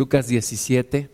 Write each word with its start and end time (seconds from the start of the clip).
Lucas 0.00 0.28
17. 0.28 1.10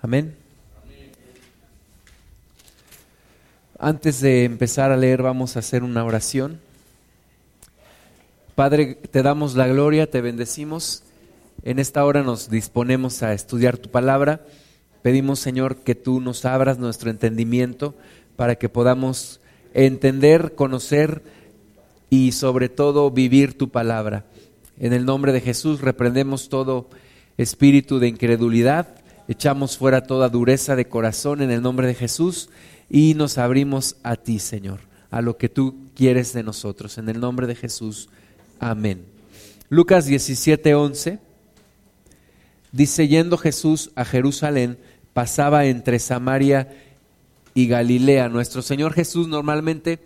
Amén. 0.00 0.36
Antes 3.80 4.20
de 4.20 4.44
empezar 4.44 4.92
a 4.92 4.96
leer 4.96 5.20
vamos 5.20 5.56
a 5.56 5.58
hacer 5.58 5.82
una 5.82 6.04
oración. 6.04 6.60
Padre, 8.54 8.94
te 8.94 9.24
damos 9.24 9.56
la 9.56 9.66
gloria, 9.66 10.08
te 10.08 10.20
bendecimos. 10.20 11.02
En 11.64 11.80
esta 11.80 12.04
hora 12.04 12.22
nos 12.22 12.50
disponemos 12.50 13.24
a 13.24 13.32
estudiar 13.32 13.78
tu 13.78 13.90
palabra. 13.90 14.46
Pedimos, 15.02 15.40
Señor, 15.40 15.78
que 15.78 15.94
tú 15.94 16.20
nos 16.20 16.44
abras 16.44 16.78
nuestro 16.78 17.10
entendimiento 17.10 17.94
para 18.36 18.54
que 18.54 18.68
podamos 18.68 19.40
entender, 19.74 20.54
conocer 20.54 21.22
y 22.08 22.32
sobre 22.32 22.68
todo 22.68 23.10
vivir 23.10 23.58
tu 23.58 23.70
palabra. 23.70 24.24
En 24.78 24.92
el 24.92 25.04
nombre 25.04 25.32
de 25.32 25.40
Jesús 25.40 25.80
reprendemos 25.80 26.48
todo 26.48 26.88
espíritu 27.36 27.98
de 27.98 28.08
incredulidad, 28.08 28.96
echamos 29.28 29.76
fuera 29.76 30.04
toda 30.04 30.28
dureza 30.28 30.76
de 30.76 30.88
corazón 30.88 31.42
en 31.42 31.50
el 31.50 31.62
nombre 31.62 31.86
de 31.86 31.94
Jesús 31.94 32.50
y 32.88 33.14
nos 33.14 33.38
abrimos 33.38 33.96
a 34.02 34.16
ti, 34.16 34.38
Señor, 34.38 34.80
a 35.10 35.20
lo 35.22 35.36
que 35.36 35.48
tú 35.48 35.76
quieres 35.94 36.32
de 36.32 36.42
nosotros. 36.42 36.98
En 36.98 37.08
el 37.08 37.20
nombre 37.20 37.46
de 37.46 37.54
Jesús. 37.54 38.08
Amén. 38.60 39.04
Lucas 39.68 40.06
17, 40.06 40.74
11 40.74 41.18
dice, 42.72 43.08
yendo 43.08 43.38
Jesús 43.38 43.90
a 43.94 44.04
Jerusalén, 44.04 44.78
pasaba 45.12 45.66
entre 45.66 45.98
Samaria 45.98 46.68
y 47.54 47.66
Galilea. 47.66 48.28
Nuestro 48.28 48.62
Señor 48.62 48.94
Jesús 48.94 49.28
normalmente 49.28 49.98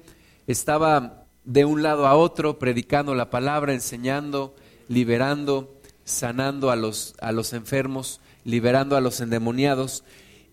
estaba 0.47 1.25
de 1.45 1.65
un 1.65 1.83
lado 1.83 2.07
a 2.07 2.17
otro 2.17 2.59
predicando 2.59 3.15
la 3.15 3.31
palabra, 3.31 3.73
enseñando, 3.73 4.55
liberando, 4.89 5.77
sanando 6.05 6.71
a 6.71 6.77
los, 6.77 7.15
a 7.21 7.33
los 7.33 7.53
enfermos, 7.53 8.21
liberando 8.45 8.97
a 8.97 9.01
los 9.01 9.21
endemoniados. 9.21 10.05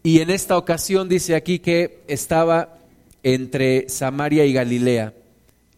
Y 0.03 0.19
en 0.19 0.29
esta 0.29 0.57
ocasión 0.57 1.09
dice 1.09 1.35
aquí 1.35 1.59
que 1.59 2.03
estaba 2.07 2.77
entre 3.23 3.87
Samaria 3.89 4.45
y 4.45 4.53
Galilea, 4.53 5.13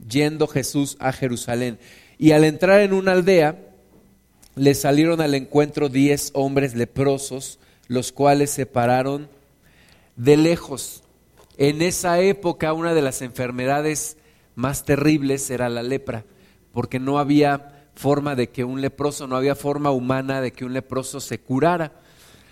yendo 0.07 0.47
Jesús 0.47 0.97
a 0.99 1.11
Jerusalén. 1.11 1.77
Y 2.17 2.31
al 2.31 2.43
entrar 2.43 2.81
en 2.81 2.93
una 2.93 3.11
aldea, 3.11 3.59
le 4.55 4.73
salieron 4.73 5.21
al 5.21 5.35
encuentro 5.35 5.89
diez 5.89 6.31
hombres 6.33 6.75
leprosos, 6.75 7.59
los 7.87 8.11
cuales 8.11 8.49
se 8.49 8.65
pararon 8.65 9.29
de 10.15 10.37
lejos. 10.37 11.03
En 11.57 11.81
esa 11.81 12.19
época 12.19 12.73
una 12.73 12.93
de 12.93 13.01
las 13.01 13.21
enfermedades 13.21 14.17
más 14.55 14.85
terribles 14.85 15.49
era 15.49 15.69
la 15.69 15.83
lepra, 15.83 16.25
porque 16.73 16.99
no 16.99 17.19
había 17.19 17.89
forma 17.95 18.35
de 18.35 18.49
que 18.49 18.63
un 18.63 18.81
leproso, 18.81 19.27
no 19.27 19.35
había 19.37 19.55
forma 19.55 19.91
humana 19.91 20.41
de 20.41 20.51
que 20.51 20.65
un 20.65 20.73
leproso 20.73 21.19
se 21.19 21.39
curara. 21.39 21.93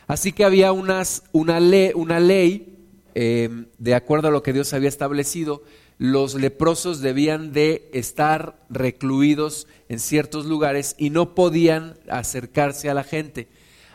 Así 0.07 0.31
que 0.31 0.45
había 0.45 0.71
unas, 0.71 1.23
una, 1.31 1.59
ley, 1.59 1.91
una 1.95 2.19
ley 2.19 2.73
eh, 3.15 3.65
de 3.77 3.95
acuerdo 3.95 4.29
a 4.29 4.31
lo 4.31 4.43
que 4.43 4.53
Dios 4.53 4.73
había 4.73 4.89
establecido, 4.89 5.63
los 5.97 6.35
leprosos 6.35 7.01
debían 7.01 7.53
de 7.53 7.89
estar 7.93 8.65
recluidos 8.69 9.67
en 9.89 9.99
ciertos 9.99 10.45
lugares 10.45 10.95
y 10.97 11.09
no 11.09 11.35
podían 11.35 11.97
acercarse 12.09 12.89
a 12.89 12.93
la 12.93 13.03
gente. 13.03 13.47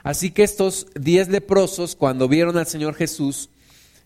Así 0.09 0.31
que 0.31 0.42
estos 0.42 0.87
diez 0.98 1.28
leprosos, 1.28 1.95
cuando 1.95 2.28
vieron 2.28 2.56
al 2.56 2.67
Señor 2.67 2.95
Jesús, 2.95 3.51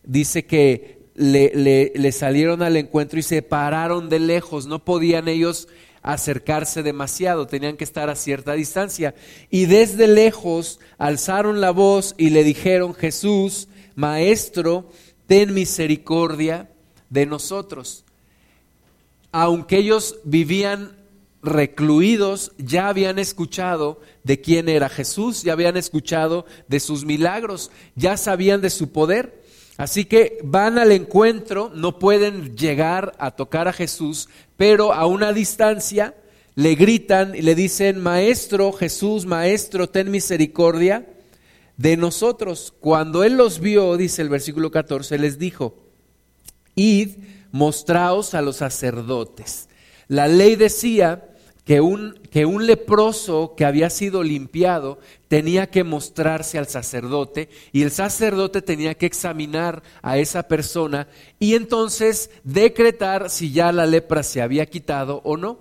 dice 0.02 0.44
que 0.46 0.98
le, 1.14 1.52
le, 1.54 1.92
le 1.94 2.10
salieron 2.10 2.60
al 2.60 2.76
encuentro 2.76 3.20
y 3.20 3.22
se 3.22 3.40
pararon 3.40 4.08
de 4.08 4.18
lejos, 4.18 4.66
no 4.66 4.84
podían 4.84 5.28
ellos 5.28 5.68
acercarse 6.02 6.82
demasiado, 6.82 7.46
tenían 7.46 7.76
que 7.76 7.84
estar 7.84 8.10
a 8.10 8.16
cierta 8.16 8.54
distancia. 8.54 9.14
Y 9.48 9.66
desde 9.66 10.08
lejos 10.08 10.80
alzaron 10.98 11.60
la 11.60 11.70
voz 11.70 12.16
y 12.18 12.30
le 12.30 12.42
dijeron, 12.42 12.94
Jesús, 12.94 13.68
Maestro, 13.94 14.90
ten 15.28 15.54
misericordia 15.54 16.68
de 17.10 17.26
nosotros. 17.26 18.04
Aunque 19.30 19.76
ellos 19.76 20.16
vivían 20.24 20.96
recluidos, 21.42 22.52
ya 22.56 22.88
habían 22.88 23.18
escuchado 23.18 24.00
de 24.22 24.40
quién 24.40 24.68
era 24.68 24.88
Jesús, 24.88 25.42
ya 25.42 25.52
habían 25.52 25.76
escuchado 25.76 26.46
de 26.68 26.80
sus 26.80 27.04
milagros, 27.04 27.70
ya 27.96 28.16
sabían 28.16 28.60
de 28.60 28.70
su 28.70 28.92
poder. 28.92 29.42
Así 29.76 30.04
que 30.04 30.38
van 30.44 30.78
al 30.78 30.92
encuentro, 30.92 31.72
no 31.74 31.98
pueden 31.98 32.56
llegar 32.56 33.14
a 33.18 33.32
tocar 33.32 33.68
a 33.68 33.72
Jesús, 33.72 34.28
pero 34.56 34.92
a 34.92 35.06
una 35.06 35.32
distancia 35.32 36.14
le 36.54 36.74
gritan 36.74 37.34
y 37.34 37.42
le 37.42 37.54
dicen, 37.54 37.98
Maestro 37.98 38.72
Jesús, 38.72 39.26
Maestro, 39.26 39.88
ten 39.88 40.10
misericordia 40.10 41.06
de 41.76 41.96
nosotros. 41.96 42.72
Cuando 42.78 43.24
Él 43.24 43.36
los 43.36 43.58
vio, 43.58 43.96
dice 43.96 44.22
el 44.22 44.28
versículo 44.28 44.70
14, 44.70 45.18
les 45.18 45.38
dijo, 45.38 45.74
Id, 46.74 47.16
mostraos 47.50 48.34
a 48.34 48.42
los 48.42 48.56
sacerdotes. 48.56 49.68
La 50.08 50.28
ley 50.28 50.56
decía 50.56 51.31
que 51.64 51.80
un, 51.80 52.18
que 52.30 52.44
un 52.44 52.66
leproso 52.66 53.54
que 53.56 53.64
había 53.64 53.88
sido 53.88 54.22
limpiado 54.22 54.98
tenía 55.28 55.70
que 55.70 55.84
mostrarse 55.84 56.58
al 56.58 56.66
sacerdote 56.66 57.48
y 57.72 57.82
el 57.82 57.92
sacerdote 57.92 58.62
tenía 58.62 58.94
que 58.94 59.06
examinar 59.06 59.82
a 60.02 60.18
esa 60.18 60.48
persona 60.48 61.06
y 61.38 61.54
entonces 61.54 62.30
decretar 62.42 63.30
si 63.30 63.52
ya 63.52 63.70
la 63.70 63.86
lepra 63.86 64.22
se 64.22 64.42
había 64.42 64.66
quitado 64.66 65.20
o 65.24 65.36
no. 65.36 65.58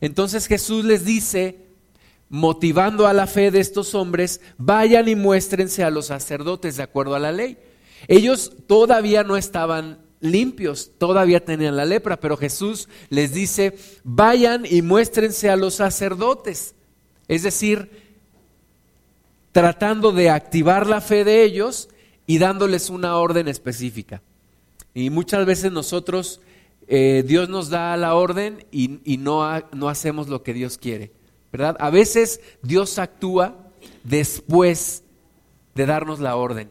Entonces 0.00 0.46
Jesús 0.46 0.84
les 0.84 1.04
dice, 1.04 1.58
motivando 2.28 3.06
a 3.06 3.12
la 3.12 3.26
fe 3.26 3.50
de 3.50 3.60
estos 3.60 3.94
hombres, 3.94 4.40
vayan 4.56 5.06
y 5.06 5.14
muéstrense 5.14 5.84
a 5.84 5.90
los 5.90 6.06
sacerdotes 6.06 6.78
de 6.78 6.82
acuerdo 6.82 7.14
a 7.14 7.20
la 7.20 7.30
ley. 7.30 7.58
Ellos 8.08 8.52
todavía 8.66 9.22
no 9.22 9.36
estaban 9.36 10.01
limpios, 10.22 10.92
todavía 10.96 11.44
tenían 11.44 11.76
la 11.76 11.84
lepra, 11.84 12.18
pero 12.18 12.38
Jesús 12.38 12.88
les 13.10 13.34
dice, 13.34 13.76
vayan 14.04 14.64
y 14.64 14.80
muéstrense 14.80 15.50
a 15.50 15.56
los 15.56 15.74
sacerdotes. 15.74 16.74
Es 17.28 17.42
decir, 17.42 17.90
tratando 19.52 20.12
de 20.12 20.30
activar 20.30 20.86
la 20.86 21.00
fe 21.00 21.24
de 21.24 21.42
ellos 21.44 21.88
y 22.26 22.38
dándoles 22.38 22.88
una 22.88 23.16
orden 23.16 23.48
específica. 23.48 24.22
Y 24.94 25.10
muchas 25.10 25.44
veces 25.44 25.72
nosotros, 25.72 26.40
eh, 26.86 27.24
Dios 27.26 27.48
nos 27.48 27.68
da 27.68 27.96
la 27.96 28.14
orden 28.14 28.64
y, 28.70 29.00
y 29.04 29.18
no, 29.18 29.44
no 29.72 29.88
hacemos 29.88 30.28
lo 30.28 30.42
que 30.42 30.54
Dios 30.54 30.78
quiere, 30.78 31.12
¿verdad? 31.50 31.76
A 31.80 31.90
veces 31.90 32.40
Dios 32.62 32.98
actúa 32.98 33.56
después 34.04 35.02
de 35.74 35.86
darnos 35.86 36.20
la 36.20 36.36
orden. 36.36 36.70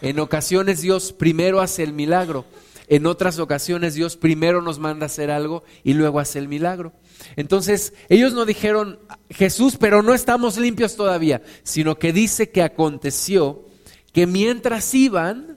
En 0.00 0.18
ocasiones 0.20 0.82
Dios 0.82 1.12
primero 1.12 1.60
hace 1.60 1.82
el 1.82 1.92
milagro. 1.92 2.44
En 2.92 3.06
otras 3.06 3.38
ocasiones 3.38 3.94
Dios 3.94 4.18
primero 4.18 4.60
nos 4.60 4.78
manda 4.78 5.06
hacer 5.06 5.30
algo 5.30 5.64
y 5.82 5.94
luego 5.94 6.20
hace 6.20 6.38
el 6.38 6.46
milagro. 6.46 6.92
Entonces, 7.36 7.94
ellos 8.10 8.34
no 8.34 8.44
dijeron, 8.44 8.98
Jesús, 9.30 9.78
pero 9.80 10.02
no 10.02 10.12
estamos 10.12 10.58
limpios 10.58 10.94
todavía, 10.94 11.40
sino 11.62 11.98
que 11.98 12.12
dice 12.12 12.50
que 12.50 12.62
aconteció 12.62 13.64
que 14.12 14.26
mientras 14.26 14.92
iban, 14.92 15.56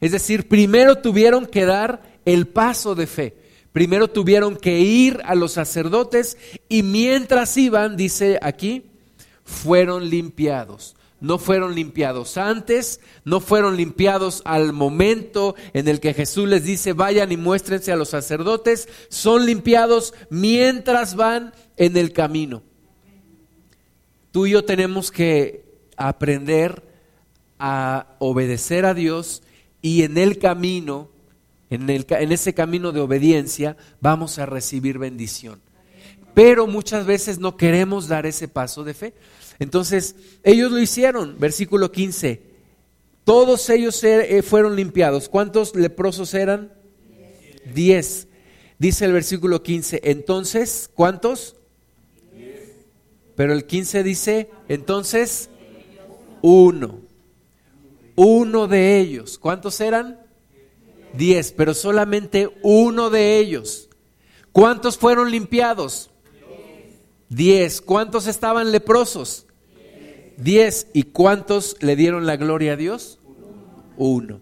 es 0.00 0.12
decir, 0.12 0.46
primero 0.46 0.98
tuvieron 0.98 1.46
que 1.46 1.64
dar 1.64 2.20
el 2.24 2.46
paso 2.46 2.94
de 2.94 3.08
fe. 3.08 3.36
Primero 3.72 4.06
tuvieron 4.06 4.56
que 4.56 4.78
ir 4.78 5.20
a 5.24 5.34
los 5.34 5.50
sacerdotes 5.54 6.38
y 6.68 6.84
mientras 6.84 7.56
iban, 7.56 7.96
dice 7.96 8.38
aquí, 8.42 8.84
fueron 9.42 10.08
limpiados 10.08 10.94
no 11.20 11.38
fueron 11.38 11.74
limpiados 11.74 12.36
antes, 12.36 13.00
no 13.24 13.40
fueron 13.40 13.76
limpiados 13.76 14.42
al 14.44 14.72
momento 14.72 15.54
en 15.72 15.88
el 15.88 16.00
que 16.00 16.14
Jesús 16.14 16.48
les 16.48 16.64
dice, 16.64 16.92
vayan 16.92 17.30
y 17.32 17.36
muéstrense 17.36 17.92
a 17.92 17.96
los 17.96 18.08
sacerdotes, 18.08 18.88
son 19.08 19.46
limpiados 19.46 20.14
mientras 20.30 21.14
van 21.16 21.52
en 21.76 21.96
el 21.96 22.12
camino. 22.12 22.62
Tú 24.32 24.46
y 24.46 24.52
yo 24.52 24.64
tenemos 24.64 25.10
que 25.10 25.64
aprender 25.96 26.84
a 27.58 28.16
obedecer 28.18 28.86
a 28.86 28.94
Dios 28.94 29.42
y 29.82 30.02
en 30.02 30.18
el 30.18 30.38
camino, 30.38 31.10
en, 31.68 31.90
el, 31.90 32.06
en 32.08 32.32
ese 32.32 32.54
camino 32.54 32.92
de 32.92 33.00
obediencia, 33.00 33.76
vamos 34.00 34.38
a 34.38 34.46
recibir 34.46 34.98
bendición. 34.98 35.60
Pero 36.34 36.66
muchas 36.66 37.06
veces 37.06 37.38
no 37.38 37.56
queremos 37.56 38.08
dar 38.08 38.24
ese 38.24 38.48
paso 38.48 38.84
de 38.84 38.94
fe. 38.94 39.14
Entonces, 39.60 40.16
ellos 40.42 40.72
lo 40.72 40.78
hicieron, 40.78 41.36
versículo 41.38 41.92
15. 41.92 42.42
Todos 43.24 43.68
ellos 43.68 44.02
eh, 44.02 44.42
fueron 44.42 44.74
limpiados. 44.74 45.28
¿Cuántos 45.28 45.76
leprosos 45.76 46.32
eran? 46.34 46.72
Diez. 47.72 48.26
Dice 48.78 49.04
el 49.04 49.12
versículo 49.12 49.62
15. 49.62 50.00
Entonces, 50.04 50.90
¿cuántos? 50.94 51.56
Pero 53.36 53.52
el 53.52 53.66
15 53.66 54.02
dice, 54.02 54.50
entonces, 54.68 55.50
uno. 56.40 57.00
Uno 58.16 58.66
de 58.66 58.98
ellos. 58.98 59.38
¿Cuántos 59.38 59.78
eran? 59.82 60.20
Diez, 61.12 61.52
pero 61.52 61.74
solamente 61.74 62.48
uno 62.62 63.10
de 63.10 63.38
ellos. 63.38 63.90
¿Cuántos 64.52 64.96
fueron 64.96 65.30
limpiados? 65.30 66.10
Diez. 67.28 67.82
¿Cuántos 67.82 68.26
estaban 68.26 68.72
leprosos? 68.72 69.46
Diez. 70.40 70.88
¿Y 70.92 71.04
cuántos 71.04 71.76
le 71.80 71.96
dieron 71.96 72.26
la 72.26 72.36
gloria 72.36 72.72
a 72.72 72.76
Dios? 72.76 73.18
Uno. 73.96 74.40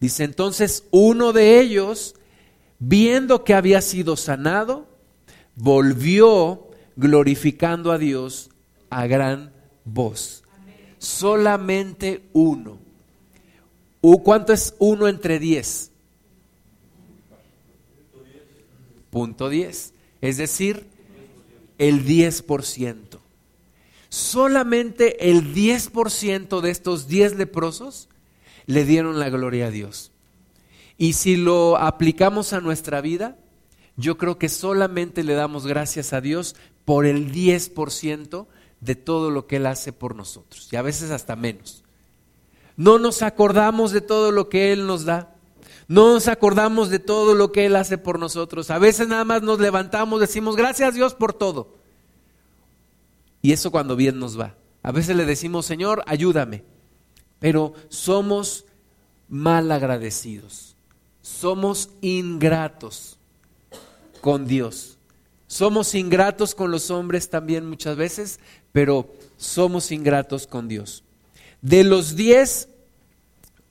Dice 0.00 0.24
entonces, 0.24 0.84
uno 0.90 1.32
de 1.32 1.60
ellos, 1.60 2.14
viendo 2.78 3.44
que 3.44 3.54
había 3.54 3.80
sido 3.80 4.16
sanado, 4.16 4.86
volvió 5.56 6.68
glorificando 6.96 7.92
a 7.92 7.98
Dios 7.98 8.50
a 8.90 9.06
gran 9.06 9.52
voz. 9.84 10.42
Solamente 10.98 12.22
uno. 12.32 12.78
¿Cuánto 14.22 14.52
es 14.52 14.74
uno 14.78 15.08
entre 15.08 15.38
diez? 15.38 15.90
Punto 19.10 19.48
diez. 19.48 19.94
Es 20.20 20.36
decir, 20.36 20.86
el 21.78 22.04
diez 22.04 22.42
por 22.42 22.64
ciento. 22.64 23.20
Solamente 24.14 25.28
el 25.28 25.54
diez 25.54 25.90
por 25.90 26.08
ciento 26.08 26.60
de 26.60 26.70
estos 26.70 27.08
diez 27.08 27.34
leprosos 27.34 28.08
le 28.64 28.84
dieron 28.84 29.18
la 29.18 29.28
gloria 29.28 29.66
a 29.66 29.70
Dios. 29.72 30.12
Y 30.96 31.14
si 31.14 31.34
lo 31.34 31.76
aplicamos 31.76 32.52
a 32.52 32.60
nuestra 32.60 33.00
vida, 33.00 33.36
yo 33.96 34.16
creo 34.16 34.38
que 34.38 34.48
solamente 34.48 35.24
le 35.24 35.34
damos 35.34 35.66
gracias 35.66 36.12
a 36.12 36.20
Dios 36.20 36.54
por 36.84 37.06
el 37.06 37.32
10% 37.32 38.46
de 38.78 38.94
todo 38.94 39.32
lo 39.32 39.48
que 39.48 39.56
Él 39.56 39.66
hace 39.66 39.92
por 39.92 40.14
nosotros, 40.14 40.68
y 40.70 40.76
a 40.76 40.82
veces 40.82 41.10
hasta 41.10 41.34
menos. 41.34 41.82
No 42.76 43.00
nos 43.00 43.20
acordamos 43.20 43.90
de 43.90 44.00
todo 44.00 44.30
lo 44.30 44.48
que 44.48 44.72
Él 44.72 44.86
nos 44.86 45.04
da, 45.04 45.34
no 45.88 46.14
nos 46.14 46.28
acordamos 46.28 46.88
de 46.88 47.00
todo 47.00 47.34
lo 47.34 47.50
que 47.50 47.66
Él 47.66 47.74
hace 47.74 47.98
por 47.98 48.20
nosotros. 48.20 48.70
A 48.70 48.78
veces 48.78 49.08
nada 49.08 49.24
más 49.24 49.42
nos 49.42 49.58
levantamos, 49.58 50.20
decimos 50.20 50.54
gracias 50.54 50.94
Dios 50.94 51.14
por 51.14 51.32
todo. 51.32 51.82
Y 53.44 53.52
eso 53.52 53.70
cuando 53.70 53.94
bien 53.94 54.18
nos 54.18 54.40
va. 54.40 54.54
A 54.82 54.90
veces 54.90 55.14
le 55.14 55.26
decimos, 55.26 55.66
Señor, 55.66 56.02
ayúdame. 56.06 56.64
Pero 57.40 57.74
somos 57.90 58.64
mal 59.28 59.70
agradecidos. 59.70 60.76
Somos 61.20 61.90
ingratos 62.00 63.18
con 64.22 64.46
Dios. 64.46 64.96
Somos 65.46 65.94
ingratos 65.94 66.54
con 66.54 66.70
los 66.70 66.90
hombres 66.90 67.28
también 67.28 67.68
muchas 67.68 67.96
veces, 67.98 68.40
pero 68.72 69.12
somos 69.36 69.92
ingratos 69.92 70.46
con 70.46 70.66
Dios. 70.66 71.04
De 71.60 71.84
los 71.84 72.16
diez, 72.16 72.70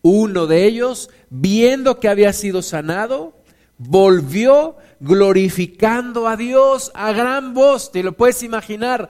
uno 0.03 0.45
de 0.45 0.65
ellos, 0.65 1.09
viendo 1.31 1.99
que 1.99 2.09
había 2.09 2.31
sido 2.31 2.61
sanado, 2.61 3.33
volvió 3.79 4.77
glorificando 4.99 6.27
a 6.27 6.37
Dios 6.37 6.91
a 6.93 7.11
gran 7.11 7.55
voz. 7.55 7.91
Te 7.91 8.03
lo 8.03 8.13
puedes 8.13 8.43
imaginar 8.43 9.09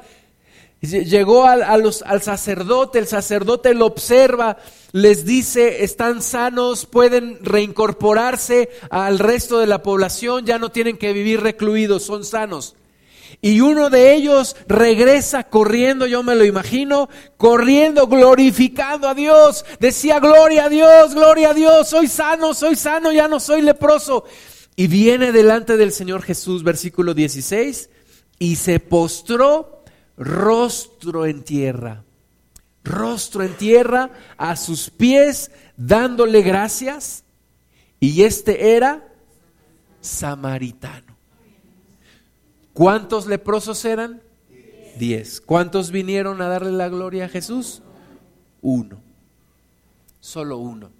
Llegó 0.84 1.48
al, 1.48 1.64
al 1.64 2.22
sacerdote, 2.22 3.00
el 3.00 3.08
sacerdote 3.08 3.74
lo 3.74 3.86
observa, 3.86 4.58
les 4.92 5.24
dice, 5.24 5.86
están 5.86 6.22
sanos, 6.22 6.86
pueden 6.86 7.40
reincorporarse 7.42 8.70
al 8.90 9.18
resto 9.18 9.60
de 9.60 9.68
la 9.68 9.82
población, 9.82 10.46
ya 10.46 10.60
no 10.60 10.72
tienen 10.72 10.98
que 10.98 11.14
vivir 11.14 11.40
recluidos, 11.40 12.04
son 12.04 12.26
sanos. 12.26 12.76
Y 13.42 13.62
uno 13.62 13.90
de 13.90 14.14
ellos 14.14 14.58
regresa 14.68 15.44
corriendo, 15.44 16.06
yo 16.06 16.22
me 16.22 16.36
lo 16.36 16.44
imagino, 16.44 17.08
corriendo, 17.38 18.08
glorificando 18.08 19.08
a 19.08 19.14
Dios. 19.14 19.64
Decía, 19.80 20.20
gloria 20.20 20.66
a 20.66 20.70
Dios, 20.70 21.16
gloria 21.16 21.52
a 21.52 21.54
Dios, 21.54 21.88
soy 21.88 22.08
sano, 22.08 22.54
soy 22.54 22.76
sano, 22.76 23.14
ya 23.14 23.30
no 23.30 23.40
soy 23.40 23.62
leproso. 23.62 24.26
Y 24.76 24.88
viene 24.88 25.32
delante 25.32 25.78
del 25.78 25.94
Señor 25.94 26.24
Jesús, 26.24 26.62
versículo 26.62 27.14
16, 27.14 27.90
y 28.38 28.58
se 28.58 28.82
postró 28.82 29.83
rostro 30.18 31.26
en 31.26 31.44
tierra, 31.44 32.04
rostro 32.84 33.44
en 33.44 33.56
tierra, 33.56 34.12
a 34.38 34.56
sus 34.56 34.90
pies, 34.90 35.52
dándole 35.78 36.42
gracias. 36.42 37.24
Y 38.00 38.24
este 38.24 38.76
era 38.76 39.08
samaritano. 40.02 41.16
¿Cuántos 42.74 43.28
leprosos 43.28 43.86
eran? 43.86 44.22
Diez. 44.98 45.42
¿Cuántos 45.42 45.92
vinieron 45.92 46.42
a 46.42 46.48
darle 46.48 46.72
la 46.72 46.90
gloria 46.90 47.26
a 47.26 47.30
Jesús? 47.30 47.82
Uno. 48.62 49.02
Solo 50.20 50.58
uno. 50.58 50.92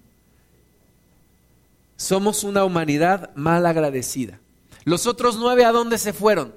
Somos 1.96 2.44
una 2.44 2.64
humanidad 2.64 3.34
mal 3.34 3.66
agradecida. 3.66 4.40
Los 4.84 5.06
otros 5.06 5.36
nueve, 5.36 5.64
¿a 5.64 5.72
dónde 5.72 5.98
se 5.98 6.12
fueron? 6.12 6.54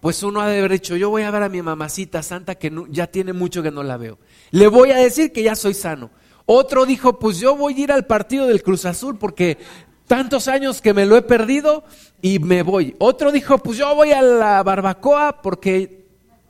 Pues 0.00 0.22
uno 0.22 0.40
ha 0.40 0.48
de 0.48 0.58
haber 0.58 0.72
dicho, 0.72 0.96
yo 0.96 1.10
voy 1.10 1.22
a 1.22 1.30
ver 1.30 1.42
a 1.42 1.48
mi 1.48 1.60
mamacita 1.60 2.22
santa 2.22 2.54
que 2.54 2.72
ya 2.90 3.08
tiene 3.08 3.32
mucho 3.32 3.62
que 3.62 3.70
no 3.70 3.82
la 3.82 3.96
veo. 3.96 4.18
Le 4.50 4.68
voy 4.68 4.92
a 4.92 4.96
decir 4.96 5.32
que 5.32 5.42
ya 5.42 5.56
soy 5.56 5.74
sano. 5.74 6.10
Otro 6.46 6.86
dijo, 6.86 7.18
pues 7.18 7.38
yo 7.38 7.56
voy 7.56 7.74
a 7.74 7.80
ir 7.80 7.92
al 7.92 8.06
partido 8.06 8.46
del 8.46 8.62
Cruz 8.62 8.84
Azul 8.84 9.18
porque 9.18 9.58
tantos 10.06 10.48
años 10.48 10.80
que 10.80 10.94
me 10.94 11.04
lo 11.04 11.16
he 11.16 11.22
perdido 11.22 11.84
y 12.22 12.38
me 12.38 12.62
voy. 12.62 12.94
Otro 12.98 13.32
dijo, 13.32 13.58
pues 13.58 13.76
yo 13.78 13.94
voy 13.94 14.12
a 14.12 14.22
la 14.22 14.62
barbacoa 14.62 15.42
porque 15.42 16.06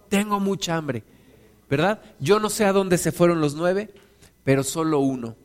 tengo 0.08 0.40
mucha 0.40 0.76
hambre. 0.76 1.02
¿Verdad? 1.70 2.00
Yo 2.18 2.40
no 2.40 2.48
sé 2.48 2.64
a 2.64 2.72
dónde 2.72 2.96
se 2.96 3.12
fueron 3.12 3.40
los 3.40 3.54
nueve, 3.54 3.90
pero 4.44 4.62
solo 4.62 5.00
uno. 5.00 5.36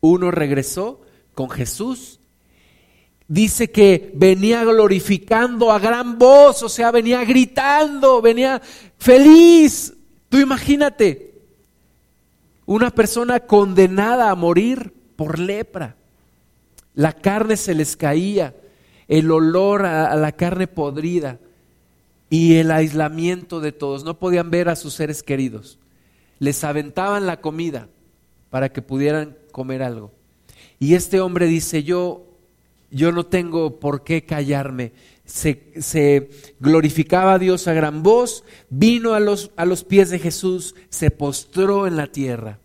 Uno 0.00 0.30
regresó 0.30 1.00
con 1.34 1.50
Jesús 1.50 2.20
dice 3.28 3.70
que 3.70 4.12
venía 4.14 4.64
glorificando 4.64 5.72
a 5.72 5.78
gran 5.78 6.18
voz, 6.18 6.62
o 6.62 6.68
sea, 6.68 6.90
venía 6.90 7.24
gritando, 7.24 8.20
venía 8.22 8.60
feliz. 8.98 9.94
Tú 10.28 10.38
imagínate, 10.38 11.34
una 12.66 12.90
persona 12.90 13.40
condenada 13.40 14.30
a 14.30 14.34
morir 14.34 14.92
por 15.16 15.38
lepra. 15.38 15.96
La 16.94 17.12
carne 17.12 17.56
se 17.56 17.74
les 17.74 17.96
caía, 17.96 18.54
el 19.08 19.30
olor 19.30 19.86
a, 19.86 20.14
la 20.16 20.32
carne 20.32 20.66
podrida 20.66 21.38
y 22.30 22.56
el 22.56 22.70
aislamiento 22.70 23.60
de 23.60 23.72
todos. 23.72 24.04
No 24.04 24.18
podían 24.18 24.50
ver 24.50 24.68
a 24.68 24.76
sus 24.76 24.94
seres 24.94 25.22
queridos. 25.22 25.78
Les 26.38 26.64
aventaban 26.64 27.26
la 27.26 27.40
comida 27.40 27.88
para 28.50 28.72
que 28.72 28.82
pudieran 28.82 29.36
comer 29.52 29.82
algo. 29.82 30.12
Y 30.78 30.94
este 30.94 31.20
hombre 31.20 31.46
dice, 31.46 31.82
yo 31.82 32.25
yo 32.90 33.12
no 33.12 33.26
tengo 33.26 33.78
por 33.80 34.04
qué 34.04 34.24
callarme. 34.24 34.92
Se, 35.24 36.30
glorificaba 36.60 37.34
a 37.34 37.38
Dios 37.38 37.66
a 37.66 37.72
gran 37.72 38.02
voz, 38.02 38.44
vino 38.70 39.14
a 39.14 39.20
los, 39.20 39.50
a 39.56 39.64
los 39.64 39.82
pies 39.82 40.10
de 40.10 40.18
Jesús, 40.18 40.74
se 40.88 41.10
postró 41.10 41.86
en 41.86 41.96
la 41.96 42.06
tierra 42.06 42.60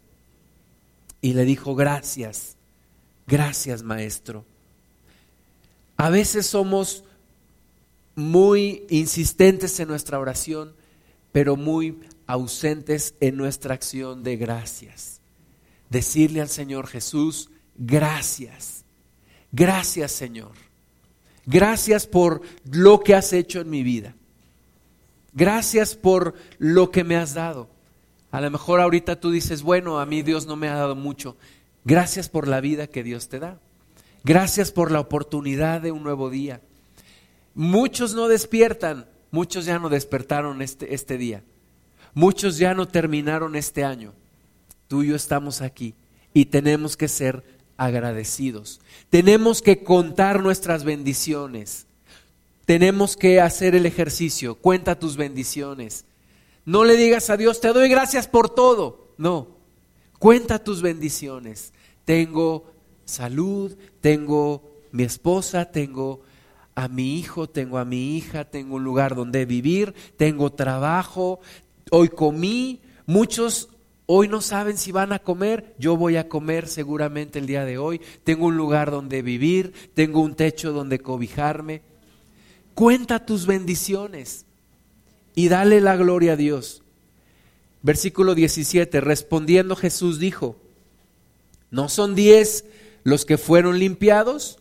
y 1.21 1.33
le 1.33 1.43
dijo, 1.43 1.75
gracias, 1.75 2.55
gracias 3.25 3.81
maestro. 3.81 4.45
A 5.97 6.09
veces 6.09 6.45
somos 6.45 7.03
muy 8.15 8.85
insistentes 8.89 9.79
en 9.79 9.87
nuestra 9.87 10.19
oración, 10.19 10.75
pero 11.31 11.55
muy 11.55 11.99
ausentes 12.27 13.15
en 13.19 13.37
nuestra 13.37 13.73
acción 13.73 14.21
de 14.23 14.37
gracias. 14.37 15.19
Decirle 15.89 16.41
al 16.41 16.49
Señor 16.49 16.87
Jesús, 16.87 17.49
gracias 17.75 18.81
Gracias 19.51 20.11
Señor. 20.11 20.51
Gracias 21.45 22.07
por 22.07 22.41
lo 22.71 22.99
que 23.01 23.15
has 23.15 23.33
hecho 23.33 23.61
en 23.61 23.69
mi 23.69 23.83
vida. 23.83 24.15
Gracias 25.33 25.95
por 25.95 26.35
lo 26.57 26.91
que 26.91 27.03
me 27.03 27.15
has 27.15 27.33
dado. 27.33 27.69
A 28.31 28.41
lo 28.41 28.49
mejor 28.51 28.79
ahorita 28.79 29.19
tú 29.19 29.31
dices, 29.31 29.61
bueno, 29.61 29.99
a 29.99 30.05
mí 30.05 30.21
Dios 30.21 30.45
no 30.45 30.55
me 30.55 30.69
ha 30.69 30.75
dado 30.75 30.95
mucho. 30.95 31.37
Gracias 31.83 32.29
por 32.29 32.47
la 32.47 32.61
vida 32.61 32.87
que 32.87 33.03
Dios 33.03 33.27
te 33.27 33.39
da. 33.39 33.59
Gracias 34.23 34.71
por 34.71 34.91
la 34.91 34.99
oportunidad 34.99 35.81
de 35.81 35.91
un 35.91 36.03
nuevo 36.03 36.29
día. 36.29 36.61
Muchos 37.55 38.13
no 38.13 38.27
despiertan, 38.27 39.07
muchos 39.31 39.65
ya 39.65 39.79
no 39.79 39.89
despertaron 39.89 40.61
este, 40.61 40.93
este 40.93 41.17
día. 41.17 41.43
Muchos 42.13 42.57
ya 42.57 42.73
no 42.73 42.87
terminaron 42.87 43.55
este 43.55 43.83
año. 43.83 44.13
Tú 44.87 45.03
y 45.03 45.07
yo 45.07 45.15
estamos 45.15 45.61
aquí 45.61 45.95
y 46.33 46.45
tenemos 46.45 46.95
que 46.95 47.07
ser 47.07 47.43
agradecidos. 47.77 48.81
Tenemos 49.09 49.61
que 49.61 49.83
contar 49.83 50.41
nuestras 50.41 50.83
bendiciones. 50.83 51.87
Tenemos 52.65 53.17
que 53.17 53.41
hacer 53.41 53.75
el 53.75 53.85
ejercicio. 53.85 54.55
Cuenta 54.55 54.99
tus 54.99 55.17
bendiciones. 55.17 56.05
No 56.65 56.85
le 56.85 56.95
digas 56.95 57.29
a 57.29 57.37
Dios, 57.37 57.59
te 57.59 57.73
doy 57.73 57.89
gracias 57.89 58.27
por 58.27 58.49
todo. 58.49 59.13
No, 59.17 59.47
cuenta 60.19 60.63
tus 60.63 60.81
bendiciones. 60.81 61.73
Tengo 62.05 62.71
salud, 63.05 63.75
tengo 63.99 64.71
mi 64.91 65.03
esposa, 65.03 65.65
tengo 65.65 66.21
a 66.75 66.87
mi 66.87 67.19
hijo, 67.19 67.49
tengo 67.49 67.77
a 67.77 67.85
mi 67.85 68.15
hija, 68.17 68.45
tengo 68.45 68.75
un 68.75 68.83
lugar 68.83 69.15
donde 69.15 69.45
vivir, 69.45 69.93
tengo 70.17 70.51
trabajo, 70.51 71.39
hoy 71.89 72.09
comí. 72.09 72.81
Muchos 73.05 73.69
Hoy 74.13 74.27
no 74.27 74.41
saben 74.41 74.77
si 74.77 74.91
van 74.91 75.13
a 75.13 75.19
comer, 75.19 75.73
yo 75.79 75.95
voy 75.95 76.17
a 76.17 76.27
comer 76.27 76.67
seguramente 76.67 77.39
el 77.39 77.45
día 77.45 77.63
de 77.63 77.77
hoy. 77.77 78.01
Tengo 78.25 78.47
un 78.47 78.57
lugar 78.57 78.91
donde 78.91 79.21
vivir, 79.21 79.71
tengo 79.93 80.19
un 80.19 80.35
techo 80.35 80.73
donde 80.73 80.99
cobijarme. 80.99 81.81
Cuenta 82.73 83.25
tus 83.25 83.45
bendiciones 83.45 84.45
y 85.33 85.47
dale 85.47 85.79
la 85.79 85.95
gloria 85.95 86.33
a 86.33 86.35
Dios. 86.35 86.83
Versículo 87.83 88.35
17, 88.35 88.99
respondiendo 88.99 89.77
Jesús 89.77 90.19
dijo, 90.19 90.57
¿no 91.69 91.87
son 91.87 92.13
diez 92.13 92.65
los 93.05 93.23
que 93.23 93.37
fueron 93.37 93.79
limpiados? 93.79 94.59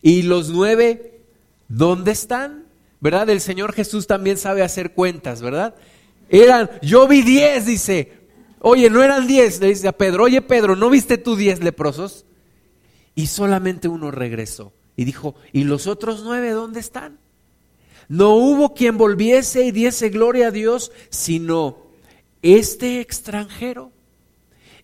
¿Y 0.00 0.22
los 0.22 0.48
nueve 0.48 1.20
dónde 1.68 2.12
están? 2.12 2.64
¿Verdad? 2.98 3.28
El 3.28 3.42
Señor 3.42 3.74
Jesús 3.74 4.06
también 4.06 4.38
sabe 4.38 4.62
hacer 4.62 4.94
cuentas, 4.94 5.42
¿verdad? 5.42 5.74
Eran, 6.30 6.70
yo 6.80 7.06
vi 7.06 7.20
diez, 7.20 7.66
dice, 7.66 8.17
Oye, 8.60 8.90
no 8.90 9.02
eran 9.02 9.26
diez, 9.26 9.60
le 9.60 9.68
dice 9.68 9.88
a 9.88 9.92
Pedro, 9.92 10.24
oye 10.24 10.42
Pedro, 10.42 10.76
¿no 10.76 10.90
viste 10.90 11.18
tú 11.18 11.36
diez 11.36 11.62
leprosos? 11.62 12.24
Y 13.14 13.26
solamente 13.26 13.88
uno 13.88 14.10
regresó 14.10 14.72
y 14.96 15.04
dijo, 15.04 15.34
¿y 15.52 15.64
los 15.64 15.86
otros 15.86 16.22
nueve 16.24 16.50
dónde 16.50 16.80
están? 16.80 17.18
No 18.08 18.34
hubo 18.34 18.74
quien 18.74 18.96
volviese 18.96 19.64
y 19.64 19.70
diese 19.70 20.08
gloria 20.08 20.48
a 20.48 20.50
Dios, 20.50 20.92
sino 21.10 21.78
este 22.42 23.00
extranjero. 23.00 23.92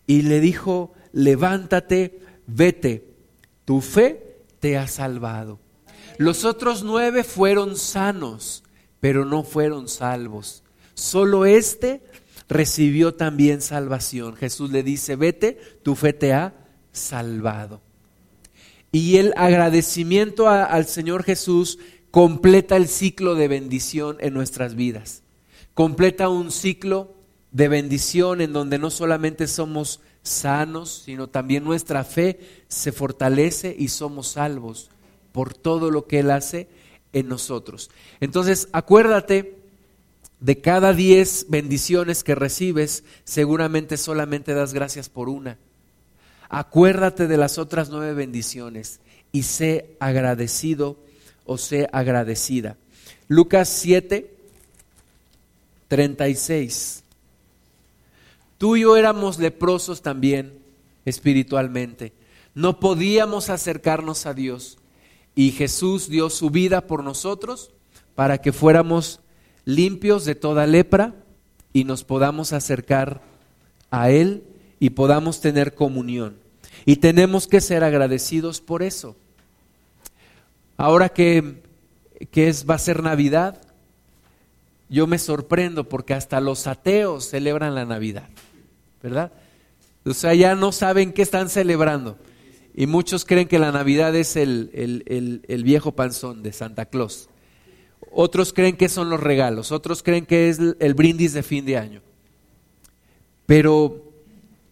Y 0.06 0.22
le 0.22 0.40
dijo, 0.40 0.92
levántate, 1.12 2.20
vete, 2.46 3.08
tu 3.64 3.80
fe 3.80 4.42
te 4.60 4.76
ha 4.76 4.86
salvado. 4.86 5.58
Los 6.18 6.44
otros 6.44 6.82
nueve 6.82 7.24
fueron 7.24 7.76
sanos, 7.76 8.62
pero 9.00 9.24
no 9.24 9.42
fueron 9.42 9.88
salvos. 9.88 10.62
Solo 10.94 11.46
este 11.46 12.02
recibió 12.48 13.14
también 13.14 13.60
salvación. 13.60 14.36
Jesús 14.36 14.70
le 14.70 14.82
dice, 14.82 15.16
vete, 15.16 15.58
tu 15.82 15.94
fe 15.94 16.12
te 16.12 16.32
ha 16.32 16.54
salvado. 16.92 17.80
Y 18.92 19.16
el 19.16 19.32
agradecimiento 19.36 20.48
al 20.48 20.86
Señor 20.86 21.24
Jesús 21.24 21.78
completa 22.10 22.76
el 22.76 22.86
ciclo 22.86 23.34
de 23.34 23.48
bendición 23.48 24.18
en 24.20 24.34
nuestras 24.34 24.76
vidas. 24.76 25.22
Completa 25.74 26.28
un 26.28 26.52
ciclo 26.52 27.14
de 27.50 27.66
bendición 27.66 28.40
en 28.40 28.52
donde 28.52 28.78
no 28.78 28.90
solamente 28.90 29.48
somos 29.48 30.00
sanos, 30.22 31.02
sino 31.04 31.28
también 31.28 31.64
nuestra 31.64 32.04
fe 32.04 32.38
se 32.68 32.92
fortalece 32.92 33.74
y 33.76 33.88
somos 33.88 34.28
salvos 34.28 34.90
por 35.32 35.54
todo 35.54 35.90
lo 35.90 36.06
que 36.06 36.20
Él 36.20 36.30
hace 36.30 36.68
en 37.12 37.28
nosotros. 37.28 37.90
Entonces, 38.20 38.68
acuérdate 38.72 39.63
de 40.44 40.60
cada 40.60 40.92
diez 40.92 41.46
bendiciones 41.48 42.22
que 42.22 42.34
recibes, 42.34 43.02
seguramente 43.24 43.96
solamente 43.96 44.52
das 44.52 44.74
gracias 44.74 45.08
por 45.08 45.30
una. 45.30 45.56
Acuérdate 46.50 47.26
de 47.26 47.38
las 47.38 47.56
otras 47.56 47.88
nueve 47.88 48.12
bendiciones 48.12 49.00
y 49.32 49.44
sé 49.44 49.96
agradecido 50.00 50.98
o 51.46 51.56
sé 51.56 51.88
agradecida. 51.92 52.76
Lucas 53.26 53.70
7, 53.70 54.30
36. 55.88 57.04
Tú 58.58 58.76
y 58.76 58.82
yo 58.82 58.98
éramos 58.98 59.38
leprosos 59.38 60.02
también 60.02 60.58
espiritualmente. 61.06 62.12
No 62.54 62.80
podíamos 62.80 63.48
acercarnos 63.48 64.26
a 64.26 64.34
Dios. 64.34 64.76
Y 65.34 65.52
Jesús 65.52 66.10
dio 66.10 66.28
su 66.28 66.50
vida 66.50 66.82
por 66.82 67.02
nosotros 67.02 67.70
para 68.14 68.42
que 68.42 68.52
fuéramos 68.52 69.20
limpios 69.64 70.24
de 70.24 70.34
toda 70.34 70.66
lepra 70.66 71.14
y 71.72 71.84
nos 71.84 72.04
podamos 72.04 72.52
acercar 72.52 73.22
a 73.90 74.10
Él 74.10 74.44
y 74.78 74.90
podamos 74.90 75.40
tener 75.40 75.74
comunión. 75.74 76.36
Y 76.84 76.96
tenemos 76.96 77.46
que 77.46 77.60
ser 77.60 77.84
agradecidos 77.84 78.60
por 78.60 78.82
eso. 78.82 79.16
Ahora 80.76 81.08
que, 81.08 81.62
que 82.30 82.48
es, 82.48 82.68
va 82.68 82.74
a 82.74 82.78
ser 82.78 83.02
Navidad, 83.02 83.60
yo 84.88 85.06
me 85.06 85.18
sorprendo 85.18 85.88
porque 85.88 86.14
hasta 86.14 86.40
los 86.40 86.66
ateos 86.66 87.28
celebran 87.28 87.74
la 87.74 87.84
Navidad, 87.84 88.28
¿verdad? 89.02 89.32
O 90.04 90.12
sea, 90.12 90.34
ya 90.34 90.54
no 90.54 90.72
saben 90.72 91.12
qué 91.12 91.22
están 91.22 91.48
celebrando. 91.48 92.18
Y 92.74 92.86
muchos 92.86 93.24
creen 93.24 93.48
que 93.48 93.58
la 93.58 93.72
Navidad 93.72 94.14
es 94.16 94.36
el, 94.36 94.70
el, 94.74 95.42
el 95.46 95.64
viejo 95.64 95.92
panzón 95.92 96.42
de 96.42 96.52
Santa 96.52 96.86
Claus 96.86 97.28
otros 98.12 98.52
creen 98.52 98.76
que 98.76 98.88
son 98.88 99.10
los 99.10 99.20
regalos, 99.20 99.72
otros 99.72 100.02
creen 100.02 100.26
que 100.26 100.48
es 100.48 100.58
el 100.78 100.94
brindis 100.94 101.32
de 101.32 101.42
fin 101.42 101.64
de 101.64 101.76
año. 101.76 102.02
Pero 103.46 104.12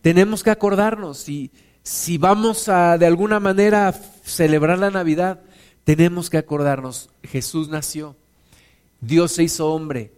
tenemos 0.01 0.43
que 0.43 0.51
acordarnos, 0.51 1.19
si, 1.19 1.51
si 1.83 2.19
vamos 2.19 2.69
a 2.69 2.99
de 2.99 3.07
alguna 3.07 3.41
manera 3.41 3.93
celebrar 4.25 4.79
la 4.79 4.91
Navidad, 4.91 5.41
tenemos 5.85 6.31
que 6.31 6.39
acordarnos, 6.39 7.11
Jesús 7.23 7.69
nació, 7.69 8.17
Dios 9.01 9.33
se 9.33 9.43
hizo 9.43 9.73
hombre 9.73 10.13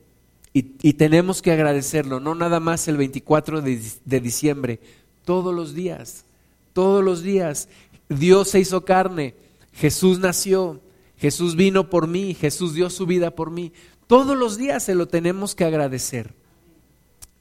y, 0.53 0.93
tenemos 0.93 1.43
que 1.43 1.51
agradecerlo, 1.51 2.21
no 2.21 2.37
nada 2.37 2.61
más 2.61 2.87
el 2.87 2.97
24 2.97 3.61
de, 3.61 3.83
de 4.05 4.21
diciembre, 4.21 4.79
todos 5.25 5.53
los 5.53 5.75
días, 5.75 6.27
todos 6.73 7.03
los 7.03 7.23
días. 7.25 7.69
Dios 8.09 8.51
se 8.51 8.61
hizo 8.61 8.85
carne, 8.85 9.35
Jesús 9.73 10.21
nació, 10.21 10.81
Jesús 11.25 11.57
vino 11.57 11.89
por 11.89 12.07
mí, 12.07 12.35
Jesús 12.35 12.75
dio 12.75 12.91
su 12.91 13.07
vida 13.07 13.31
por 13.31 13.51
mí. 13.51 13.73
Todos 14.07 14.37
los 14.37 14.59
días 14.59 14.83
se 14.83 14.95
lo 14.95 15.09
tenemos 15.09 15.55
que 15.55 15.65
agradecer. 15.65 16.35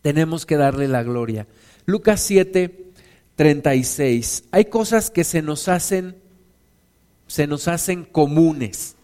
Tenemos 0.01 0.45
que 0.45 0.55
darle 0.55 0.87
la 0.87 1.03
gloria. 1.03 1.47
Lucas 1.85 2.21
7, 2.21 2.93
36. 3.35 4.45
Hay 4.51 4.65
cosas 4.67 5.11
que 5.11 5.25
se 5.25 5.41
nos 5.41 5.67
hacen, 5.67 6.15
se 7.27 7.45
nos 7.45 7.67
hacen 7.67 8.05
comunes, 8.05 8.95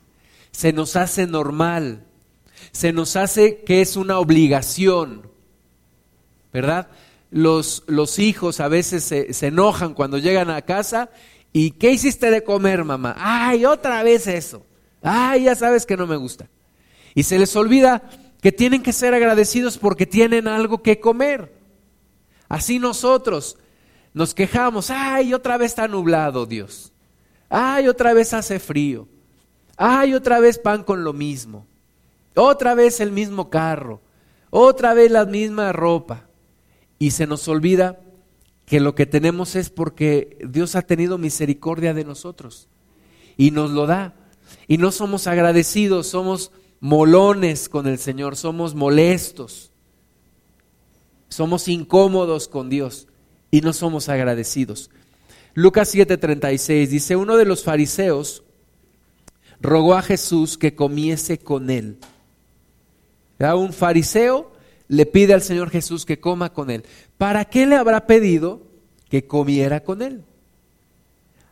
se 0.51 0.71
nos 0.71 0.95
hace 0.95 1.27
normal, 1.27 2.05
se 2.71 2.93
nos 2.93 3.17
hace 3.17 3.57
que 3.65 3.81
es 3.81 3.98
una 3.98 4.17
obligación, 4.17 5.29
¿verdad? 6.53 6.88
Los, 7.31 7.83
los 7.88 8.17
hijos 8.17 8.62
a 8.62 8.69
veces 8.69 9.03
se, 9.03 9.33
se 9.33 9.48
enojan 9.48 9.93
cuando 9.93 10.19
llegan 10.19 10.50
a 10.50 10.62
casa 10.62 11.09
¿Y 11.51 11.71
qué 11.71 11.91
hiciste 11.91 12.29
de 12.29 12.43
comer, 12.43 12.83
mamá? 12.83 13.15
Ay, 13.17 13.65
otra 13.65 14.03
vez 14.03 14.27
eso. 14.27 14.65
Ay, 15.01 15.43
ya 15.43 15.55
sabes 15.55 15.85
que 15.85 15.97
no 15.97 16.07
me 16.07 16.15
gusta. 16.15 16.47
Y 17.15 17.23
se 17.23 17.39
les 17.39 17.55
olvida 17.55 18.03
que 18.41 18.51
tienen 18.51 18.83
que 18.83 18.93
ser 18.93 19.13
agradecidos 19.13 19.77
porque 19.77 20.05
tienen 20.05 20.47
algo 20.47 20.81
que 20.81 20.99
comer. 20.99 21.53
Así 22.47 22.79
nosotros 22.79 23.57
nos 24.13 24.33
quejamos, 24.33 24.89
ay, 24.89 25.33
otra 25.33 25.57
vez 25.57 25.71
está 25.71 25.87
nublado 25.87 26.45
Dios. 26.45 26.91
Ay, 27.49 27.87
otra 27.87 28.13
vez 28.13 28.33
hace 28.33 28.59
frío. 28.59 29.07
Ay, 29.77 30.13
otra 30.13 30.39
vez 30.39 30.59
pan 30.59 30.83
con 30.83 31.03
lo 31.03 31.13
mismo. 31.13 31.65
Otra 32.35 32.75
vez 32.75 32.99
el 32.99 33.11
mismo 33.11 33.49
carro. 33.49 34.01
Otra 34.49 34.93
vez 34.93 35.11
la 35.11 35.25
misma 35.25 35.71
ropa. 35.71 36.27
Y 36.97 37.11
se 37.11 37.27
nos 37.27 37.47
olvida 37.47 37.99
que 38.65 38.79
lo 38.79 38.93
que 38.93 39.05
tenemos 39.05 39.55
es 39.55 39.69
porque 39.69 40.37
Dios 40.47 40.75
ha 40.75 40.83
tenido 40.83 41.17
misericordia 41.17 41.93
de 41.93 42.03
nosotros 42.03 42.67
y 43.35 43.51
nos 43.51 43.71
lo 43.71 43.87
da. 43.87 44.13
Y 44.67 44.77
no 44.77 44.91
somos 44.91 45.27
agradecidos, 45.27 46.07
somos 46.07 46.51
molones 46.79 47.69
con 47.69 47.87
el 47.87 47.97
Señor, 47.97 48.35
somos 48.35 48.75
molestos, 48.75 49.71
somos 51.27 51.67
incómodos 51.67 52.47
con 52.47 52.69
Dios 52.69 53.07
y 53.51 53.61
no 53.61 53.73
somos 53.73 54.09
agradecidos. 54.09 54.89
Lucas 55.53 55.93
7:36 55.93 56.87
dice, 56.87 57.15
uno 57.15 57.37
de 57.37 57.45
los 57.45 57.63
fariseos 57.63 58.43
rogó 59.61 59.95
a 59.95 60.01
Jesús 60.01 60.57
que 60.57 60.75
comiese 60.75 61.37
con 61.37 61.69
él. 61.69 61.97
Era 63.37 63.55
un 63.55 63.73
fariseo 63.73 64.51
le 64.89 65.05
pide 65.05 65.33
al 65.33 65.43
Señor 65.43 65.69
Jesús 65.69 66.03
que 66.03 66.19
coma 66.19 66.51
con 66.51 66.69
él. 66.69 66.83
¿Para 67.17 67.45
qué 67.45 67.65
le 67.65 67.75
habrá 67.75 68.07
pedido 68.07 68.63
que 69.07 69.25
comiera 69.25 69.83
con 69.83 70.01
él? 70.01 70.23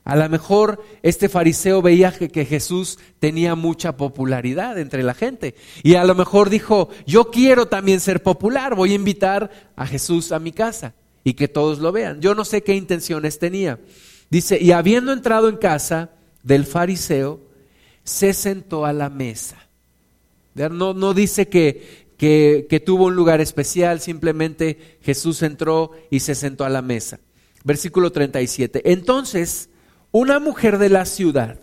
A 0.07 0.15
lo 0.15 0.29
mejor 0.29 0.81
este 1.03 1.27
fariseo 1.27 1.81
veía 1.81 2.13
que, 2.13 2.45
Jesús 2.45 2.97
tenía 3.19 3.55
mucha 3.55 3.97
popularidad 3.97 4.79
entre 4.79 5.03
la 5.03 5.13
gente 5.13 5.53
y 5.83 5.95
a 5.95 6.05
lo 6.05 6.15
mejor 6.15 6.49
dijo, 6.49 6.87
yo 7.05 7.29
quiero 7.29 7.65
también 7.65 7.99
ser 7.99 8.23
popular, 8.23 8.73
voy 8.73 8.93
a 8.93 8.95
invitar 8.95 9.51
a 9.75 9.85
Jesús 9.85 10.31
a 10.31 10.39
mi 10.39 10.53
casa 10.53 10.93
y 11.25 11.33
que 11.33 11.49
todos 11.49 11.79
lo 11.79 11.91
vean. 11.91 12.21
Yo 12.21 12.35
no 12.35 12.45
sé 12.45 12.63
qué 12.63 12.73
intenciones 12.73 13.37
tenía. 13.37 13.81
Dice, 14.29 14.57
y 14.61 14.71
habiendo 14.71 15.11
entrado 15.11 15.49
en 15.49 15.57
casa 15.57 16.11
del 16.41 16.65
fariseo, 16.65 17.41
se 18.05 18.31
sentó 18.31 18.85
a 18.85 18.93
la 18.93 19.09
mesa. 19.09 19.57
No, 20.55 20.93
no 20.93 21.13
dice 21.13 21.49
que, 21.49 22.15
que, 22.17 22.81
tuvo 22.85 23.07
un 23.07 23.15
lugar 23.17 23.41
especial, 23.41 23.99
simplemente 23.99 24.99
Jesús 25.01 25.43
entró 25.43 25.91
y 26.09 26.21
se 26.21 26.33
sentó 26.33 26.63
a 26.63 26.69
la 26.69 26.81
mesa. 26.81 27.19
Versículo 27.65 28.13
37. 28.13 28.89
Entonces, 28.89 29.67
una 30.17 30.39
mujer 30.39 30.79
de 30.79 30.89
la 30.89 31.05
ciudad, 31.05 31.59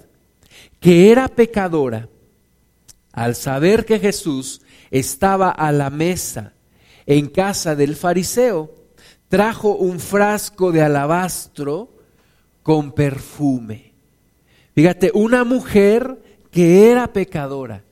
que 0.79 1.11
era 1.11 1.27
pecadora, 1.27 2.09
al 3.13 3.35
saber 3.35 3.85
que 3.85 3.99
Jesús 3.99 4.63
estaba 4.93 5.51
a 5.51 5.73
la 5.73 5.91
mesa 5.91 6.53
en 7.07 7.29
casa 7.29 7.75
del 7.75 7.97
fariseo, 7.97 8.73
trajo 9.29 9.75
un 9.75 9.99
frasco 9.99 10.71
de 10.71 10.83
alabastro 10.83 11.91
con 12.63 12.93
perfume. 12.93 13.93
Fíjate, 14.75 15.11
una 15.15 15.43
mujer 15.43 16.23
que 16.53 16.91
era 16.91 17.13
pecadora. 17.13 17.83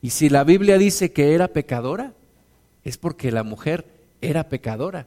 Y 0.00 0.10
si 0.10 0.28
la 0.28 0.42
Biblia 0.42 0.78
dice 0.78 1.12
que 1.12 1.34
era 1.34 1.46
pecadora, 1.46 2.12
es 2.82 2.98
porque 2.98 3.30
la 3.30 3.44
mujer 3.44 3.86
era 4.20 4.48
pecadora. 4.48 5.06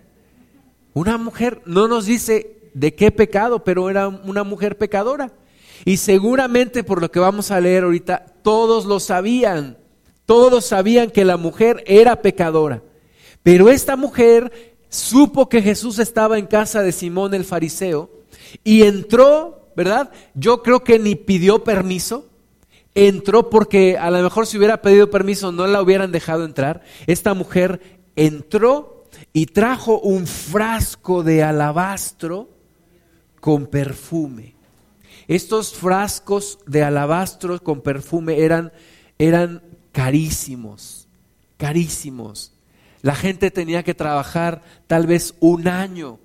Una 0.93 1.17
mujer 1.17 1.61
no 1.65 1.89
nos 1.89 2.05
dice 2.05 2.54
de 2.75 2.93
qué 2.93 3.09
pecado, 3.09 3.63
pero 3.63 3.89
era 3.89 4.09
una 4.09 4.43
mujer 4.43 4.77
pecadora. 4.77 5.31
Y 5.85 5.97
seguramente 5.97 6.83
por 6.83 7.01
lo 7.01 7.09
que 7.09 7.19
vamos 7.19 7.49
a 7.49 7.61
leer 7.61 7.85
ahorita, 7.85 8.25
todos 8.43 8.85
lo 8.85 8.99
sabían. 8.99 9.77
Todos 10.25 10.65
sabían 10.65 11.09
que 11.09 11.23
la 11.23 11.37
mujer 11.37 11.83
era 11.87 12.21
pecadora. 12.21 12.83
Pero 13.43 13.69
esta 13.69 13.95
mujer 13.95 14.75
supo 14.89 15.47
que 15.47 15.61
Jesús 15.61 15.99
estaba 15.99 16.37
en 16.37 16.47
casa 16.47 16.81
de 16.81 16.91
Simón 16.91 17.33
el 17.33 17.45
fariseo 17.45 18.09
y 18.63 18.83
entró, 18.83 19.69
¿verdad? 19.75 20.11
Yo 20.33 20.61
creo 20.61 20.83
que 20.83 20.99
ni 20.99 21.15
pidió 21.15 21.63
permiso. 21.63 22.27
Entró 22.93 23.49
porque 23.49 23.97
a 23.97 24.11
lo 24.11 24.21
mejor 24.21 24.47
si 24.47 24.57
hubiera 24.57 24.81
pedido 24.81 25.09
permiso 25.09 25.51
no 25.51 25.65
la 25.65 25.81
hubieran 25.81 26.11
dejado 26.11 26.43
entrar. 26.43 26.81
Esta 27.07 27.33
mujer 27.33 28.01
entró 28.17 29.05
y 29.31 29.45
trajo 29.45 29.99
un 29.99 30.27
frasco 30.27 31.23
de 31.23 31.43
alabastro 31.43 32.54
con 33.45 33.67
perfume. 33.67 34.55
Estos 35.27 35.75
frascos 35.75 36.57
de 36.65 36.81
alabastro 36.81 37.61
con 37.61 37.81
perfume 37.81 38.39
eran, 38.39 38.71
eran 39.19 39.61
carísimos, 39.91 41.07
carísimos. 41.55 42.53
La 43.03 43.13
gente 43.13 43.51
tenía 43.51 43.83
que 43.83 43.93
trabajar 43.93 44.63
tal 44.87 45.05
vez 45.05 45.35
un 45.41 45.67
año 45.67 46.17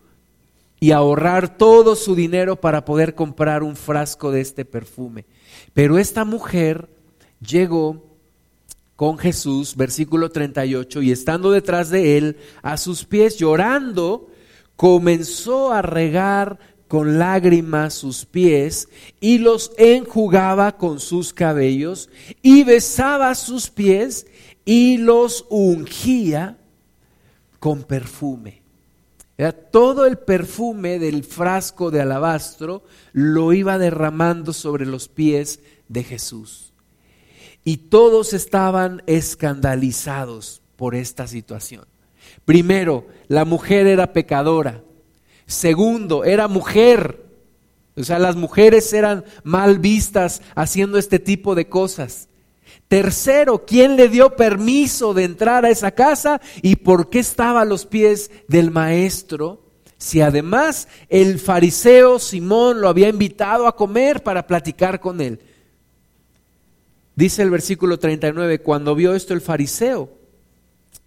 y 0.81 0.93
ahorrar 0.93 1.59
todo 1.59 1.95
su 1.95 2.15
dinero 2.15 2.59
para 2.59 2.87
poder 2.87 3.15
comprar 3.15 3.63
un 3.65 3.77
frasco 3.77 4.31
de 4.31 4.41
este 4.41 4.65
perfume. 4.65 5.27
Pero 5.75 5.99
esta 5.99 6.25
mujer 6.25 6.89
llegó 7.47 8.03
con 8.97 9.19
Jesús, 9.19 9.77
versículo 9.77 10.31
38, 10.31 11.03
y 11.03 11.13
estando 11.13 11.51
detrás 11.51 11.91
de 11.91 12.17
él, 12.17 12.39
a 12.63 12.79
sus 12.79 13.05
pies 13.05 13.37
llorando, 13.37 14.31
comenzó 14.75 15.71
a 15.71 15.83
regar 15.83 16.59
con 16.91 17.21
lágrimas 17.21 17.95
sus 17.95 18.27
pies 18.27 18.89
y 19.21 19.39
los 19.39 19.71
enjugaba 19.79 20.77
con 20.77 20.99
sus 20.99 21.33
cabellos 21.33 22.11
y 22.43 22.65
besaba 22.65 23.37
sus 23.37 23.71
pies 23.71 24.27
y 24.65 24.97
los 24.97 25.47
ungía 25.51 26.59
con 27.61 27.85
perfume. 27.85 28.63
Era 29.39 29.53
todo 29.53 30.05
el 30.05 30.19
perfume 30.19 30.99
del 30.99 31.23
frasco 31.23 31.93
de 31.93 32.01
alabastro 32.01 32.83
lo 33.13 33.53
iba 33.53 33.79
derramando 33.79 34.53
sobre 34.53 34.85
los 34.85 35.07
pies 35.07 35.61
de 35.87 36.03
Jesús. 36.03 36.73
Y 37.63 37.77
todos 37.77 38.33
estaban 38.33 39.05
escandalizados 39.07 40.61
por 40.75 40.97
esta 40.97 41.29
situación. 41.29 41.85
Primero, 42.45 43.07
la 43.29 43.45
mujer 43.45 43.87
era 43.87 44.13
pecadora. 44.13 44.83
Segundo, 45.51 46.23
era 46.23 46.47
mujer. 46.47 47.27
O 47.97 48.05
sea, 48.05 48.21
las 48.21 48.37
mujeres 48.37 48.93
eran 48.93 49.25
mal 49.43 49.81
vistas 49.81 50.43
haciendo 50.55 50.97
este 50.97 51.19
tipo 51.19 51.57
de 51.57 51.69
cosas. 51.69 52.29
Tercero, 52.87 53.67
¿quién 53.67 53.97
le 53.97 54.09
dio 54.09 54.37
permiso 54.37 55.13
de 55.13 55.25
entrar 55.25 55.65
a 55.65 55.71
esa 55.71 55.91
casa 55.91 56.41
y 56.63 56.77
por 56.77 57.11
qué 57.11 57.19
estaba 57.19 57.63
a 57.63 57.65
los 57.65 57.85
pies 57.85 58.31
del 58.47 58.71
maestro? 58.71 59.65
Si 59.99 60.21
además 60.21 60.87
el 61.09 61.41
fariseo 61.41 62.21
Simón 62.21 62.81
lo 62.81 62.89
había 62.89 63.09
invitado 63.09 63.67
a 63.67 63.75
comer 63.75 64.23
para 64.23 64.47
platicar 64.47 65.01
con 65.01 65.21
él. 65.21 65.41
Dice 67.17 67.43
el 67.43 67.51
versículo 67.51 67.99
39, 67.99 68.61
cuando 68.61 68.95
vio 68.95 69.17
esto 69.17 69.35
el 69.35 69.41
fariseo 69.41 70.13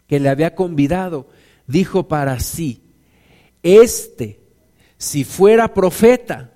que 0.05 0.19
le 0.19 0.27
había 0.27 0.53
convidado, 0.53 1.27
dijo 1.65 2.09
para 2.09 2.41
sí, 2.41 2.82
este, 3.63 4.39
si 4.97 5.23
fuera 5.23 5.73
profeta, 5.73 6.51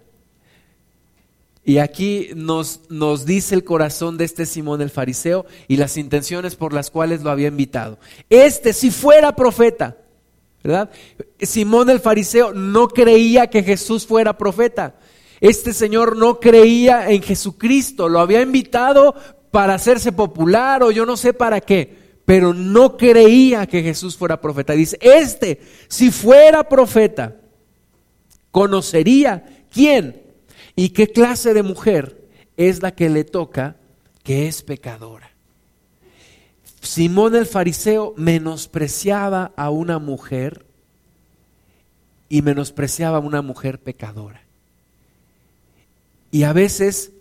y 1.67 1.80
aquí 1.80 2.30
nos, 2.34 2.82
nos 2.88 3.26
dice 3.26 3.54
el 3.54 3.65
corazón 3.65 4.17
de 4.17 4.24
este 4.24 4.46
Simón 4.46 4.82
el 4.82 4.89
fariseo 4.89 5.46
y 5.67 5.76
las 5.76 5.98
intenciones 5.98 6.56
por 6.56 6.72
las 6.72 6.89
cuales 6.89 7.24
lo 7.24 7.30
había 7.30 7.50
invitado. 7.50 8.00
Este, 8.30 8.72
si 8.72 8.89
fuera 8.89 9.36
profeta, 9.36 9.98
¿verdad? 10.63 10.89
Simón 11.41 11.89
el 11.89 12.00
fariseo 12.00 12.54
no 12.54 12.88
creía 12.88 13.48
que 13.48 13.63
Jesús 13.63 14.08
fuera 14.08 14.38
profeta. 14.38 14.96
Este 15.41 15.74
señor 15.74 16.15
no 16.15 16.39
creía 16.39 17.12
en 17.12 17.22
Jesucristo, 17.22 18.08
lo 18.08 18.20
había 18.20 18.41
invitado 18.41 19.13
para 19.52 19.74
hacerse 19.74 20.13
popular 20.13 20.84
o 20.84 20.91
yo 20.91 21.06
no 21.06 21.17
sé 21.17 21.34
para 21.34 21.60
qué, 21.60 22.07
pero 22.28 22.54
no 22.54 22.96
creía 22.96 23.66
que 23.66 23.82
Jesús 23.82 24.16
fuera 24.16 24.40
profeta. 24.40 24.74
Dice, 24.74 25.00
este, 25.02 25.60
si 25.88 26.12
fuera 26.12 26.70
profeta, 26.70 27.38
conocería 28.52 29.66
quién 29.72 30.28
¿Y 30.80 30.90
qué 30.90 31.08
clase 31.08 31.56
de 31.56 31.63
mujer 31.63 32.30
es 32.56 32.84
la 32.84 32.94
que 32.94 33.10
le 33.10 33.24
toca 33.24 33.78
que 34.22 34.48
es 34.48 34.62
pecadora? 34.62 35.32
Simón 36.82 37.36
el 37.36 37.48
fariseo 37.48 38.13
menospreciaba 38.16 39.54
a 39.58 39.72
una 39.72 39.98
mujer 39.98 40.68
y 42.30 42.44
menospreciaba 42.44 43.18
a 43.18 43.22
una 43.22 43.42
mujer 43.42 43.80
pecadora. 43.80 44.44
Y 46.30 46.44
a 46.44 46.54
veces 46.54 47.12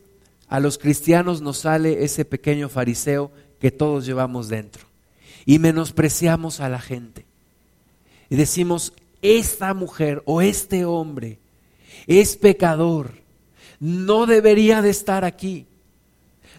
a 0.49 0.61
los 0.61 0.77
cristianos 0.77 1.41
nos 1.41 1.57
sale 1.57 2.05
ese 2.05 2.27
pequeño 2.27 2.69
fariseo 2.69 3.31
que 3.59 3.71
todos 3.71 4.05
llevamos 4.05 4.51
dentro. 4.51 4.86
Y 5.47 5.59
menospreciamos 5.59 6.61
a 6.61 6.69
la 6.69 6.81
gente. 6.81 7.25
Y 8.29 8.37
decimos, 8.37 8.93
esta 9.23 9.73
mujer 9.73 10.23
o 10.27 10.43
este 10.43 10.85
hombre 10.85 11.39
es 12.07 12.37
pecador 12.37 13.27
no 13.81 14.27
debería 14.27 14.83
de 14.83 14.91
estar 14.91 15.25
aquí. 15.25 15.67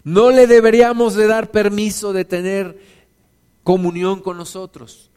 No 0.04 0.30
le 0.30 0.46
deberíamos 0.46 1.14
de 1.14 1.26
dar 1.26 1.50
permiso 1.50 2.12
de 2.12 2.24
tener 2.24 2.78
comunión 3.62 4.20
con 4.20 4.36
nosotros. 4.36 5.10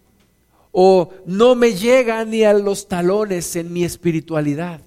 O 0.71 1.11
no 1.25 1.55
me 1.55 1.73
llega 1.73 2.23
ni 2.25 2.43
a 2.43 2.53
los 2.53 2.87
talones 2.87 3.55
en 3.55 3.71
mi 3.71 3.83
espiritualidad. 3.83 4.81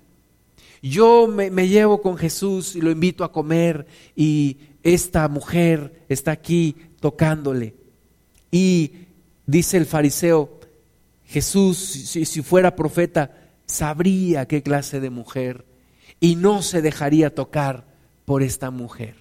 Yo 0.83 1.27
me, 1.27 1.51
me, 1.51 1.69
llevo 1.69 2.03
con 2.03 2.17
Jesús 2.17 2.77
y 2.77 2.81
lo 2.81 2.91
invito 2.91 3.25
a 3.25 3.33
comer 3.33 3.87
y 4.15 4.59
esta 4.83 5.29
mujer 5.29 6.05
está 6.09 6.33
aquí 6.33 6.77
tocándole. 7.01 7.75
Y 8.55 9.09
dice 9.47 9.79
el 9.79 9.85
fariseo, 9.85 10.61
Jesús, 11.25 11.77
si, 11.77 12.41
fuera 12.41 12.77
profeta, 12.77 13.51
sabría 13.67 14.47
qué 14.47 14.63
clase 14.63 15.01
de 15.01 15.11
mujer 15.11 15.65
y 16.21 16.37
no 16.37 16.63
se 16.63 16.81
dejaría 16.81 17.35
tocar 17.35 17.85
por 18.25 18.45
esta 18.45 18.71
mujer. 18.71 19.17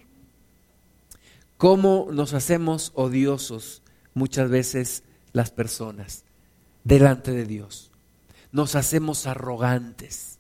¿Cómo 1.58 2.10
nos 2.12 2.36
hacemos 2.36 2.92
odiosos 2.94 3.82
muchas 4.14 4.52
veces 4.52 5.02
las 5.32 5.50
personas 5.50 6.26
delante 6.84 7.32
de 7.32 7.48
Dios? 7.48 7.90
Nos 8.52 8.76
hacemos 8.76 9.26
arrogantes. 9.26 10.38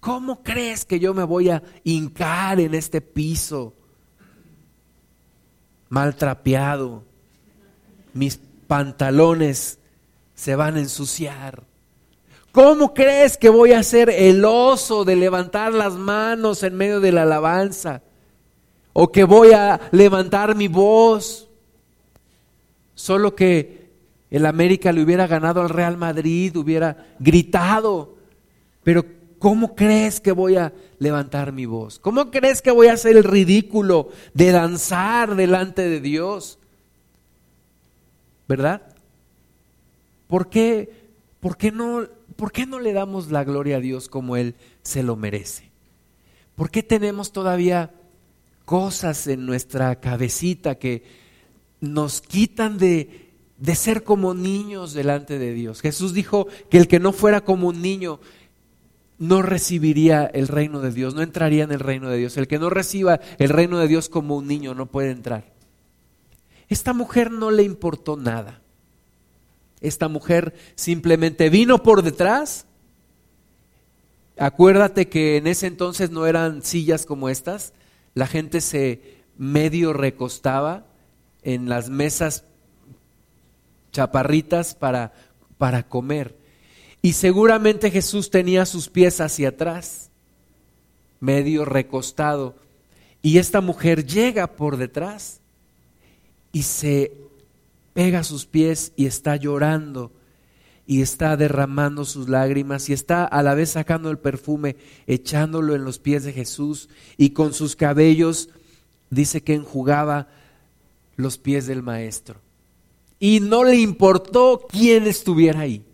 ¿Cómo 0.00 0.42
crees 0.42 0.86
que 0.86 1.00
yo 1.00 1.12
me 1.12 1.24
voy 1.24 1.50
a 1.50 1.62
hincar 1.84 2.60
en 2.60 2.74
este 2.74 3.02
piso 3.02 3.74
maltrapeado? 5.90 7.09
Mis 8.12 8.40
pantalones 8.66 9.78
se 10.34 10.56
van 10.56 10.76
a 10.76 10.80
ensuciar. 10.80 11.64
¿Cómo 12.52 12.94
crees 12.94 13.36
que 13.36 13.48
voy 13.48 13.72
a 13.72 13.82
ser 13.82 14.10
el 14.10 14.44
oso 14.44 15.04
de 15.04 15.16
levantar 15.16 15.72
las 15.72 15.94
manos 15.94 16.62
en 16.62 16.76
medio 16.76 17.00
de 17.00 17.12
la 17.12 17.22
alabanza? 17.22 18.02
¿O 18.92 19.12
que 19.12 19.24
voy 19.24 19.52
a 19.52 19.80
levantar 19.92 20.56
mi 20.56 20.66
voz? 20.66 21.48
Solo 22.94 23.34
que 23.34 23.90
el 24.30 24.46
América 24.46 24.92
le 24.92 25.02
hubiera 25.02 25.26
ganado 25.26 25.60
al 25.60 25.68
Real 25.68 25.96
Madrid, 25.96 26.56
hubiera 26.56 27.08
gritado. 27.18 28.16
Pero 28.82 29.04
¿cómo 29.38 29.74
crees 29.74 30.20
que 30.20 30.32
voy 30.32 30.56
a 30.56 30.72
levantar 30.98 31.52
mi 31.52 31.66
voz? 31.66 31.98
¿Cómo 31.98 32.30
crees 32.30 32.62
que 32.62 32.70
voy 32.70 32.86
a 32.86 32.92
hacer 32.92 33.16
el 33.16 33.24
ridículo 33.24 34.10
de 34.34 34.52
danzar 34.52 35.34
delante 35.34 35.88
de 35.88 36.00
Dios? 36.00 36.59
¿Verdad? 38.50 38.82
¿Por 40.26 40.50
qué, 40.50 40.90
por 41.38 41.56
qué 41.56 41.70
no 41.70 42.08
¿por 42.34 42.50
qué 42.50 42.66
no 42.66 42.80
le 42.80 42.92
damos 42.92 43.30
la 43.30 43.44
gloria 43.44 43.76
a 43.76 43.80
Dios 43.80 44.08
como 44.08 44.36
Él 44.36 44.56
se 44.82 45.04
lo 45.04 45.14
merece? 45.14 45.70
¿Por 46.56 46.68
qué 46.68 46.82
tenemos 46.82 47.30
todavía 47.30 47.92
cosas 48.64 49.28
en 49.28 49.46
nuestra 49.46 50.00
cabecita 50.00 50.74
que 50.74 51.04
nos 51.80 52.20
quitan 52.22 52.76
de, 52.76 53.30
de 53.56 53.74
ser 53.76 54.02
como 54.02 54.34
niños 54.34 54.94
delante 54.94 55.38
de 55.38 55.54
Dios. 55.54 55.80
Jesús 55.80 56.12
dijo 56.12 56.48
que 56.70 56.78
el 56.78 56.88
que 56.88 56.98
no 56.98 57.12
fuera 57.12 57.42
como 57.42 57.68
un 57.68 57.80
niño 57.80 58.18
no 59.18 59.42
recibiría 59.42 60.26
el 60.26 60.48
reino 60.48 60.80
de 60.80 60.90
Dios, 60.90 61.14
no 61.14 61.22
entraría 61.22 61.62
en 61.62 61.70
el 61.70 61.78
reino 61.78 62.10
de 62.10 62.18
Dios. 62.18 62.36
El 62.36 62.48
que 62.48 62.58
no 62.58 62.68
reciba 62.68 63.20
el 63.38 63.50
reino 63.50 63.78
de 63.78 63.86
Dios 63.86 64.08
como 64.08 64.36
un 64.36 64.48
niño 64.48 64.74
no 64.74 64.86
puede 64.86 65.12
entrar. 65.12 65.59
Esta 66.70 66.92
mujer 66.92 67.32
no 67.32 67.50
le 67.50 67.64
importó 67.64 68.16
nada. 68.16 68.62
Esta 69.80 70.06
mujer 70.06 70.54
simplemente 70.76 71.50
vino 71.50 71.82
por 71.82 72.02
detrás. 72.02 72.64
Acuérdate 74.38 75.08
que 75.08 75.36
en 75.36 75.48
ese 75.48 75.66
entonces 75.66 76.10
no 76.10 76.26
eran 76.26 76.62
sillas 76.62 77.06
como 77.06 77.28
estas. 77.28 77.72
La 78.14 78.28
gente 78.28 78.60
se 78.60 79.18
medio 79.36 79.92
recostaba 79.92 80.86
en 81.42 81.68
las 81.68 81.90
mesas 81.90 82.44
chaparritas 83.90 84.76
para, 84.76 85.12
para 85.58 85.82
comer. 85.88 86.38
Y 87.02 87.14
seguramente 87.14 87.90
Jesús 87.90 88.30
tenía 88.30 88.64
sus 88.64 88.88
pies 88.88 89.20
hacia 89.20 89.48
atrás, 89.48 90.10
medio 91.18 91.64
recostado. 91.64 92.54
Y 93.22 93.38
esta 93.38 93.60
mujer 93.60 94.06
llega 94.06 94.54
por 94.54 94.76
detrás 94.76 95.39
y 96.52 96.62
se 96.62 97.12
pega 97.92 98.24
sus 98.24 98.46
pies 98.46 98.92
y 98.96 99.06
está 99.06 99.36
llorando 99.36 100.12
y 100.86 101.02
está 101.02 101.36
derramando 101.36 102.04
sus 102.04 102.28
lágrimas 102.28 102.88
y 102.88 102.92
está 102.92 103.24
a 103.24 103.42
la 103.42 103.54
vez 103.54 103.70
sacando 103.70 104.10
el 104.10 104.18
perfume, 104.18 104.76
echándolo 105.06 105.74
en 105.74 105.84
los 105.84 105.98
pies 105.98 106.24
de 106.24 106.32
Jesús 106.32 106.88
y 107.16 107.30
con 107.30 107.54
sus 107.54 107.76
cabellos 107.76 108.48
dice 109.10 109.42
que 109.42 109.54
enjugaba 109.54 110.28
los 111.16 111.38
pies 111.38 111.66
del 111.66 111.82
maestro. 111.82 112.40
Y 113.20 113.40
no 113.40 113.64
le 113.64 113.76
importó 113.76 114.66
quién 114.68 115.06
estuviera 115.06 115.60
ahí. 115.60 115.84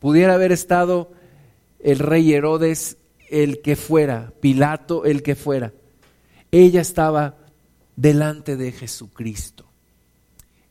Pudiera 0.00 0.34
haber 0.34 0.50
estado 0.50 1.12
el 1.78 2.00
rey 2.00 2.34
Herodes, 2.34 2.96
el 3.30 3.62
que 3.62 3.76
fuera, 3.76 4.32
Pilato, 4.40 5.04
el 5.04 5.22
que 5.22 5.36
fuera. 5.36 5.72
Ella 6.50 6.80
estaba 6.80 7.36
delante 8.00 8.56
de 8.56 8.72
Jesucristo. 8.72 9.66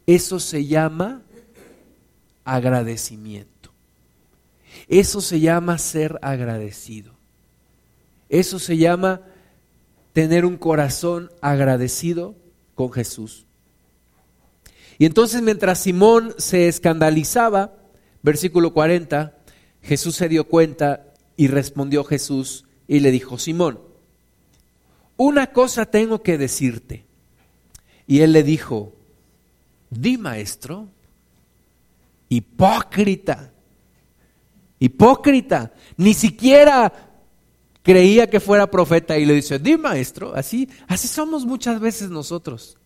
Eso 0.06 0.39
se 0.39 0.65
llama 0.65 1.22
agradecimiento. 2.44 3.72
Eso 4.88 5.22
se 5.22 5.39
llama 5.39 5.78
ser 5.78 6.18
agradecido. 6.22 7.13
Eso 8.30 8.60
se 8.60 8.78
llama 8.78 9.22
tener 10.13 10.46
un 10.46 10.58
corazón 10.58 11.32
agradecido 11.42 12.36
con 12.76 12.92
Jesús. 12.92 13.46
Y 14.98 15.06
entonces 15.06 15.42
mientras 15.42 15.80
Simón 15.80 16.34
se 16.38 16.68
escandalizaba, 16.68 17.80
Versículo 18.22 18.74
40, 18.74 19.38
Jesús 19.82 20.15
se 20.15 20.28
dio 20.28 20.46
cuenta 20.46 21.13
y 21.38 21.48
respondió 21.48 22.04
Jesús 22.04 22.65
y 22.88 23.00
le 23.00 23.12
dijo, 23.12 23.38
Simón, 23.38 23.80
una 25.15 25.48
cosa 25.54 25.86
tengo 25.86 26.22
que 26.22 26.38
decirte. 26.38 27.06
Y 28.10 28.19
él 28.19 28.34
le 28.34 28.43
dijo, 28.43 28.91
di 29.89 30.17
maestro, 30.17 30.89
hipócrita, 32.28 33.54
hipócrita, 34.80 35.72
ni 35.95 36.13
siquiera 36.13 36.91
creía 37.84 38.30
que 38.30 38.41
fuera 38.41 38.69
profeta 38.69 39.17
y 39.17 39.26
le 39.26 39.36
dice, 39.36 39.60
di 39.60 39.78
maestro, 39.78 40.36
así, 40.36 40.67
así 40.88 41.08
somos 41.08 41.45
muchas 41.45 41.80
veces 41.80 42.10
nosotros. 42.10 42.78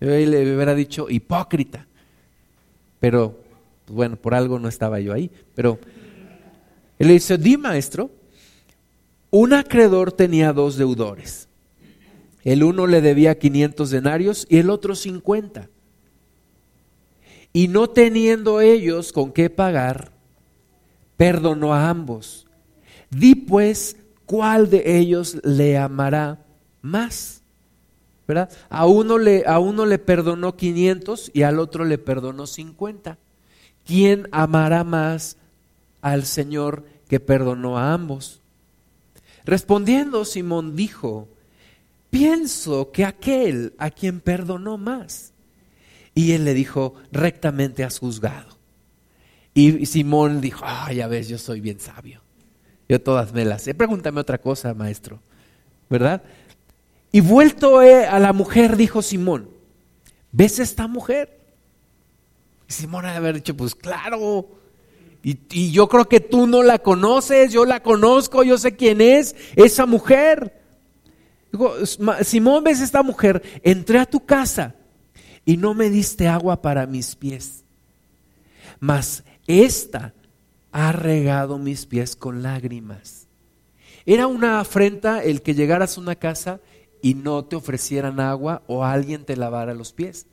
Yo 0.00 0.08
le 0.08 0.54
hubiera 0.54 0.74
dicho 0.74 1.08
hipócrita 1.08 1.86
pero 3.04 3.38
pues, 3.84 3.94
bueno, 3.94 4.16
por 4.16 4.34
algo 4.34 4.58
no 4.58 4.66
estaba 4.66 4.98
yo 4.98 5.12
ahí. 5.12 5.30
Pero 5.54 5.78
él 6.98 7.08
le 7.08 7.12
dice, 7.12 7.36
di 7.36 7.58
maestro, 7.58 8.10
un 9.30 9.52
acreedor 9.52 10.10
tenía 10.10 10.54
dos 10.54 10.78
deudores. 10.78 11.46
El 12.44 12.62
uno 12.62 12.86
le 12.86 13.00
debía 13.00 13.38
500 13.38 13.90
denarios 13.90 14.46
y 14.50 14.58
el 14.58 14.70
otro 14.70 14.94
50. 14.94 15.68
Y 17.52 17.68
no 17.68 17.88
teniendo 17.88 18.60
ellos 18.60 19.12
con 19.12 19.32
qué 19.32 19.48
pagar, 19.48 20.12
perdonó 21.16 21.72
a 21.72 21.88
ambos. 21.88 22.46
Di 23.10 23.34
pues 23.34 23.96
cuál 24.26 24.68
de 24.68 24.98
ellos 24.98 25.38
le 25.42 25.78
amará 25.78 26.44
más. 26.82 27.42
¿verdad? 28.26 28.50
A 28.68 28.86
uno 28.86 29.18
le, 29.18 29.44
a 29.46 29.58
uno 29.58 29.86
le 29.86 29.98
perdonó 29.98 30.56
500 30.56 31.30
y 31.34 31.42
al 31.42 31.58
otro 31.58 31.84
le 31.84 31.98
perdonó 31.98 32.46
50. 32.46 33.18
¿Quién 33.86 34.28
amará 34.32 34.84
más 34.84 35.36
al 36.00 36.24
Señor 36.24 36.84
que 37.08 37.20
perdonó 37.20 37.78
a 37.78 37.92
ambos? 37.92 38.40
Respondiendo, 39.44 40.24
Simón 40.24 40.74
dijo, 40.74 41.28
pienso 42.14 42.92
que 42.92 43.04
aquel 43.04 43.74
a 43.76 43.90
quien 43.90 44.20
perdonó 44.20 44.78
más. 44.78 45.32
Y 46.14 46.30
él 46.30 46.44
le 46.44 46.54
dijo, 46.54 46.94
rectamente 47.10 47.82
has 47.82 47.98
juzgado. 47.98 48.56
Y 49.52 49.84
Simón 49.86 50.40
dijo, 50.40 50.64
ah, 50.64 50.92
ya 50.92 51.08
ves, 51.08 51.26
yo 51.26 51.38
soy 51.38 51.60
bien 51.60 51.80
sabio. 51.80 52.20
Yo 52.88 53.00
todas 53.02 53.32
me 53.32 53.44
las 53.44 53.62
sé. 53.62 53.74
Pregúntame 53.74 54.20
otra 54.20 54.38
cosa, 54.38 54.74
maestro. 54.74 55.18
¿Verdad? 55.90 56.22
Y 57.10 57.20
vuelto 57.20 57.82
eh, 57.82 58.06
a 58.06 58.20
la 58.20 58.32
mujer, 58.32 58.76
dijo 58.76 59.02
Simón, 59.02 59.48
¿ves 60.30 60.60
esta 60.60 60.86
mujer? 60.86 61.40
Y 62.68 62.72
Simón 62.74 63.06
ha 63.06 63.10
de 63.10 63.16
haber 63.16 63.34
dicho, 63.34 63.56
pues 63.56 63.74
claro. 63.74 64.50
Y, 65.24 65.36
y 65.50 65.72
yo 65.72 65.88
creo 65.88 66.04
que 66.04 66.20
tú 66.20 66.46
no 66.46 66.62
la 66.62 66.78
conoces, 66.78 67.52
yo 67.52 67.64
la 67.64 67.82
conozco, 67.82 68.44
yo 68.44 68.56
sé 68.56 68.76
quién 68.76 69.00
es 69.00 69.34
esa 69.56 69.84
mujer. 69.84 70.63
Dijo, 71.54 71.72
Simón, 72.24 72.64
¿ves 72.64 72.80
esta 72.80 73.04
mujer? 73.04 73.40
Entré 73.62 74.00
a 74.00 74.06
tu 74.06 74.26
casa 74.26 74.74
y 75.44 75.56
no 75.56 75.72
me 75.72 75.88
diste 75.88 76.26
agua 76.26 76.60
para 76.60 76.84
mis 76.88 77.14
pies. 77.14 77.62
Mas 78.80 79.22
esta 79.46 80.14
ha 80.72 80.90
regado 80.90 81.58
mis 81.58 81.86
pies 81.86 82.16
con 82.16 82.42
lágrimas. 82.42 83.28
Era 84.04 84.26
una 84.26 84.58
afrenta 84.58 85.22
el 85.22 85.42
que 85.42 85.54
llegaras 85.54 85.96
a 85.96 86.00
una 86.00 86.16
casa 86.16 86.58
y 87.00 87.14
no 87.14 87.44
te 87.44 87.54
ofrecieran 87.54 88.18
agua 88.18 88.64
o 88.66 88.82
alguien 88.82 89.24
te 89.24 89.36
lavara 89.36 89.74
los 89.74 89.92
pies. 89.92 90.26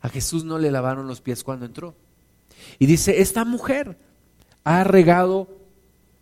A 0.00 0.08
Jesús 0.08 0.44
no 0.44 0.58
le 0.58 0.70
lavaron 0.70 1.06
los 1.06 1.20
pies 1.20 1.44
cuando 1.44 1.66
entró. 1.66 1.94
Y 2.78 2.86
dice, 2.86 3.20
esta 3.20 3.44
mujer 3.44 3.98
ha 4.64 4.82
regado 4.82 5.58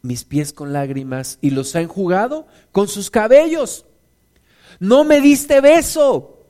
mis 0.03 0.25
pies 0.25 0.53
con 0.53 0.73
lágrimas 0.73 1.39
y 1.41 1.51
los 1.51 1.77
ha 1.77 1.81
enjugado 1.81 2.49
con 2.73 2.89
sus 2.89 3.09
cabellos. 3.09 3.87
No 4.79 5.05
me 5.05 5.21
diste 5.21 5.61
beso, 5.61 6.45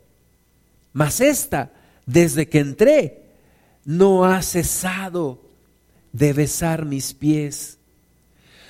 mas 0.93 1.21
esta, 1.21 1.73
desde 2.07 2.49
que 2.49 2.59
entré, 2.59 3.23
no 3.85 4.25
ha 4.25 4.43
cesado 4.43 5.43
de 6.13 6.33
besar 6.33 6.85
mis 6.85 7.15
pies. 7.15 7.79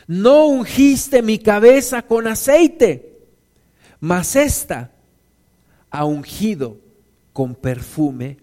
No 0.07 0.47
ungiste 0.47 1.23
mi 1.23 1.39
cabeza 1.39 2.03
con 2.03 2.27
aceite 2.27 3.17
mas 4.01 4.37
esta 4.37 4.93
ha 5.91 6.05
ungido 6.05 6.79
con 7.33 7.55
perfume 7.55 8.39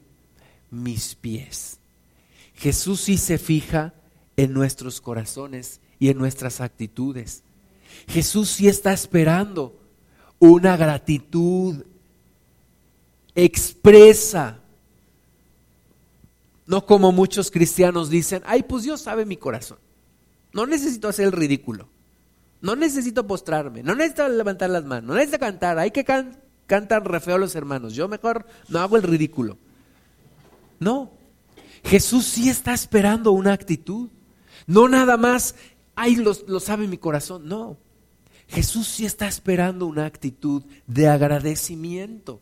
mis 0.71 1.15
pies. 1.15 1.79
Jesús 2.55 3.01
sí 3.01 3.17
se 3.17 3.37
fija 3.37 3.93
en 4.35 4.53
nuestros 4.53 5.01
corazones 5.01 5.79
y 5.99 6.09
en 6.09 6.17
nuestras 6.17 6.61
actitudes. 6.61 7.43
Jesús 8.07 8.49
sí 8.49 8.67
está 8.67 8.93
esperando 8.93 9.79
una 10.49 10.75
gratitud 10.75 11.85
expresa. 13.33 14.59
No 16.65 16.85
como 16.85 17.13
muchos 17.13 17.49
cristianos 17.49 18.09
dicen, 18.09 18.43
ay, 18.45 18.63
pues 18.63 18.83
Dios 18.83 19.01
sabe 19.01 19.25
mi 19.25 19.37
corazón. 19.37 19.77
No 20.51 20.65
necesito 20.65 21.07
hacer 21.07 21.25
el 21.25 21.31
ridículo. 21.31 21.87
No 22.61 22.75
necesito 22.75 23.25
postrarme, 23.27 23.83
no 23.83 23.93
necesito 23.95 24.27
levantar 24.29 24.69
las 24.69 24.85
manos, 24.85 25.09
no 25.09 25.15
necesito 25.15 25.39
cantar. 25.39 25.77
Hay 25.79 25.91
que 25.91 26.05
cantar 26.65 27.09
re 27.09 27.19
feo 27.19 27.37
los 27.37 27.55
hermanos. 27.55 27.93
Yo 27.93 28.07
mejor 28.07 28.45
no 28.69 28.79
hago 28.79 28.97
el 28.97 29.03
ridículo. 29.03 29.57
No. 30.79 31.11
Jesús 31.83 32.25
sí 32.25 32.49
está 32.49 32.73
esperando 32.73 33.31
una 33.31 33.53
actitud. 33.53 34.09
No 34.67 34.87
nada 34.87 35.17
más, 35.17 35.55
ay, 35.95 36.15
lo, 36.15 36.33
lo 36.47 36.59
sabe 36.59 36.87
mi 36.87 36.97
corazón. 36.97 37.47
No. 37.47 37.77
Jesús 38.53 38.87
sí 38.87 39.03
está 39.03 39.27
esperando 39.27 39.87
una 39.87 40.05
actitud 40.05 40.61
de 40.85 41.07
agradecimiento. 41.07 42.39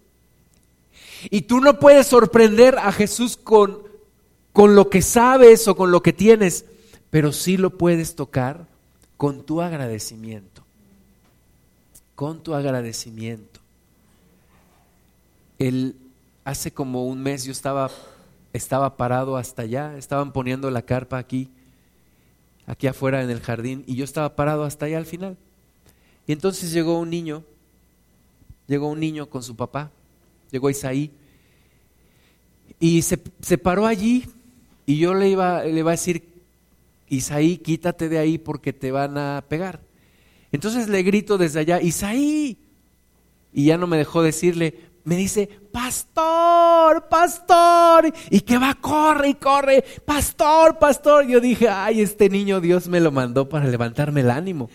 Y 1.30 1.44
tú 1.44 1.62
no 1.62 1.80
puedes 1.80 2.08
sorprender 2.08 2.78
a 2.78 2.92
Jesús 2.92 3.38
con, 3.38 3.84
con 4.52 4.76
lo 4.76 4.90
que 4.90 5.02
sabes 5.02 5.70
o 5.70 5.78
con 5.78 5.90
lo 5.90 6.04
que 6.04 6.12
tienes, 6.12 6.66
pero 7.10 7.32
sí 7.32 7.56
lo 7.56 7.78
puedes 7.78 8.16
tocar 8.16 8.68
con 9.16 9.46
tu 9.46 9.62
agradecimiento, 9.62 10.64
con 12.16 12.44
tu 12.44 12.56
agradecimiento. 12.56 13.62
El 15.60 15.96
hace 16.44 16.74
como 16.74 17.06
un 17.06 17.24
mes 17.24 17.46
yo 17.46 17.54
estaba, 17.54 17.90
estaba 18.52 18.98
parado 18.98 19.38
hasta 19.38 19.62
allá, 19.62 19.98
estaban 19.98 20.34
poniendo 20.34 20.70
la 20.72 20.82
carpa 20.82 21.20
aquí, 21.20 21.50
aquí 22.66 22.88
afuera 22.88 23.24
en 23.24 23.30
el 23.30 23.40
jardín, 23.40 23.86
y 23.88 23.96
yo 23.96 24.04
estaba 24.04 24.36
parado 24.36 24.66
hasta 24.66 24.88
allá 24.88 24.98
al 24.98 25.06
final. 25.06 25.38
Entonces 26.32 26.72
llegó 26.72 27.00
un 27.00 27.10
niño, 27.10 27.44
llegó 28.68 28.88
un 28.88 29.00
niño 29.00 29.30
con 29.30 29.44
su 29.44 29.56
papá, 29.56 29.92
llegó 30.52 30.70
Isaí, 30.70 31.12
y 32.80 33.02
se, 33.02 33.22
se 33.42 33.58
paró 33.58 33.86
allí, 33.86 34.26
y 34.86 34.98
yo 34.98 35.14
le 35.14 35.30
iba, 35.30 35.64
le 35.64 35.80
iba 35.80 35.92
a 35.92 35.94
decir, 35.94 36.32
Isaí, 37.08 37.58
quítate 37.58 38.10
de 38.10 38.18
ahí 38.18 38.38
porque 38.38 38.74
te 38.74 38.92
van 38.92 39.18
a 39.18 39.44
pegar. 39.48 39.82
Entonces 40.52 40.88
le 40.88 41.04
grito 41.04 41.38
desde 41.38 41.60
allá, 41.60 41.82
Isaí. 41.82 42.58
Y 43.54 43.66
ya 43.66 43.78
no 43.78 43.86
me 43.86 43.98
dejó 43.98 44.24
decirle, 44.24 44.80
me 45.04 45.16
dice, 45.16 45.50
pastor, 45.72 47.10
pastor. 47.10 48.14
Y 48.30 48.42
que 48.42 48.58
va, 48.58 48.76
corre 48.76 49.30
y 49.30 49.34
corre, 49.34 49.84
pastor, 50.06 50.80
pastor. 50.80 51.28
Yo 51.28 51.40
dije, 51.40 51.68
ay, 51.68 52.02
este 52.02 52.30
niño 52.30 52.62
Dios 52.62 52.88
me 52.88 53.00
lo 53.00 53.12
mandó 53.12 53.50
para 53.50 53.68
levantarme 53.68 54.22
el 54.22 54.32
ánimo. 54.32 54.70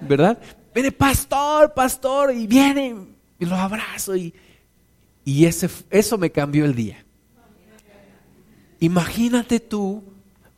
¿Verdad? 0.00 0.38
Viene, 0.74 0.92
pastor, 0.92 1.74
pastor. 1.74 2.34
Y 2.34 2.46
viene, 2.46 2.96
y 3.38 3.44
lo 3.44 3.56
abrazo. 3.56 4.16
Y, 4.16 4.34
y 5.24 5.44
ese, 5.44 5.68
eso 5.90 6.18
me 6.18 6.30
cambió 6.30 6.64
el 6.64 6.74
día. 6.74 7.04
Imagínate 8.80 9.60
tú 9.60 10.04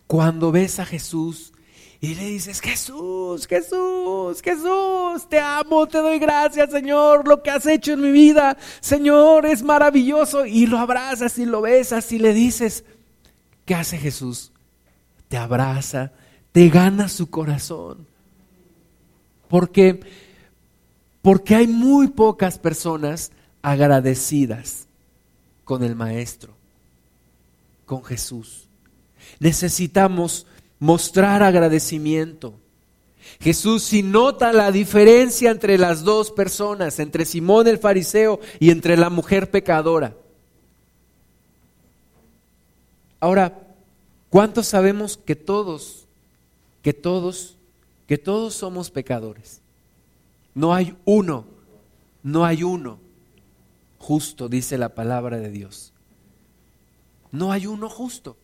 cuando 0.06 0.52
ves 0.52 0.78
a 0.78 0.84
Jesús 0.84 1.52
y 2.02 2.14
le 2.14 2.24
dices, 2.24 2.60
Jesús, 2.60 3.46
Jesús, 3.46 4.40
Jesús, 4.42 5.28
te 5.28 5.38
amo, 5.38 5.86
te 5.86 5.98
doy 5.98 6.18
gracias, 6.18 6.70
Señor, 6.70 7.28
lo 7.28 7.42
que 7.42 7.50
has 7.50 7.66
hecho 7.66 7.92
en 7.92 8.00
mi 8.00 8.10
vida, 8.10 8.56
Señor, 8.80 9.44
es 9.44 9.62
maravilloso. 9.62 10.46
Y 10.46 10.66
lo 10.66 10.78
abrazas 10.78 11.38
y 11.38 11.44
lo 11.44 11.60
besas 11.60 12.10
y 12.12 12.18
le 12.18 12.32
dices, 12.32 12.84
¿qué 13.66 13.74
hace 13.74 13.98
Jesús? 13.98 14.50
Te 15.28 15.36
abraza, 15.36 16.12
te 16.52 16.70
gana 16.70 17.08
su 17.08 17.28
corazón. 17.28 18.06
Porque, 19.50 20.00
porque 21.20 21.56
hay 21.56 21.66
muy 21.66 22.06
pocas 22.06 22.58
personas 22.58 23.32
agradecidas 23.62 24.86
con 25.64 25.82
el 25.82 25.96
Maestro, 25.96 26.54
con 27.84 28.04
Jesús. 28.04 28.68
Necesitamos 29.40 30.46
mostrar 30.78 31.42
agradecimiento. 31.42 32.54
Jesús 33.40 33.82
si 33.82 34.04
nota 34.04 34.52
la 34.52 34.70
diferencia 34.70 35.50
entre 35.50 35.78
las 35.78 36.04
dos 36.04 36.30
personas, 36.30 37.00
entre 37.00 37.24
Simón 37.24 37.66
el 37.66 37.78
fariseo 37.78 38.38
y 38.60 38.70
entre 38.70 38.96
la 38.96 39.10
mujer 39.10 39.50
pecadora. 39.50 40.16
Ahora, 43.18 43.58
¿cuántos 44.28 44.68
sabemos 44.68 45.16
que 45.16 45.34
todos, 45.34 46.06
que 46.82 46.92
todos, 46.92 47.56
que 48.10 48.18
todos 48.18 48.54
somos 48.54 48.90
pecadores? 48.90 49.60
No 50.52 50.74
hay 50.74 50.96
uno, 51.04 51.44
no 52.24 52.44
hay 52.44 52.64
uno 52.64 52.98
justo, 53.98 54.48
dice 54.48 54.78
la 54.78 54.96
palabra 54.96 55.38
de 55.38 55.48
Dios. 55.48 55.92
No 57.30 57.52
hay 57.52 57.68
uno 57.68 57.88
justo. 57.88 58.36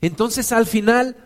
Entonces 0.00 0.52
al 0.52 0.66
final 0.66 1.16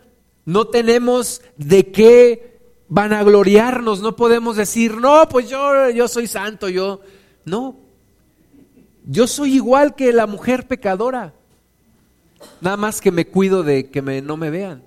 no 0.43 0.69
tenemos 0.69 1.43
de 1.55 1.91
qué 1.91 2.61
vanagloriarnos, 2.87 4.01
no 4.01 4.15
podemos 4.15 4.55
decir, 4.55 4.97
no, 4.97 5.29
pues 5.29 5.47
yo, 5.47 5.87
yo 5.91 6.07
soy 6.07 6.25
santo, 6.25 6.67
yo, 6.67 6.99
no, 7.45 7.75
yo 9.05 9.27
soy 9.27 9.53
igual 9.53 9.93
que 9.93 10.11
la 10.13 10.25
mujer 10.25 10.67
pecadora, 10.67 11.35
nada 12.59 12.77
más 12.77 12.99
que 12.99 13.11
me 13.11 13.27
cuido 13.27 13.61
de 13.61 13.91
que 13.91 14.01
me, 14.01 14.19
no 14.23 14.35
me 14.35 14.49
vean, 14.49 14.81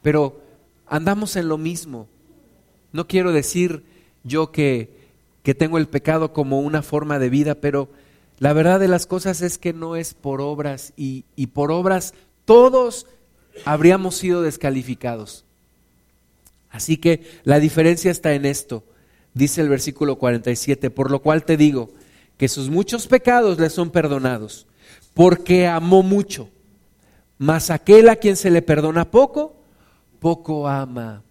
pero 0.00 0.48
andamos 0.90 1.36
en 1.36 1.48
lo 1.48 1.56
mismo. 1.56 2.08
No 2.92 3.06
quiero 3.08 3.32
decir 3.32 3.84
yo 4.24 4.52
que, 4.52 4.90
que 5.42 5.54
tengo 5.54 5.78
el 5.78 5.88
pecado 5.88 6.34
como 6.34 6.60
una 6.60 6.82
forma 6.82 7.18
de 7.18 7.30
vida, 7.30 7.54
pero 7.54 7.88
la 8.38 8.52
verdad 8.52 8.80
de 8.80 8.88
las 8.88 9.06
cosas 9.06 9.40
es 9.40 9.56
que 9.56 9.72
no 9.72 9.96
es 9.96 10.12
por 10.12 10.42
obras 10.42 10.92
y, 10.96 11.24
y 11.36 11.46
por 11.46 11.70
obras 11.70 12.12
todos 12.44 13.06
habríamos 13.64 14.16
sido 14.16 14.42
descalificados. 14.42 15.44
Así 16.70 16.96
que 16.96 17.22
la 17.44 17.60
diferencia 17.60 18.10
está 18.10 18.34
en 18.34 18.44
esto. 18.44 18.84
Dice 19.32 19.60
el 19.60 19.68
versículo 19.68 20.16
47, 20.16 20.90
por 20.90 21.10
lo 21.10 21.20
cual 21.20 21.44
te 21.44 21.56
digo 21.56 21.90
que 22.36 22.48
sus 22.48 22.68
muchos 22.68 23.06
pecados 23.06 23.58
le 23.58 23.70
son 23.70 23.90
perdonados, 23.90 24.66
porque 25.14 25.68
amó 25.68 26.02
mucho. 26.02 26.48
Mas 27.38 27.70
aquel 27.70 28.08
a 28.08 28.16
quien 28.16 28.36
se 28.36 28.50
le 28.50 28.62
perdona 28.62 29.10
poco, 29.10 29.59
poco 30.20 30.68
ama. 30.68 31.22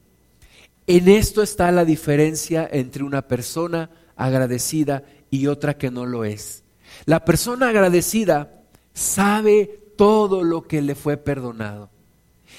En 0.88 1.08
esto 1.08 1.44
está 1.44 1.72
la 1.72 1.86
diferencia 1.86 2.68
entre 2.72 3.04
una 3.04 3.22
persona 3.28 3.90
agradecida 4.16 5.04
y 5.30 5.48
otra 5.48 5.78
que 5.78 5.92
no 5.92 6.06
lo 6.06 6.26
es. 6.26 6.64
La 7.06 7.24
persona 7.24 7.70
agradecida 7.70 8.64
sabe 8.94 9.80
todo 9.96 10.44
lo 10.44 10.68
que 10.68 10.82
le 10.82 10.96
fue 10.96 11.18
perdonado. 11.18 11.90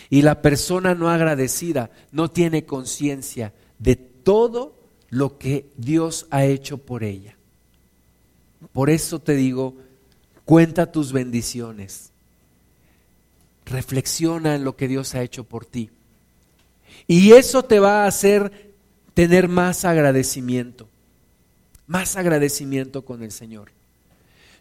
Y 0.09 0.23
la 0.23 0.43
persona 0.43 0.95
no 0.95 1.11
agradecida 1.11 1.91
no 2.13 2.31
tiene 2.31 2.65
conciencia 2.65 3.53
de 3.79 3.97
todo 3.97 4.75
lo 5.09 5.39
que 5.39 5.71
Dios 5.77 6.27
ha 6.31 6.45
hecho 6.45 6.79
por 6.79 7.03
ella. 7.03 7.37
Por 8.73 8.91
eso 8.91 9.19
te 9.19 9.35
digo, 9.35 9.77
cuenta 10.45 10.93
tus 10.93 11.13
bendiciones. 11.13 12.13
Reflexiona 13.67 14.55
en 14.55 14.65
lo 14.65 14.77
que 14.77 14.89
Dios 14.89 15.15
ha 15.15 15.23
hecho 15.23 15.45
por 15.45 15.67
ti. 15.67 15.91
Y 17.11 17.33
eso 17.33 17.65
te 17.65 17.81
va 17.81 18.05
a 18.05 18.07
hacer 18.07 18.73
tener 19.15 19.49
más 19.49 19.85
agradecimiento, 19.85 20.89
más 21.89 22.15
agradecimiento 22.15 23.05
con 23.05 23.25
el 23.25 23.33
Señor. 23.33 23.73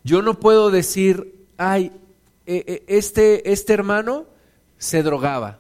Yo 0.04 0.24
no 0.24 0.40
puedo 0.40 0.72
decir, 0.72 1.46
ay, 1.58 1.92
eh, 2.48 2.64
eh, 2.66 2.84
este, 2.88 3.52
este 3.52 3.74
hermano 3.74 4.26
se 4.80 5.04
drogaba. 5.04 5.60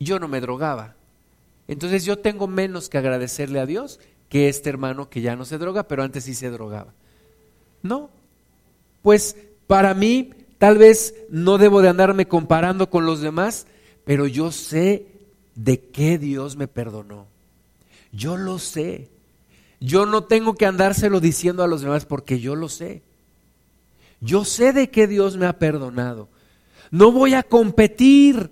Yo 0.00 0.18
no 0.18 0.26
me 0.26 0.40
drogaba. 0.40 0.96
Entonces 1.68 2.04
yo 2.04 2.18
tengo 2.18 2.48
menos 2.48 2.88
que 2.88 2.98
agradecerle 2.98 3.60
a 3.60 3.66
Dios 3.66 4.00
que 4.28 4.48
este 4.48 4.70
hermano 4.70 5.08
que 5.08 5.20
ya 5.20 5.36
no 5.36 5.44
se 5.44 5.58
droga, 5.58 5.86
pero 5.86 6.02
antes 6.02 6.24
sí 6.24 6.34
se 6.34 6.50
drogaba. 6.50 6.94
No, 7.80 8.10
pues 9.02 9.36
para 9.68 9.94
mí 9.94 10.30
tal 10.58 10.78
vez 10.78 11.14
no 11.28 11.58
debo 11.58 11.80
de 11.80 11.90
andarme 11.90 12.26
comparando 12.26 12.90
con 12.90 13.06
los 13.06 13.20
demás, 13.20 13.68
pero 14.04 14.26
yo 14.26 14.50
sé 14.50 15.13
de 15.54 15.80
qué 15.80 16.18
Dios 16.18 16.56
me 16.56 16.68
perdonó. 16.68 17.26
Yo 18.12 18.36
lo 18.36 18.58
sé. 18.58 19.10
Yo 19.80 20.06
no 20.06 20.24
tengo 20.24 20.54
que 20.54 20.66
andárselo 20.66 21.20
diciendo 21.20 21.62
a 21.62 21.66
los 21.66 21.82
demás 21.82 22.06
porque 22.06 22.40
yo 22.40 22.54
lo 22.54 22.68
sé. 22.68 23.02
Yo 24.20 24.44
sé 24.44 24.72
de 24.72 24.90
qué 24.90 25.06
Dios 25.06 25.36
me 25.36 25.46
ha 25.46 25.58
perdonado. 25.58 26.28
No 26.90 27.12
voy 27.12 27.34
a 27.34 27.42
competir 27.42 28.50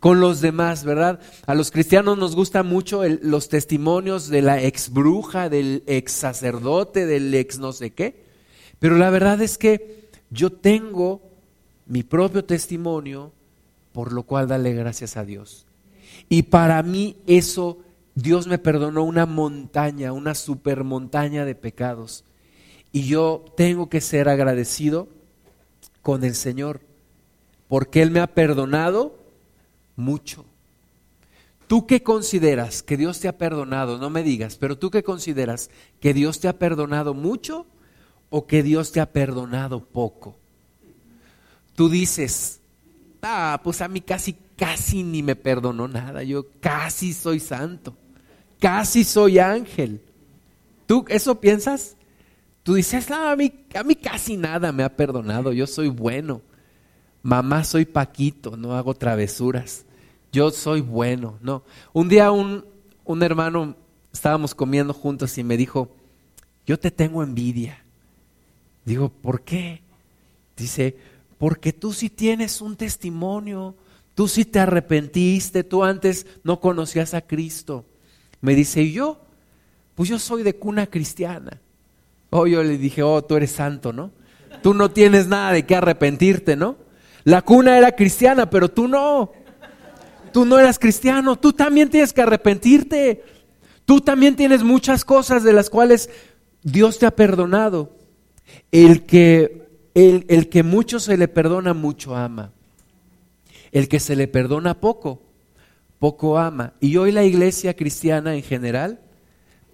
con 0.00 0.18
los 0.18 0.40
demás, 0.40 0.84
¿verdad? 0.84 1.20
A 1.46 1.54
los 1.54 1.70
cristianos 1.70 2.18
nos 2.18 2.34
gustan 2.34 2.66
mucho 2.66 3.02
los 3.06 3.48
testimonios 3.48 4.28
de 4.28 4.42
la 4.42 4.60
ex 4.60 4.90
bruja, 4.90 5.48
del 5.48 5.84
ex 5.86 6.10
sacerdote, 6.10 7.06
del 7.06 7.32
ex 7.34 7.60
no 7.60 7.72
sé 7.72 7.90
qué. 7.90 8.24
Pero 8.80 8.96
la 8.96 9.10
verdad 9.10 9.40
es 9.42 9.58
que 9.58 10.08
yo 10.30 10.50
tengo 10.50 11.22
mi 11.86 12.02
propio 12.02 12.44
testimonio, 12.44 13.30
por 13.92 14.12
lo 14.12 14.24
cual 14.24 14.48
dale 14.48 14.72
gracias 14.72 15.16
a 15.16 15.24
Dios. 15.24 15.66
Y 16.28 16.44
para 16.44 16.82
mí 16.82 17.16
eso, 17.26 17.78
Dios 18.14 18.46
me 18.46 18.58
perdonó 18.58 19.04
una 19.04 19.26
montaña, 19.26 20.12
una 20.12 20.34
super 20.34 20.84
montaña 20.84 21.44
de 21.44 21.54
pecados. 21.54 22.24
Y 22.92 23.04
yo 23.06 23.44
tengo 23.56 23.88
que 23.88 24.00
ser 24.00 24.28
agradecido 24.28 25.08
con 26.02 26.24
el 26.24 26.34
Señor, 26.34 26.80
porque 27.68 28.02
Él 28.02 28.10
me 28.10 28.20
ha 28.20 28.26
perdonado 28.26 29.14
mucho. 29.96 30.44
¿Tú 31.66 31.86
qué 31.86 32.02
consideras 32.02 32.82
que 32.82 32.98
Dios 32.98 33.20
te 33.20 33.28
ha 33.28 33.38
perdonado? 33.38 33.96
No 33.96 34.10
me 34.10 34.22
digas, 34.22 34.56
pero 34.56 34.76
tú 34.76 34.90
qué 34.90 35.02
consideras 35.02 35.70
que 36.00 36.12
Dios 36.12 36.38
te 36.38 36.48
ha 36.48 36.58
perdonado 36.58 37.14
mucho 37.14 37.66
o 38.28 38.46
que 38.46 38.62
Dios 38.62 38.92
te 38.92 39.00
ha 39.00 39.12
perdonado 39.12 39.80
poco? 39.80 40.36
Tú 41.74 41.88
dices, 41.88 42.60
ah, 43.22 43.60
pues 43.62 43.80
a 43.80 43.88
mí 43.88 44.00
casi, 44.00 44.34
casi 44.56 45.02
ni 45.02 45.22
me 45.22 45.36
perdonó 45.36 45.88
nada, 45.88 46.22
yo 46.22 46.46
casi 46.60 47.12
soy 47.12 47.40
santo, 47.40 47.96
casi 48.58 49.04
soy 49.04 49.38
ángel. 49.38 50.02
¿Tú 50.86 51.04
eso 51.08 51.40
piensas? 51.40 51.96
Tú 52.62 52.74
dices, 52.74 53.10
a, 53.10 53.34
mí, 53.34 53.52
a 53.74 53.82
mí 53.82 53.94
casi 53.94 54.36
nada 54.36 54.72
me 54.72 54.84
ha 54.84 54.96
perdonado, 54.96 55.52
yo 55.52 55.66
soy 55.66 55.88
bueno. 55.88 56.42
Mamá, 57.22 57.64
soy 57.64 57.84
Paquito, 57.84 58.56
no 58.56 58.74
hago 58.74 58.94
travesuras. 58.94 59.84
Yo 60.32 60.50
soy 60.50 60.80
bueno, 60.80 61.38
no. 61.40 61.62
Un 61.92 62.08
día 62.08 62.30
un, 62.32 62.64
un 63.04 63.22
hermano, 63.22 63.76
estábamos 64.12 64.54
comiendo 64.54 64.92
juntos 64.92 65.36
y 65.38 65.44
me 65.44 65.56
dijo, 65.56 65.94
yo 66.66 66.78
te 66.78 66.90
tengo 66.90 67.22
envidia. 67.22 67.84
Digo, 68.84 69.08
¿por 69.08 69.42
qué? 69.42 69.82
Dice, 70.56 70.96
porque 71.42 71.72
tú 71.72 71.92
sí 71.92 72.08
tienes 72.08 72.60
un 72.60 72.76
testimonio, 72.76 73.74
tú 74.14 74.28
sí 74.28 74.44
te 74.44 74.60
arrepentiste, 74.60 75.64
tú 75.64 75.82
antes 75.82 76.24
no 76.44 76.60
conocías 76.60 77.14
a 77.14 77.22
Cristo. 77.22 77.84
Me 78.40 78.54
dice, 78.54 78.82
¿y 78.82 78.92
yo? 78.92 79.20
Pues 79.96 80.08
yo 80.08 80.20
soy 80.20 80.44
de 80.44 80.54
cuna 80.54 80.86
cristiana. 80.86 81.60
Oh, 82.30 82.46
yo 82.46 82.62
le 82.62 82.78
dije, 82.78 83.02
oh, 83.02 83.24
tú 83.24 83.34
eres 83.34 83.50
santo, 83.50 83.92
¿no? 83.92 84.12
Tú 84.62 84.72
no 84.72 84.92
tienes 84.92 85.26
nada 85.26 85.50
de 85.50 85.66
qué 85.66 85.74
arrepentirte, 85.74 86.54
¿no? 86.54 86.76
La 87.24 87.42
cuna 87.42 87.76
era 87.76 87.90
cristiana, 87.90 88.48
pero 88.48 88.68
tú 88.68 88.86
no. 88.86 89.32
Tú 90.32 90.44
no 90.44 90.60
eras 90.60 90.78
cristiano, 90.78 91.34
tú 91.34 91.52
también 91.52 91.90
tienes 91.90 92.12
que 92.12 92.22
arrepentirte. 92.22 93.24
Tú 93.84 94.00
también 94.00 94.36
tienes 94.36 94.62
muchas 94.62 95.04
cosas 95.04 95.42
de 95.42 95.52
las 95.52 95.70
cuales 95.70 96.08
Dios 96.62 97.00
te 97.00 97.06
ha 97.06 97.16
perdonado. 97.16 97.96
El 98.70 99.06
que, 99.06 99.61
el, 99.94 100.48
que 100.48 100.62
mucho 100.62 101.00
se 101.00 101.16
le 101.16 101.28
perdona, 101.28 101.74
mucho 101.74 102.16
ama. 102.16 102.50
El 103.72 103.88
que 103.88 104.00
se 104.00 104.16
le 104.16 104.28
perdona 104.28 104.80
poco, 104.80 105.20
poco 105.98 106.38
ama. 106.38 106.72
Y 106.80 106.96
hoy 106.96 107.12
la 107.12 107.24
iglesia 107.24 107.74
cristiana 107.74 108.34
en 108.34 108.42
general 108.42 109.00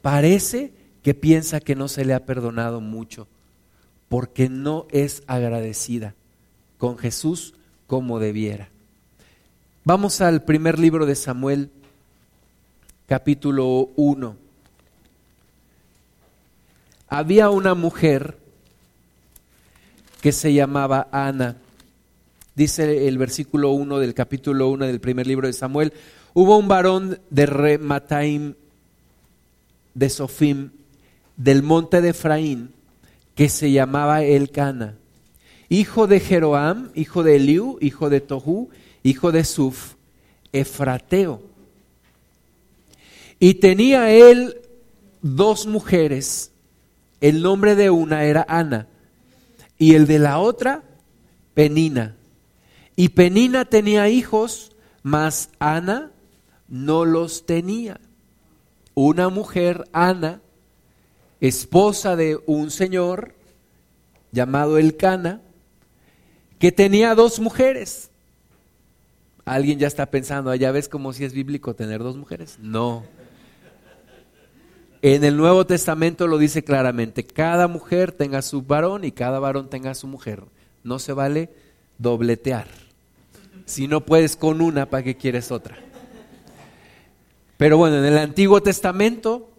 parece 0.03 0.73
que 1.03 1.15
piensa 1.15 1.61
que 1.61 1.75
no 1.75 1.89
se 1.89 2.05
le 2.05 2.15
ha 2.15 2.27
perdonado 2.27 2.81
mucho, 2.81 3.29
porque 4.09 4.49
no 4.49 4.87
es 4.91 5.23
agradecida 5.27 6.15
con 6.79 6.99
Jesús 6.99 7.55
como 7.87 8.19
debiera. 8.19 8.69
Vamos 9.85 10.21
al 10.21 10.45
primer 10.45 10.79
libro 10.79 11.07
de 11.07 11.15
Samuel, 11.15 11.71
capítulo 13.07 13.91
1. 13.97 14.37
Había 17.09 17.49
una 17.51 17.75
mujer 17.75 18.37
que 20.21 20.33
se 20.33 20.53
llamaba 20.53 21.09
Ana. 21.13 21.57
Dice 22.55 23.07
el 23.07 23.19
versículo 23.19 23.71
1 23.71 23.99
del 23.99 24.15
capítulo 24.15 24.69
1 24.69 24.87
del 24.87 25.01
primer 25.01 25.27
libro 25.27 25.47
de 25.47 25.53
Samuel, 25.53 25.93
hubo 26.35 26.59
un 26.59 26.69
varón 26.69 27.21
de 27.31 27.47
Remataim 27.47 28.55
de 29.95 30.11
Sofim 30.11 30.71
del 31.37 31.63
monte 31.63 32.01
de 32.01 32.11
Efraín 32.11 32.71
que 33.37 33.49
se 33.49 33.71
llamaba 33.71 34.25
Elcana, 34.25 34.97
hijo 35.69 36.09
de 36.09 36.19
Jeroam, 36.19 36.91
hijo 36.97 37.23
de 37.23 37.37
Eliú, 37.37 37.79
hijo 37.81 38.11
de 38.11 38.21
Tohu, 38.21 38.71
hijo 39.05 39.31
de 39.31 39.45
Suf, 39.45 39.95
Efrateo. 40.53 41.41
Y 43.39 43.55
tenía 43.55 44.11
él 44.11 44.57
dos 45.23 45.67
mujeres. 45.69 46.51
El 47.21 47.43
nombre 47.43 47.77
de 47.77 47.91
una 47.91 48.25
era 48.25 48.45
Ana 48.49 48.89
y 49.79 49.95
el 49.95 50.07
de 50.07 50.19
la 50.19 50.39
otra 50.39 50.83
Penina. 51.55 52.17
Y 52.97 53.11
Penina 53.11 53.65
tenía 53.65 54.09
hijos, 54.09 54.73
mas 55.03 55.51
Ana 55.59 56.11
no 56.69 57.05
los 57.05 57.47
tenía. 57.47 58.01
Una 58.95 59.29
mujer, 59.29 59.89
Ana, 59.93 60.41
esposa 61.41 62.17
de 62.17 62.41
un 62.47 62.71
señor 62.71 63.35
llamado 64.33 64.79
Elcana, 64.79 65.41
que 66.59 66.73
tenía 66.73 67.15
dos 67.15 67.39
mujeres. 67.39 68.11
Alguien 69.45 69.79
ya 69.79 69.87
está 69.87 70.07
pensando, 70.07 70.55
¿ya 70.55 70.73
ves 70.73 70.89
como 70.89 71.13
si 71.13 71.25
es 71.25 71.33
bíblico 71.33 71.75
tener 71.75 72.03
dos 72.03 72.17
mujeres? 72.17 72.59
No. 72.61 73.05
En 75.01 75.23
el 75.23 75.37
Nuevo 75.37 75.65
Testamento 75.65 76.27
lo 76.27 76.39
dice 76.39 76.65
claramente, 76.65 77.25
cada 77.25 77.69
mujer 77.69 78.11
tenga 78.13 78.43
su 78.43 78.63
varón 78.63 79.05
y 79.05 79.13
cada 79.13 79.39
varón 79.39 79.71
tenga 79.71 79.95
su 79.95 80.09
mujer. 80.09 80.43
No 80.83 80.99
se 80.99 81.13
vale 81.13 81.51
dobletear. 81.99 82.67
Si 83.65 83.87
no 83.87 84.05
puedes 84.05 84.37
con 84.37 84.61
una, 84.61 84.87
¿para 84.87 85.05
qué 85.05 85.17
quieres 85.17 85.53
otra? 85.53 85.79
Pero 87.59 87.77
bueno, 87.77 87.99
en 87.99 88.05
el 88.07 88.19
Antiguo 88.19 88.61
Testamento 88.63 89.51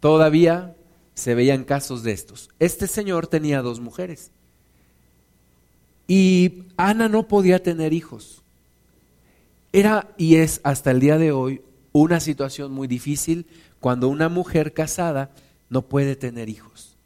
todavía 0.00 0.74
se 1.14 1.34
veían 1.34 1.64
casos 1.64 2.02
de 2.02 2.12
estos. 2.12 2.50
Este 2.58 2.86
señor 2.86 3.26
tenía 3.26 3.62
dos 3.62 3.80
mujeres 3.80 4.32
y 6.06 6.64
Ana 6.76 7.08
no 7.08 7.28
podía 7.28 7.62
tener 7.62 7.92
hijos. 7.92 8.42
Era 9.72 10.08
y 10.18 10.36
es 10.36 10.60
hasta 10.62 10.90
el 10.90 11.00
día 11.00 11.16
de 11.16 11.32
hoy 11.32 11.62
una 11.94 12.18
situación 12.18 12.72
muy 12.72 12.88
difícil 12.88 13.46
cuando 13.78 14.08
una 14.08 14.28
mujer 14.28 14.74
casada 14.74 15.30
no 15.70 15.82
puede 15.82 16.16
tener 16.16 16.48
hijos. 16.48 16.96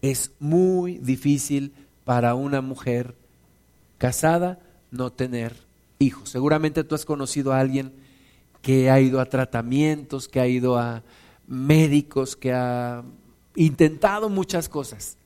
Es 0.00 0.32
muy 0.40 0.96
difícil 0.98 1.74
para 2.04 2.34
una 2.34 2.62
mujer 2.62 3.14
casada 3.98 4.58
no 4.90 5.12
tener 5.12 5.54
hijos. 5.98 6.30
Seguramente 6.30 6.82
tú 6.82 6.94
has 6.94 7.04
conocido 7.04 7.52
a 7.52 7.60
alguien 7.60 7.92
que 8.62 8.90
ha 8.90 9.00
ido 9.00 9.20
a 9.20 9.26
tratamientos, 9.26 10.28
que 10.28 10.40
ha 10.40 10.46
ido 10.46 10.78
a 10.78 11.02
médicos, 11.46 12.34
que 12.34 12.54
ha 12.54 13.04
intentado 13.54 14.30
muchas 14.30 14.70
cosas 14.70 15.18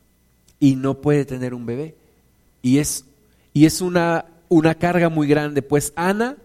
y 0.58 0.74
no 0.74 1.00
puede 1.00 1.24
tener 1.24 1.54
un 1.54 1.64
bebé. 1.64 1.94
Y 2.60 2.78
es, 2.78 3.04
y 3.52 3.66
es 3.66 3.80
una, 3.80 4.26
una 4.48 4.74
carga 4.74 5.08
muy 5.10 5.28
grande. 5.28 5.62
Pues 5.62 5.92
Ana, 5.94 6.38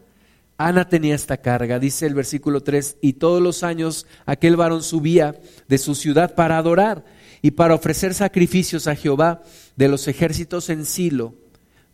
Ana 0.67 0.88
tenía 0.88 1.15
esta 1.15 1.38
carga, 1.38 1.80
dice 1.80 2.06
el 2.06 2.13
versículo 2.13 2.62
3, 2.62 2.97
y 3.02 3.13
todos 3.13 3.41
los 3.41 3.63
años 3.63 4.06
aquel 4.26 4.56
varón 4.56 4.84
subía 4.84 5.39
de 5.67 5.78
su 5.78 5.95
ciudad 5.95 6.36
para 6.36 6.58
adorar 6.58 7.04
y 7.41 7.52
para 7.52 7.74
ofrecer 7.74 8.13
sacrificios 8.13 8.88
a 8.88 8.95
Jehová 8.95 9.41
de 9.76 9.88
los 9.88 10.08
ejércitos 10.08 10.69
en 10.69 10.86
Silo, 10.86 11.34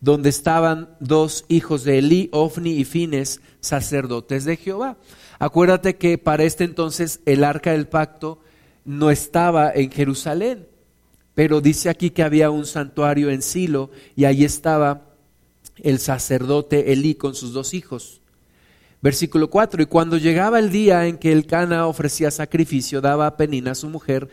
donde 0.01 0.29
estaban 0.29 0.89
dos 0.99 1.45
hijos 1.47 1.83
de 1.83 1.99
Elí, 1.99 2.29
Ofni 2.33 2.71
y 2.71 2.83
Fines, 2.83 3.41
sacerdotes 3.61 4.43
de 4.43 4.57
Jehová. 4.57 4.97
Acuérdate 5.39 5.95
que 5.95 6.17
para 6.17 6.43
este 6.43 6.63
entonces 6.63 7.21
el 7.25 7.43
arca 7.43 7.71
del 7.71 7.87
pacto 7.87 8.41
no 8.83 9.11
estaba 9.11 9.71
en 9.71 9.91
Jerusalén, 9.91 10.67
pero 11.35 11.61
dice 11.61 11.89
aquí 11.89 12.09
que 12.09 12.23
había 12.23 12.49
un 12.49 12.65
santuario 12.65 13.29
en 13.29 13.41
Silo 13.41 13.91
y 14.15 14.25
ahí 14.25 14.43
estaba 14.43 15.03
el 15.77 15.99
sacerdote 15.99 16.91
Elí 16.91 17.15
con 17.15 17.35
sus 17.35 17.53
dos 17.53 17.73
hijos. 17.73 18.21
Versículo 19.01 19.49
4, 19.49 19.83
y 19.83 19.85
cuando 19.85 20.17
llegaba 20.17 20.57
el 20.59 20.71
día 20.71 21.05
en 21.05 21.17
que 21.17 21.31
el 21.31 21.45
Cana 21.45 21.85
ofrecía 21.85 22.31
sacrificio, 22.31 22.99
daba 22.99 23.27
a 23.27 23.37
Penina, 23.37 23.75
su 23.75 23.89
mujer, 23.89 24.27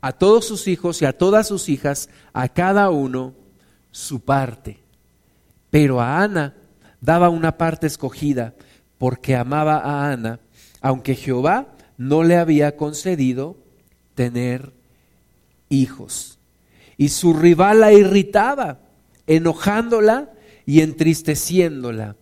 a 0.00 0.12
todos 0.12 0.44
sus 0.46 0.68
hijos 0.68 1.00
y 1.00 1.06
a 1.06 1.16
todas 1.16 1.48
sus 1.48 1.68
hijas, 1.68 2.10
a 2.32 2.48
cada 2.48 2.90
uno 2.90 3.34
su 3.90 4.20
parte. 4.20 4.80
Pero 5.70 6.00
a 6.00 6.22
Ana 6.22 6.54
daba 7.00 7.30
una 7.30 7.56
parte 7.56 7.86
escogida, 7.86 8.54
porque 8.98 9.34
amaba 9.34 9.78
a 9.78 10.12
Ana, 10.12 10.40
aunque 10.82 11.14
Jehová 11.14 11.68
no 11.96 12.22
le 12.22 12.36
había 12.36 12.76
concedido 12.76 13.56
tener 14.14 14.72
hijos. 15.70 16.38
Y 16.98 17.08
su 17.08 17.32
rival 17.32 17.80
la 17.80 17.92
irritaba, 17.92 18.80
enojándola 19.26 20.32
y 20.66 20.82
entristeciéndola, 20.82 22.16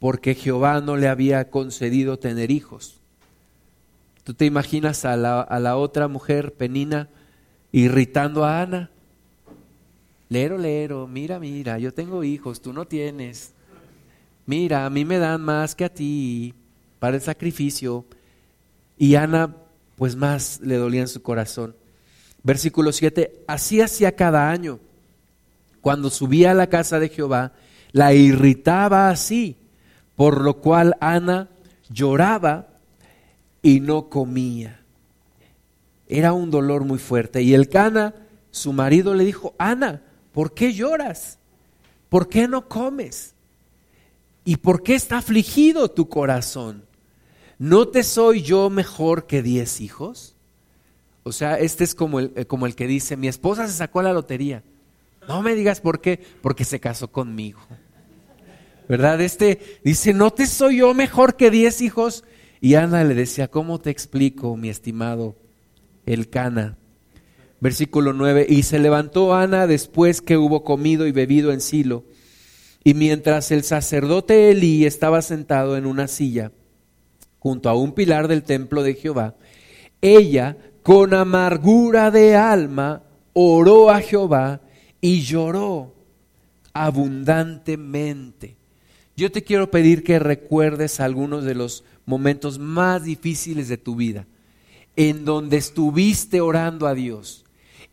porque 0.00 0.34
Jehová 0.34 0.80
no 0.80 0.96
le 0.96 1.08
había 1.08 1.50
concedido 1.50 2.18
tener 2.18 2.50
hijos. 2.50 3.00
¿Tú 4.24 4.34
te 4.34 4.44
imaginas 4.44 5.04
a 5.04 5.16
la, 5.16 5.40
a 5.40 5.58
la 5.58 5.76
otra 5.76 6.08
mujer, 6.08 6.54
Penina, 6.54 7.08
irritando 7.72 8.44
a 8.44 8.62
Ana? 8.62 8.90
Lero, 10.28 10.58
lero, 10.58 11.06
mira, 11.06 11.38
mira, 11.38 11.78
yo 11.78 11.92
tengo 11.94 12.22
hijos, 12.22 12.60
tú 12.60 12.72
no 12.72 12.86
tienes. 12.86 13.54
Mira, 14.44 14.84
a 14.84 14.90
mí 14.90 15.04
me 15.04 15.18
dan 15.18 15.40
más 15.40 15.74
que 15.74 15.84
a 15.84 15.92
ti 15.92 16.54
para 16.98 17.16
el 17.16 17.22
sacrificio. 17.22 18.04
Y 18.98 19.14
Ana, 19.14 19.54
pues 19.96 20.16
más 20.16 20.60
le 20.60 20.76
dolía 20.76 21.00
en 21.00 21.08
su 21.08 21.22
corazón. 21.22 21.74
Versículo 22.42 22.92
7, 22.92 23.44
así 23.46 23.80
hacía 23.80 24.14
cada 24.14 24.50
año. 24.50 24.78
Cuando 25.80 26.10
subía 26.10 26.50
a 26.50 26.54
la 26.54 26.68
casa 26.68 26.98
de 26.98 27.08
Jehová, 27.08 27.52
la 27.92 28.12
irritaba 28.12 29.08
así, 29.10 29.56
por 30.18 30.42
lo 30.42 30.58
cual 30.58 30.98
Ana 31.00 31.48
lloraba 31.88 32.66
y 33.62 33.80
no 33.80 34.10
comía. 34.10 34.82
Era 36.08 36.34
un 36.34 36.50
dolor 36.50 36.84
muy 36.84 36.98
fuerte. 36.98 37.40
Y 37.40 37.54
el 37.54 37.70
Cana, 37.70 38.14
su 38.50 38.74
marido, 38.74 39.14
le 39.14 39.24
dijo, 39.24 39.54
Ana, 39.56 40.02
¿por 40.32 40.52
qué 40.52 40.74
lloras? 40.74 41.38
¿Por 42.10 42.28
qué 42.28 42.48
no 42.48 42.68
comes? 42.68 43.34
¿Y 44.44 44.56
por 44.56 44.82
qué 44.82 44.94
está 44.94 45.18
afligido 45.18 45.90
tu 45.90 46.10
corazón? 46.10 46.88
¿no 47.58 47.88
te 47.88 48.04
soy 48.04 48.42
yo 48.42 48.70
mejor 48.70 49.26
que 49.26 49.42
diez 49.42 49.80
hijos? 49.80 50.36
O 51.24 51.32
sea, 51.32 51.58
este 51.58 51.84
es 51.84 51.94
como 51.94 52.20
el, 52.20 52.32
eh, 52.36 52.46
como 52.46 52.66
el 52.66 52.74
que 52.74 52.86
dice, 52.86 53.16
mi 53.16 53.28
esposa 53.28 53.66
se 53.66 53.74
sacó 53.74 54.00
la 54.00 54.12
lotería. 54.12 54.62
No 55.28 55.42
me 55.42 55.54
digas 55.54 55.80
por 55.80 56.00
qué, 56.00 56.24
porque 56.40 56.64
se 56.64 56.80
casó 56.80 57.08
conmigo. 57.08 57.60
¿Verdad? 58.88 59.20
Este 59.20 59.60
dice, 59.84 60.14
¿no 60.14 60.32
te 60.32 60.46
soy 60.46 60.78
yo 60.78 60.94
mejor 60.94 61.36
que 61.36 61.50
diez 61.50 61.82
hijos? 61.82 62.24
Y 62.60 62.74
Ana 62.74 63.04
le 63.04 63.14
decía, 63.14 63.48
¿cómo 63.48 63.78
te 63.80 63.90
explico, 63.90 64.56
mi 64.56 64.70
estimado 64.70 65.36
el 66.06 66.30
Cana? 66.30 66.78
Versículo 67.60 68.12
9, 68.12 68.46
y 68.48 68.62
se 68.62 68.78
levantó 68.78 69.34
Ana 69.34 69.66
después 69.66 70.22
que 70.22 70.36
hubo 70.36 70.64
comido 70.64 71.06
y 71.06 71.12
bebido 71.12 71.52
en 71.52 71.60
Silo, 71.60 72.04
y 72.84 72.94
mientras 72.94 73.50
el 73.50 73.64
sacerdote 73.64 74.50
Elí 74.50 74.86
estaba 74.86 75.22
sentado 75.22 75.76
en 75.76 75.84
una 75.84 76.06
silla 76.08 76.52
junto 77.40 77.68
a 77.68 77.74
un 77.74 77.92
pilar 77.92 78.28
del 78.28 78.44
templo 78.44 78.82
de 78.82 78.94
Jehová, 78.94 79.34
ella 80.00 80.56
con 80.82 81.14
amargura 81.14 82.10
de 82.10 82.36
alma 82.36 83.02
oró 83.32 83.90
a 83.90 84.00
Jehová 84.00 84.60
y 85.00 85.22
lloró 85.22 85.94
abundantemente. 86.72 88.57
Yo 89.18 89.32
te 89.32 89.42
quiero 89.42 89.68
pedir 89.68 90.04
que 90.04 90.20
recuerdes 90.20 91.00
algunos 91.00 91.42
de 91.42 91.56
los 91.56 91.82
momentos 92.06 92.60
más 92.60 93.02
difíciles 93.02 93.66
de 93.66 93.76
tu 93.76 93.96
vida, 93.96 94.28
en 94.94 95.24
donde 95.24 95.56
estuviste 95.56 96.40
orando 96.40 96.86
a 96.86 96.94
Dios, 96.94 97.44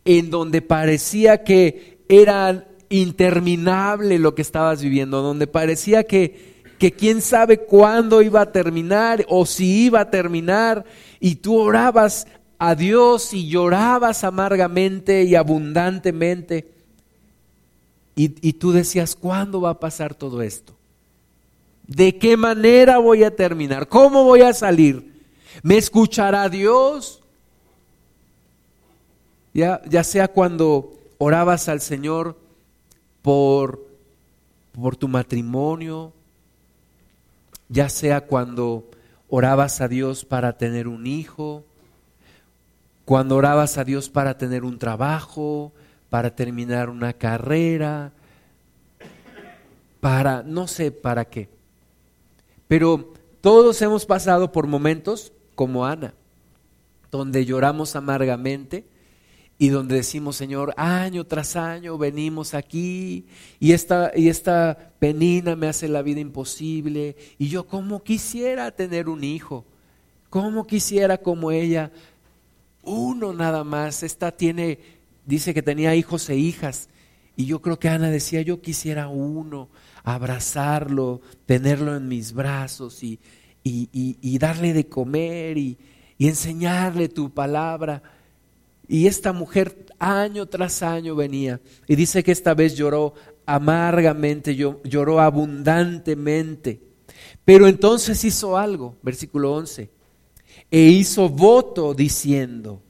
en 0.04 0.30
donde 0.30 0.62
parecía 0.62 1.42
que 1.42 1.98
era 2.08 2.68
interminable 2.90 4.20
lo 4.20 4.36
que 4.36 4.42
estabas 4.42 4.80
viviendo, 4.80 5.20
donde 5.20 5.48
parecía 5.48 6.04
que, 6.04 6.62
que 6.78 6.92
quién 6.92 7.20
sabe 7.20 7.58
cuándo 7.58 8.22
iba 8.22 8.42
a 8.42 8.52
terminar 8.52 9.26
o 9.28 9.46
si 9.46 9.86
iba 9.86 10.02
a 10.02 10.10
terminar, 10.12 10.84
y 11.18 11.34
tú 11.34 11.58
orabas 11.58 12.28
a 12.56 12.76
Dios 12.76 13.34
y 13.34 13.48
llorabas 13.48 14.22
amargamente 14.22 15.24
y 15.24 15.34
abundantemente, 15.34 16.70
y, 18.14 18.48
y 18.48 18.52
tú 18.52 18.70
decías, 18.70 19.16
¿cuándo 19.16 19.60
va 19.60 19.70
a 19.70 19.80
pasar 19.80 20.14
todo 20.14 20.40
esto? 20.40 20.75
¿De 21.86 22.18
qué 22.18 22.36
manera 22.36 22.98
voy 22.98 23.22
a 23.22 23.34
terminar? 23.34 23.88
¿Cómo 23.88 24.24
voy 24.24 24.42
a 24.42 24.52
salir? 24.52 25.22
¿Me 25.62 25.76
escuchará 25.76 26.48
Dios? 26.48 27.22
Ya, 29.54 29.80
ya 29.88 30.04
sea 30.04 30.28
cuando 30.28 30.92
orabas 31.18 31.68
al 31.68 31.80
Señor 31.80 32.36
por, 33.22 33.86
por 34.72 34.96
tu 34.96 35.08
matrimonio, 35.08 36.12
ya 37.68 37.88
sea 37.88 38.20
cuando 38.22 38.90
orabas 39.28 39.80
a 39.80 39.88
Dios 39.88 40.24
para 40.24 40.58
tener 40.58 40.88
un 40.88 41.06
hijo, 41.06 41.64
cuando 43.04 43.36
orabas 43.36 43.78
a 43.78 43.84
Dios 43.84 44.10
para 44.10 44.36
tener 44.36 44.64
un 44.64 44.78
trabajo, 44.78 45.72
para 46.10 46.34
terminar 46.34 46.90
una 46.90 47.12
carrera, 47.12 48.12
para 50.00 50.42
no 50.42 50.66
sé 50.66 50.90
para 50.90 51.24
qué. 51.24 51.55
Pero 52.68 53.12
todos 53.40 53.80
hemos 53.82 54.06
pasado 54.06 54.52
por 54.52 54.66
momentos 54.66 55.32
como 55.54 55.86
Ana, 55.86 56.14
donde 57.10 57.44
lloramos 57.44 57.96
amargamente 57.96 58.86
y 59.58 59.68
donde 59.68 59.96
decimos, 59.96 60.36
Señor, 60.36 60.74
año 60.76 61.24
tras 61.24 61.56
año 61.56 61.96
venimos 61.96 62.54
aquí 62.54 63.26
y 63.58 63.72
esta, 63.72 64.12
y 64.14 64.28
esta 64.28 64.92
penina 64.98 65.56
me 65.56 65.68
hace 65.68 65.88
la 65.88 66.02
vida 66.02 66.20
imposible 66.20 67.16
y 67.38 67.48
yo 67.48 67.66
como 67.66 68.02
quisiera 68.02 68.70
tener 68.72 69.08
un 69.08 69.24
hijo, 69.24 69.64
como 70.28 70.66
quisiera 70.66 71.18
como 71.18 71.52
ella, 71.52 71.90
uno 72.82 73.32
nada 73.32 73.64
más, 73.64 74.02
esta 74.02 74.30
tiene, 74.30 74.78
dice 75.24 75.54
que 75.54 75.62
tenía 75.62 75.94
hijos 75.94 76.28
e 76.28 76.36
hijas 76.36 76.88
y 77.34 77.46
yo 77.46 77.62
creo 77.62 77.78
que 77.78 77.88
Ana 77.88 78.10
decía, 78.10 78.42
yo 78.42 78.60
quisiera 78.60 79.08
uno, 79.08 79.68
abrazarlo, 80.06 81.20
tenerlo 81.46 81.96
en 81.96 82.06
mis 82.06 82.32
brazos 82.32 83.02
y, 83.02 83.18
y, 83.64 84.38
darle 84.38 84.72
de 84.72 84.88
comer 84.88 85.58
y, 85.58 85.76
enseñarle 86.18 87.08
tu 87.08 87.34
palabra. 87.34 88.02
Y 88.86 89.08
esta 89.08 89.32
mujer 89.32 89.86
año 89.98 90.46
tras 90.46 90.84
año 90.84 91.16
venía 91.16 91.60
y 91.88 91.96
dice 91.96 92.22
que 92.22 92.30
esta 92.30 92.54
vez 92.54 92.76
lloró 92.76 93.14
amargamente, 93.46 94.54
lloró 94.54 95.20
abundantemente. 95.20 96.80
Pero 97.44 97.66
entonces 97.66 98.24
hizo 98.24 98.56
algo, 98.56 98.96
versículo 99.02 99.54
11, 99.54 99.90
e 100.70 100.80
hizo 100.80 101.28
voto 101.28 101.94
diciendo, 101.94 102.80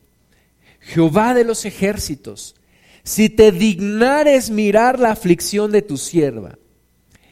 Jehová 0.80 1.32
de 1.32 1.44
los 1.44 1.64
ejércitos, 1.64 2.56
si 3.02 3.30
te 3.30 3.52
dignares 3.52 4.50
mirar 4.50 5.00
la 5.00 5.12
aflicción 5.12 5.72
de 5.72 5.80
tu 5.80 5.96
sierva 5.96 6.58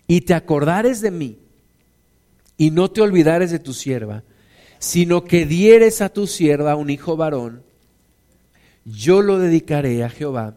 y 0.06 0.22
te 0.22 0.34
acordares 0.34 1.00
de 1.00 1.10
mí 1.10 1.38
y 2.56 2.70
no 2.70 2.90
te 2.90 3.00
olvidares 3.00 3.50
de 3.50 3.58
tu 3.58 3.72
sierva, 3.72 4.22
sino 4.78 5.24
que 5.24 5.46
dieres 5.46 6.00
a 6.02 6.08
tu 6.08 6.26
sierva 6.26 6.76
un 6.76 6.90
hijo 6.90 7.16
varón, 7.16 7.62
yo 8.84 9.22
lo 9.22 9.38
dedicaré 9.38 10.04
a 10.04 10.10
Jehová 10.10 10.56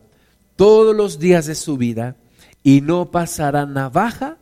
todos 0.56 0.96
los 0.96 1.20
días 1.20 1.46
de 1.46 1.56
su 1.56 1.78
vida 1.78 2.18
y 2.64 2.82
no 2.82 3.12
pasará 3.12 3.66
navaja 3.66 4.38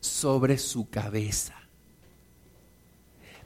sobre 0.00 0.58
su 0.58 0.88
cabeza. 0.90 1.54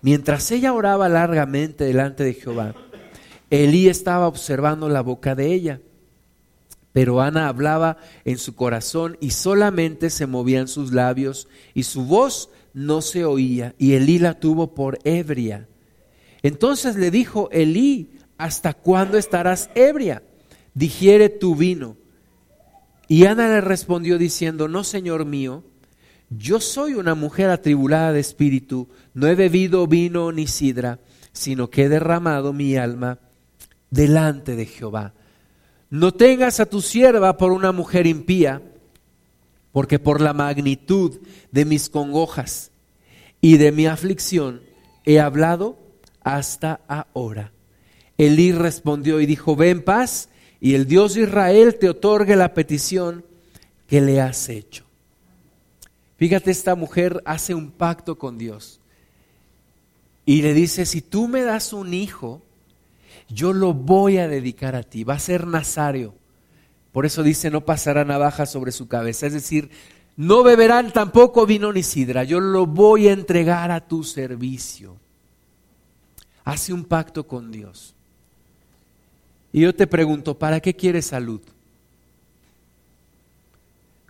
Mientras 0.01 0.51
ella 0.51 0.73
oraba 0.73 1.09
largamente 1.09 1.85
delante 1.85 2.25
de 2.25 2.35
Jehová, 2.35 2.75
Elí 3.51 3.89
estaba 3.89 4.27
observando 4.27 4.89
la 4.89 5.01
boca 5.01 5.35
de 5.35 5.53
ella. 5.53 5.81
Pero 6.95 7.21
Ana 7.21 7.49
hablaba 7.49 7.99
en 8.25 8.39
su 8.39 8.55
corazón 8.55 9.19
y 9.21 9.33
solamente 9.33 10.11
se 10.11 10.29
movían 10.29 10.69
sus 10.69 10.93
labios 10.93 11.49
y 11.75 11.83
su 11.83 12.05
voz 12.05 12.51
no 12.73 13.03
se 13.03 13.25
oía 13.25 13.75
y 13.79 13.95
Elí 13.95 14.21
la 14.21 14.39
tuvo 14.39 14.75
por 14.75 15.01
ebria. 15.03 15.67
Entonces 16.45 16.95
le 16.95 17.11
dijo 17.11 17.49
Elí, 17.51 18.13
¿hasta 18.39 18.75
cuándo 18.75 19.19
estarás 19.19 19.71
ebria? 19.75 20.23
Digiere 20.73 21.31
tu 21.31 21.57
vino. 21.57 21.97
Y 23.09 23.27
Ana 23.27 23.49
le 23.49 23.61
respondió 23.61 24.17
diciendo, 24.17 24.69
no, 24.69 24.85
Señor 24.85 25.25
mío, 25.25 25.65
yo 26.31 26.61
soy 26.61 26.95
una 26.95 27.17
mujer 27.17 27.51
atribulada 27.51 28.13
de 28.13 28.21
espíritu, 28.21 28.89
no 29.15 29.27
he 29.27 29.35
bebido 29.35 29.89
vino 29.89 30.31
ni 30.31 30.47
sidra, 30.47 31.01
sino 31.33 31.71
que 31.71 31.85
he 31.85 31.89
derramado 31.89 32.53
mi 32.53 32.77
alma 32.77 33.19
delante 33.91 34.55
de 34.55 34.67
Jehová. 34.67 35.13
No 35.95 36.13
tengas 36.13 36.59
a 36.59 36.67
tu 36.67 36.83
sierva 36.83 37.37
por 37.37 37.53
una 37.53 37.71
mujer 37.71 38.09
impía, 38.09 38.61
porque 39.71 40.01
por 40.01 40.21
la 40.21 40.33
magnitud 40.33 41.21
de 41.53 41.65
mis 41.65 41.89
congojas 41.89 42.73
y 43.41 43.59
de 43.59 43.71
mi 43.71 43.87
aflicción 43.87 44.61
he 45.05 45.21
hablado 45.21 45.79
hasta 46.25 46.81
ahora. 46.89 47.53
Elí 48.19 48.51
respondió 48.51 49.21
y 49.21 49.27
dijo, 49.27 49.55
ve 49.55 49.71
en 49.71 49.85
paz 49.85 50.31
y 50.61 50.75
el 50.75 50.89
Dios 50.89 51.15
de 51.15 51.23
Israel 51.23 51.77
te 51.79 51.89
otorgue 51.89 52.35
la 52.35 52.55
petición 52.55 53.25
que 53.87 54.01
le 54.01 54.21
has 54.21 54.49
hecho. 54.49 54.85
Fíjate, 56.17 56.51
esta 56.51 56.75
mujer 56.75 57.23
hace 57.25 57.55
un 57.55 57.71
pacto 57.71 58.19
con 58.19 58.37
Dios 58.37 58.81
y 60.27 60.43
le 60.43 60.55
dice, 60.55 60.87
si 60.87 61.03
tú 61.03 61.29
me 61.29 61.43
das 61.43 61.73
un 61.73 61.95
hijo, 61.95 62.43
yo 63.29 63.53
lo 63.53 63.75
voy 63.75 64.19
a 64.19 64.29
dedicar 64.29 64.75
a 64.77 64.83
ti, 64.83 65.05
va 65.05 65.15
a 65.15 65.19
ser 65.19 65.47
nazario. 65.47 66.15
Por 66.93 67.07
eso 67.07 67.23
dice, 67.23 67.51
no 67.51 67.65
pasará 67.65 68.05
navaja 68.05 68.47
sobre 68.47 68.71
su 68.71 68.87
cabeza. 68.87 69.27
Es 69.27 69.33
decir, 69.33 69.71
no 70.17 70.43
beberán 70.43 70.93
tampoco 70.93 71.45
vino 71.45 71.73
ni 71.73 71.83
sidra, 71.83 72.25
yo 72.25 72.41
lo 72.41 72.67
voy 72.67 73.09
a 73.09 73.13
entregar 73.13 73.71
a 73.71 73.87
tu 73.87 74.05
servicio. 74.05 74.97
Hace 76.45 76.73
un 76.73 76.85
pacto 76.85 77.27
con 77.27 77.51
Dios. 77.51 77.95
Y 79.53 79.61
yo 79.61 79.75
te 79.75 79.87
pregunto, 79.87 80.39
¿para 80.39 80.61
qué 80.61 80.75
quieres 80.75 81.07
salud? 81.07 81.41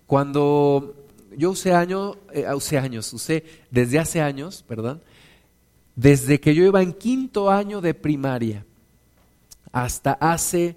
Cuando 0.07 0.95
yo 1.37 1.51
usé 1.51 1.73
años, 1.73 2.19
eh, 2.33 2.47
usé 2.55 2.79
años, 2.79 3.13
usé 3.13 3.45
desde 3.71 3.99
hace 3.99 4.21
años, 4.21 4.65
perdón, 4.67 5.01
desde 5.97 6.41
que 6.41 6.55
yo 6.55 6.65
iba 6.65 6.83
en 6.83 6.93
quinto 6.93 7.51
año 7.51 7.81
de 7.81 7.95
primaria, 7.95 8.65
hasta 9.75 10.13
hace 10.13 10.77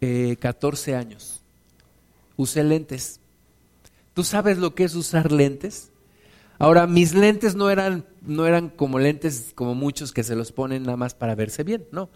14 0.00 0.90
eh, 0.90 0.94
años. 0.96 1.42
Usé 2.36 2.64
lentes. 2.64 3.20
¿Tú 4.14 4.24
sabes 4.24 4.56
lo 4.58 4.74
que 4.74 4.84
es 4.84 4.94
usar 4.94 5.30
lentes? 5.30 5.90
Ahora, 6.58 6.86
mis 6.86 7.14
lentes 7.14 7.54
no 7.54 7.68
eran, 7.68 8.06
no 8.22 8.46
eran 8.46 8.70
como 8.70 8.98
lentes 8.98 9.52
como 9.54 9.74
muchos 9.74 10.12
que 10.12 10.24
se 10.24 10.36
los 10.36 10.52
ponen 10.52 10.84
nada 10.84 10.96
más 10.96 11.14
para 11.14 11.34
verse 11.34 11.64
bien, 11.64 11.84
no. 11.92 12.08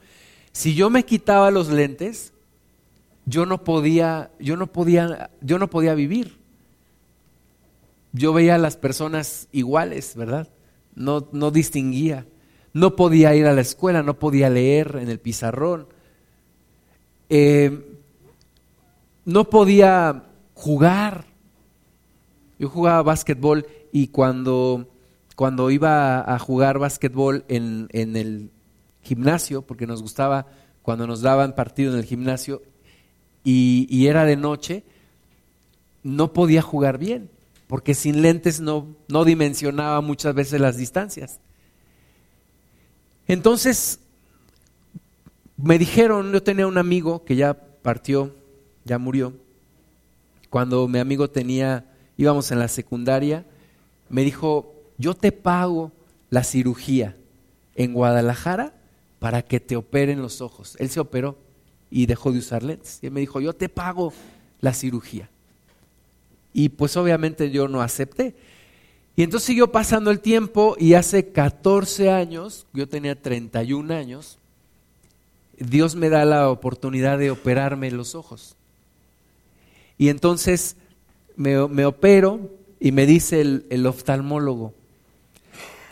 Si 0.52 0.74
yo 0.74 0.88
me 0.88 1.04
quitaba 1.04 1.50
los 1.50 1.68
lentes, 1.68 2.32
yo 3.26 3.44
no 3.44 3.62
podía, 3.62 4.30
yo 4.38 4.56
no 4.56 4.68
podía, 4.68 5.30
yo 5.42 5.58
no 5.58 5.68
podía 5.68 5.94
vivir. 5.94 6.38
Yo 8.12 8.32
veía 8.32 8.54
a 8.54 8.58
las 8.58 8.78
personas 8.78 9.48
iguales, 9.52 10.16
¿verdad? 10.16 10.48
No, 10.94 11.28
no 11.32 11.50
distinguía. 11.50 12.26
No 12.72 12.96
podía 12.96 13.34
ir 13.34 13.44
a 13.44 13.52
la 13.52 13.60
escuela, 13.60 14.02
no 14.02 14.18
podía 14.18 14.48
leer 14.48 14.98
en 15.02 15.10
el 15.10 15.20
pizarrón 15.20 15.97
eh, 17.28 17.98
no 19.24 19.50
podía 19.50 20.24
jugar. 20.54 21.26
Yo 22.58 22.68
jugaba 22.68 23.02
básquetbol 23.02 23.66
y 23.92 24.08
cuando, 24.08 24.88
cuando 25.36 25.70
iba 25.70 26.20
a 26.34 26.38
jugar 26.38 26.78
básquetbol 26.78 27.44
en, 27.48 27.88
en 27.92 28.16
el 28.16 28.50
gimnasio, 29.02 29.62
porque 29.62 29.86
nos 29.86 30.02
gustaba 30.02 30.46
cuando 30.82 31.06
nos 31.06 31.20
daban 31.20 31.54
partido 31.54 31.92
en 31.92 31.98
el 31.98 32.04
gimnasio 32.04 32.62
y, 33.44 34.06
era 34.06 34.24
de 34.24 34.36
noche, 34.36 34.84
no 36.02 36.32
podía 36.32 36.60
jugar 36.60 36.98
bien, 36.98 37.30
porque 37.66 37.94
sin 37.94 38.20
lentes 38.20 38.60
no, 38.60 38.94
no 39.08 39.24
dimensionaba 39.24 40.00
muchas 40.00 40.34
veces 40.34 40.60
las 40.60 40.76
distancias. 40.76 41.40
Entonces, 43.26 44.00
me 45.58 45.78
dijeron, 45.78 46.32
yo 46.32 46.42
tenía 46.42 46.66
un 46.66 46.78
amigo 46.78 47.24
que 47.24 47.36
ya 47.36 47.54
partió, 47.54 48.34
ya 48.84 48.98
murió, 48.98 49.34
cuando 50.50 50.86
mi 50.88 50.98
amigo 50.98 51.28
tenía, 51.28 51.84
íbamos 52.16 52.50
en 52.50 52.58
la 52.58 52.68
secundaria, 52.68 53.44
me 54.08 54.22
dijo, 54.22 54.74
yo 54.96 55.14
te 55.14 55.32
pago 55.32 55.92
la 56.30 56.44
cirugía 56.44 57.16
en 57.74 57.92
Guadalajara 57.92 58.74
para 59.18 59.42
que 59.42 59.60
te 59.60 59.76
operen 59.76 60.22
los 60.22 60.40
ojos. 60.40 60.76
Él 60.78 60.88
se 60.88 61.00
operó 61.00 61.36
y 61.90 62.06
dejó 62.06 62.32
de 62.32 62.38
usar 62.38 62.62
lentes. 62.62 62.98
Y 63.02 63.06
él 63.06 63.12
me 63.12 63.20
dijo, 63.20 63.40
yo 63.40 63.52
te 63.52 63.68
pago 63.68 64.12
la 64.60 64.72
cirugía. 64.72 65.28
Y 66.52 66.70
pues 66.70 66.96
obviamente 66.96 67.50
yo 67.50 67.68
no 67.68 67.82
acepté. 67.82 68.34
Y 69.16 69.22
entonces 69.22 69.46
siguió 69.46 69.70
pasando 69.72 70.10
el 70.10 70.20
tiempo 70.20 70.76
y 70.78 70.94
hace 70.94 71.30
14 71.30 72.10
años, 72.10 72.66
yo 72.72 72.88
tenía 72.88 73.20
31 73.20 73.92
años, 73.92 74.37
Dios 75.58 75.94
me 75.94 76.08
da 76.08 76.24
la 76.24 76.50
oportunidad 76.50 77.18
de 77.18 77.30
operarme 77.30 77.90
los 77.90 78.14
ojos. 78.14 78.56
Y 79.96 80.08
entonces 80.08 80.76
me, 81.36 81.56
opero 81.58 82.50
y 82.80 82.92
me 82.92 83.06
dice 83.06 83.40
el, 83.40 83.86
oftalmólogo, 83.86 84.74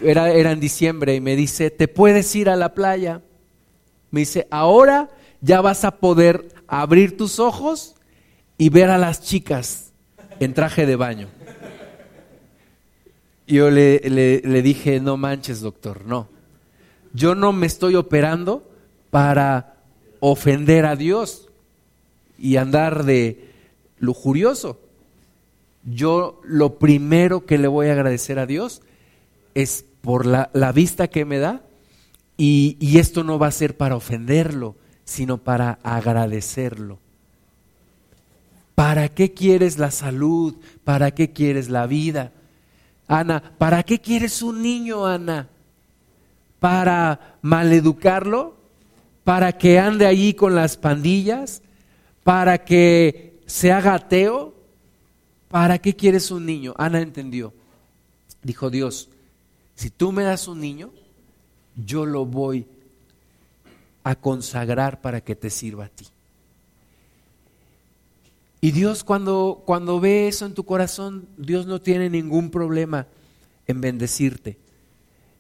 era, 0.01 0.31
era 0.31 0.53
en 0.53 0.61
diciembre, 0.61 1.15
y 1.15 1.21
me 1.21 1.37
dice, 1.37 1.71
¿te 1.71 1.89
puedes 1.89 2.35
ir 2.37 2.49
a 2.49 2.57
la 2.57 2.75
playa? 2.75 3.23
Me 4.11 4.21
dice, 4.21 4.47
ahora 4.51 5.11
ya 5.41 5.61
vas 5.61 5.85
a 5.85 5.97
poder 5.97 6.49
abrir 6.67 7.17
tus 7.17 7.39
ojos 7.39 7.95
y 8.59 8.69
ver 8.69 8.91
a 8.91 8.99
las 8.99 9.23
chicas 9.23 9.93
en 10.41 10.55
traje 10.55 10.87
de 10.87 10.97
baño. 10.97 11.29
Yo 13.47 13.71
le, 13.71 14.01
le, 14.01 14.63
dije, 14.63 14.99
no 15.01 15.17
manches, 15.17 15.61
doctor, 15.61 16.05
no. 16.05 16.29
Yo 17.13 17.35
no 17.35 17.53
me 17.53 17.67
estoy 17.67 17.95
operando 17.95 18.66
para 19.17 19.77
ofender 20.21 20.85
a 20.85 20.95
Dios 20.95 21.49
y 22.37 22.57
andar 22.57 23.05
de 23.05 23.51
lujurioso. 23.99 24.79
Yo 25.85 26.43
lo 26.45 26.79
primero 26.79 27.47
que 27.47 27.57
le 27.57 27.67
voy 27.67 27.89
a 27.89 27.93
agradecer 27.93 28.39
a 28.39 28.45
Dios 28.45 28.83
es 29.55 29.87
por 30.03 30.27
la, 30.27 30.51
la 30.53 30.71
vista 30.71 31.09
que 31.09 31.25
me 31.25 31.39
da 31.39 31.63
y, 32.37 32.77
y 32.79 32.99
esto 32.99 33.25
no 33.25 33.39
va 33.39 33.47
a 33.47 33.53
ser 33.53 33.79
para 33.79 33.97
ofenderlo, 33.97 34.77
sino 35.07 35.39
para 35.39 35.79
agradecerlo. 35.83 36.99
¿Para 38.75 39.09
qué 39.09 39.33
quieres 39.33 39.79
la 39.79 39.93
salud? 39.93 40.57
¿Para 40.85 41.13
qué 41.13 41.33
quieres 41.33 41.71
la 41.71 41.87
vida? 41.87 42.33
Ana, 43.09 43.55
¿para 43.57 43.83
qué 43.83 43.99
quieres 43.99 44.43
un 44.43 44.61
niño, 44.61 45.07
Ana? 45.07 45.49
¿Para 46.61 47.39
maleducarlo? 47.41 48.56
¿Para 49.27 49.59
que 49.59 49.81
ande 49.81 50.07
allí 50.07 50.35
con 50.35 50.55
las 50.55 50.77
pandillas? 50.77 51.61
¿Para 52.23 52.65
que 52.65 53.41
se 53.45 53.73
haga 53.73 53.95
ateo? 53.95 54.55
¿Para 55.49 55.79
qué 55.79 55.97
quieres 55.97 56.31
un 56.31 56.47
niño? 56.47 56.75
Ana 56.79 57.01
entendió. 57.01 57.53
Dijo 58.45 58.71
Dios, 58.71 59.09
si 59.75 59.91
tú 59.91 60.13
me 60.13 60.23
das 60.23 60.47
un 60.47 60.61
niño, 60.61 60.93
yo 61.75 62.07
lo 62.07 62.25
voy 62.25 62.69
a 64.05 64.15
consagrar 64.15 65.01
para 65.01 65.21
que 65.21 65.35
te 65.35 65.51
sirva 65.51 65.87
a 65.87 65.89
ti. 65.89 66.07
Y 68.61 68.71
Dios 68.71 69.03
cuando, 69.03 69.65
cuando 69.67 69.99
ve 69.99 70.29
eso 70.29 70.47
en 70.47 70.55
tu 70.55 70.63
corazón, 70.65 71.27
Dios 71.37 71.67
no 71.67 71.81
tiene 71.81 72.09
ningún 72.11 72.53
problema 72.53 73.09
en 73.67 73.81
bendecirte. 73.81 74.57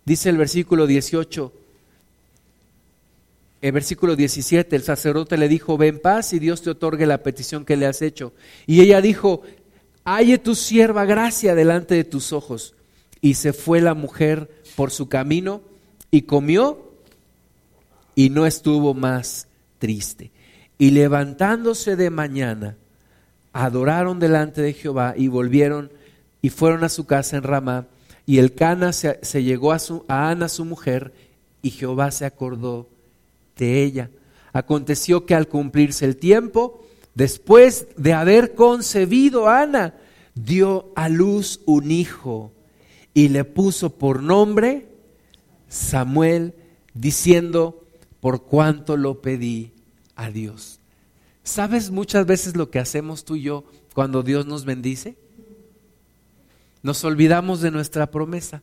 Dice 0.05 0.29
el 0.29 0.39
versículo 0.39 0.89
18, 0.89 1.53
el 3.63 3.73
versículo 3.73 4.17
17, 4.17 4.77
el 4.77 4.83
sacerdote 4.83 5.37
le 5.37 5.49
dijo, 5.49 5.79
ven 5.79 5.99
paz 5.99 6.33
y 6.33 6.39
Dios 6.39 6.63
te 6.63 6.71
otorgue 6.71 7.07
la 7.07 7.23
petición 7.23 7.65
que 7.65 7.77
le 7.77 7.87
has 7.87 8.03
hecho. 8.03 8.33
Y 8.67 8.81
ella 8.81 9.01
dijo, 9.01 9.43
halle 10.05 10.39
tu 10.39 10.55
sierva 10.55 11.05
gracia 11.05 11.55
delante 11.55 11.95
de 11.95 12.05
tus 12.05 12.33
ojos. 12.33 12.75
Y 13.21 13.35
se 13.35 13.53
fue 13.53 13.81
la 13.81 13.95
mujer 13.95 14.51
por 14.77 14.91
su 14.91 15.09
camino 15.09 15.63
y 16.11 16.23
comió 16.23 16.93
y 18.15 18.31
no 18.31 18.47
estuvo 18.47 18.95
más 18.95 19.49
triste. 19.79 20.31
Y 20.79 20.91
levantándose 20.91 21.97
de 21.97 22.11
mañana, 22.11 22.77
adoraron 23.53 24.21
delante 24.21 24.61
de 24.61 24.75
Jehová 24.75 25.15
y 25.17 25.29
volvieron 25.29 25.91
y 26.43 26.51
fueron 26.51 26.85
a 26.85 26.89
su 26.89 27.07
casa 27.07 27.37
en 27.39 27.43
Ramá. 27.43 27.87
Y 28.27 28.39
el 28.39 28.55
Cana 28.55 28.93
se, 28.93 29.19
llegó 29.43 29.73
a, 29.73 29.79
Ana, 30.09 30.49
su 30.49 30.65
mujer, 30.65 31.13
y 31.63 31.71
Jehová 31.71 32.11
se 32.11 32.27
acordó 32.27 32.89
de 33.57 33.83
ella. 33.83 34.11
Aconteció 34.53 35.27
que 35.27 35.35
al 35.35 35.49
cumplirse 35.49 36.05
el 36.05 36.17
tiempo, 36.17 36.87
después 37.15 37.89
de 37.97 38.13
haber 38.13 38.55
concebido 38.55 39.49
Ana, 39.49 39.95
dio 40.35 40.93
a 40.97 41.09
luz 41.09 41.61
un 41.67 41.91
hijo 41.91 42.53
y 43.15 43.29
le 43.29 43.45
puso 43.45 43.97
por 43.97 44.23
nombre 44.23 44.89
Samuel, 45.69 46.55
diciendo, 46.95 47.85
por 48.21 48.45
cuanto 48.45 48.97
lo 48.97 49.21
pedí 49.21 49.73
a 50.15 50.31
Dios. 50.31 50.81
¿Sabes 51.43 51.91
muchas 51.91 52.27
veces 52.27 52.57
lo 52.57 52.71
que 52.71 52.79
hacemos 52.79 53.25
tú 53.25 53.37
y 53.37 53.43
yo 53.43 53.65
cuando 53.95 54.23
Dios 54.23 54.47
nos 54.47 54.65
bendice? 54.65 55.17
Nos 56.83 57.05
olvidamos 57.05 57.61
de 57.61 57.71
nuestra 57.71 58.11
promesa. 58.11 58.63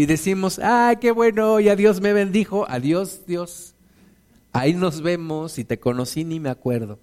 Y 0.00 0.06
decimos, 0.06 0.58
ah, 0.62 0.94
qué 0.98 1.10
bueno, 1.10 1.60
ya 1.60 1.76
Dios 1.76 2.00
me 2.00 2.14
bendijo. 2.14 2.64
Adiós, 2.70 3.20
Dios. 3.26 3.74
Ahí 4.50 4.72
nos 4.72 5.02
vemos 5.02 5.58
y 5.58 5.64
te 5.64 5.78
conocí 5.78 6.24
ni 6.24 6.40
me 6.40 6.48
acuerdo. 6.48 6.98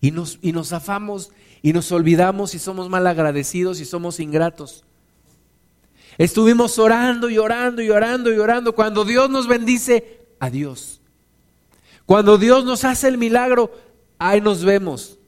Y 0.00 0.12
nos, 0.12 0.38
y 0.42 0.52
nos 0.52 0.72
afamos 0.72 1.32
y 1.60 1.72
nos 1.72 1.90
olvidamos 1.90 2.54
y 2.54 2.60
somos 2.60 2.88
mal 2.88 3.04
agradecidos 3.08 3.80
y 3.80 3.84
somos 3.84 4.20
ingratos. 4.20 4.84
Estuvimos 6.18 6.78
orando 6.78 7.28
y 7.28 7.38
orando 7.38 7.82
y 7.82 7.90
orando 7.90 8.32
y 8.32 8.38
orando. 8.38 8.76
Cuando 8.76 9.04
Dios 9.04 9.28
nos 9.28 9.48
bendice, 9.48 10.20
adiós. 10.38 11.00
Cuando 12.06 12.38
Dios 12.38 12.64
nos 12.64 12.84
hace 12.84 13.08
el 13.08 13.18
milagro, 13.18 13.72
ahí 14.20 14.40
nos 14.40 14.64
vemos. 14.64 15.18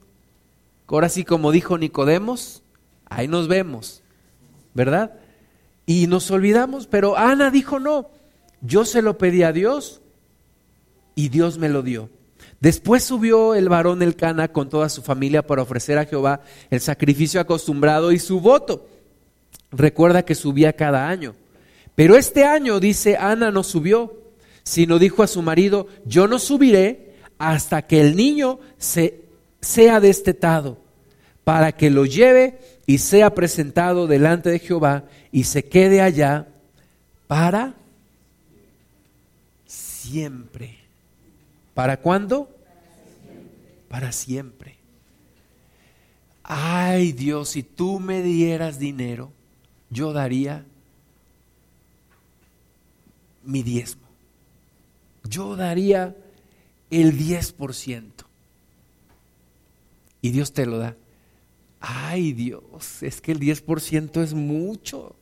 Ahora 0.86 1.09
sí, 1.09 1.24
como 1.24 1.50
dijo 1.50 1.78
Nicodemos, 1.78 2.62
ahí 3.07 3.26
nos 3.26 3.48
vemos, 3.48 4.05
¿verdad? 4.72 5.18
Y 5.87 6.07
nos 6.07 6.30
olvidamos, 6.30 6.87
pero 6.87 7.16
Ana 7.16 7.51
dijo 7.51 7.78
no, 7.78 8.09
yo 8.61 8.85
se 8.85 9.03
lo 9.03 9.18
pedí 9.18 9.43
a 9.43 9.53
Dios 9.53 10.01
y 11.14 11.28
Dios 11.28 11.59
me 11.59 11.68
lo 11.68 11.82
dio. 11.82 12.11
Después 12.61 13.05
subió 13.05 13.55
el 13.55 13.68
varón 13.68 14.03
el 14.03 14.16
Cana 14.16 14.49
con 14.49 14.70
toda 14.70 14.89
su 14.89 15.03
familia 15.03 15.47
para 15.47 15.62
ofrecer 15.62 15.99
a 15.99 16.07
Jehová 16.07 16.41
el 16.70 16.80
sacrificio 16.80 17.41
acostumbrado 17.41 18.11
y 18.12 18.18
su 18.18 18.41
voto. 18.41 18.87
Recuerda 19.70 20.24
que 20.24 20.35
subía 20.35 20.72
cada 20.72 21.09
año. 21.09 21.35
Pero 21.95 22.16
este 22.16 22.45
año, 22.45 22.80
dice, 22.80 23.16
Ana 23.16 23.51
no 23.51 23.62
subió, 23.62 24.18
sino 24.62 24.99
dijo 24.99 25.22
a 25.22 25.26
su 25.26 25.43
marido, 25.43 25.87
yo 26.07 26.26
no 26.26 26.39
subiré 26.39 27.14
hasta 27.39 27.82
que 27.82 28.01
el 28.01 28.16
niño 28.16 28.59
se, 28.78 29.24
sea 29.61 30.01
destetado, 30.01 30.78
para 31.45 31.72
que 31.72 31.90
lo 31.90 32.07
lleve 32.07 32.59
y 32.86 32.99
sea 32.99 33.34
presentado 33.34 34.07
delante 34.07 34.51
de 34.51 34.59
Jehová 34.59 35.05
y 35.30 35.45
se 35.45 35.64
quede 35.64 36.01
allá 36.01 36.49
para 37.26 37.74
siempre. 39.66 40.78
¿Para 41.74 41.99
cuándo? 41.99 42.49
Para 43.88 44.12
siempre. 44.12 44.76
Ay 46.42 47.12
Dios, 47.12 47.51
si 47.51 47.62
tú 47.62 48.01
me 48.01 48.22
dieras 48.22 48.78
dinero, 48.78 49.32
yo 49.90 50.12
daría 50.12 50.64
mi 53.42 53.62
diezmo. 53.62 54.03
Yo 55.24 55.57
daría 55.57 56.14
el 56.90 57.18
10%. 57.18 58.11
Y 60.20 60.30
Dios 60.30 60.53
te 60.53 60.66
lo 60.66 60.78
da. 60.78 60.97
Ay 61.87 62.32
Dios, 62.32 63.03
es 63.03 63.20
que 63.20 63.32
el 63.32 63.41
10% 63.41 64.22
es 64.22 64.32
mucho. 64.32 65.14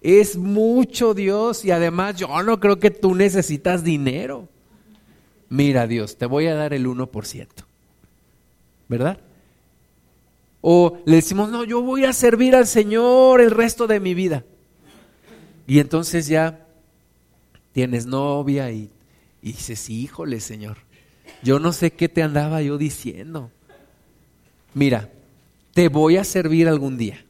Es 0.00 0.36
mucho 0.36 1.12
Dios 1.12 1.66
y 1.66 1.70
además 1.70 2.16
yo 2.16 2.42
no 2.42 2.58
creo 2.60 2.78
que 2.78 2.90
tú 2.90 3.14
necesitas 3.14 3.84
dinero. 3.84 4.48
Mira 5.50 5.86
Dios, 5.86 6.16
te 6.16 6.24
voy 6.24 6.46
a 6.46 6.54
dar 6.54 6.72
el 6.72 6.86
1%. 6.86 7.46
¿Verdad? 8.88 9.18
O 10.62 10.98
le 11.04 11.16
decimos, 11.16 11.50
no, 11.50 11.64
yo 11.64 11.82
voy 11.82 12.06
a 12.06 12.14
servir 12.14 12.56
al 12.56 12.66
Señor 12.66 13.42
el 13.42 13.50
resto 13.50 13.86
de 13.86 14.00
mi 14.00 14.14
vida. 14.14 14.44
Y 15.66 15.78
entonces 15.78 16.26
ya 16.26 16.66
tienes 17.72 18.06
novia 18.06 18.70
y, 18.70 18.90
Y 19.42 19.52
dices, 19.52 19.90
híjole, 19.90 20.40
Señor, 20.40 20.78
yo 21.42 21.58
no 21.58 21.74
sé 21.74 21.90
qué 21.90 22.08
te 22.08 22.22
andaba 22.22 22.62
yo 22.62 22.78
diciendo. 22.78 23.50
Mira, 24.72 25.10
te 25.74 25.88
voy 25.88 26.16
a 26.16 26.24
servir 26.24 26.68
algún 26.68 26.96
día. 26.96 27.24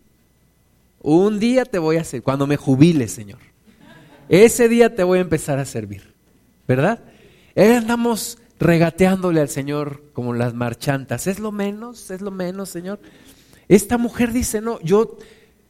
Un 1.00 1.38
día 1.38 1.64
te 1.64 1.78
voy 1.78 1.96
a 1.96 2.04
servir, 2.04 2.22
cuando 2.22 2.46
me 2.46 2.56
jubile, 2.56 3.08
Señor. 3.08 3.40
Ese 4.28 4.68
día 4.68 4.94
te 4.94 5.02
voy 5.02 5.18
a 5.18 5.22
empezar 5.22 5.58
a 5.58 5.64
servir, 5.64 6.14
¿verdad? 6.68 7.00
Andamos 7.56 8.38
regateándole 8.58 9.40
al 9.40 9.48
Señor 9.48 10.02
como 10.12 10.32
las 10.32 10.54
marchantas. 10.54 11.26
Es 11.26 11.38
lo 11.38 11.52
menos, 11.52 12.10
es 12.10 12.20
lo 12.20 12.30
menos, 12.30 12.68
Señor. 12.68 13.00
Esta 13.68 13.98
mujer 13.98 14.32
dice, 14.32 14.60
no, 14.60 14.80
yo, 14.80 15.18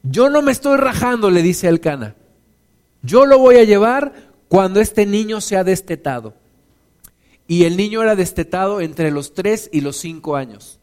yo 0.02 0.30
no 0.30 0.42
me 0.42 0.52
estoy 0.52 0.76
rajando, 0.76 1.30
le 1.30 1.42
dice 1.42 1.68
el 1.68 1.80
Cana. 1.80 2.14
Yo 3.02 3.26
lo 3.26 3.38
voy 3.38 3.56
a 3.56 3.64
llevar 3.64 4.14
cuando 4.48 4.80
este 4.80 5.06
niño 5.06 5.40
sea 5.40 5.64
destetado. 5.64 6.34
Y 7.46 7.64
el 7.64 7.76
niño 7.76 8.02
era 8.02 8.16
destetado 8.16 8.80
entre 8.80 9.10
los 9.10 9.34
tres 9.34 9.68
y 9.72 9.80
los 9.80 9.96
cinco 9.96 10.36
años. 10.36 10.80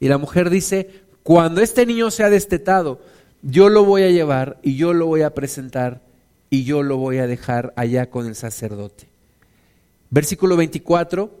Y 0.00 0.08
la 0.08 0.18
mujer 0.18 0.50
dice, 0.50 1.03
cuando 1.24 1.62
este 1.62 1.86
niño 1.86 2.10
sea 2.10 2.28
destetado, 2.28 3.00
yo 3.40 3.70
lo 3.70 3.84
voy 3.84 4.02
a 4.02 4.10
llevar 4.10 4.58
y 4.62 4.76
yo 4.76 4.92
lo 4.92 5.06
voy 5.06 5.22
a 5.22 5.34
presentar 5.34 6.02
y 6.50 6.64
yo 6.64 6.82
lo 6.82 6.98
voy 6.98 7.16
a 7.16 7.26
dejar 7.26 7.72
allá 7.76 8.10
con 8.10 8.26
el 8.26 8.34
sacerdote. 8.36 9.08
Versículo 10.10 10.54
24, 10.58 11.34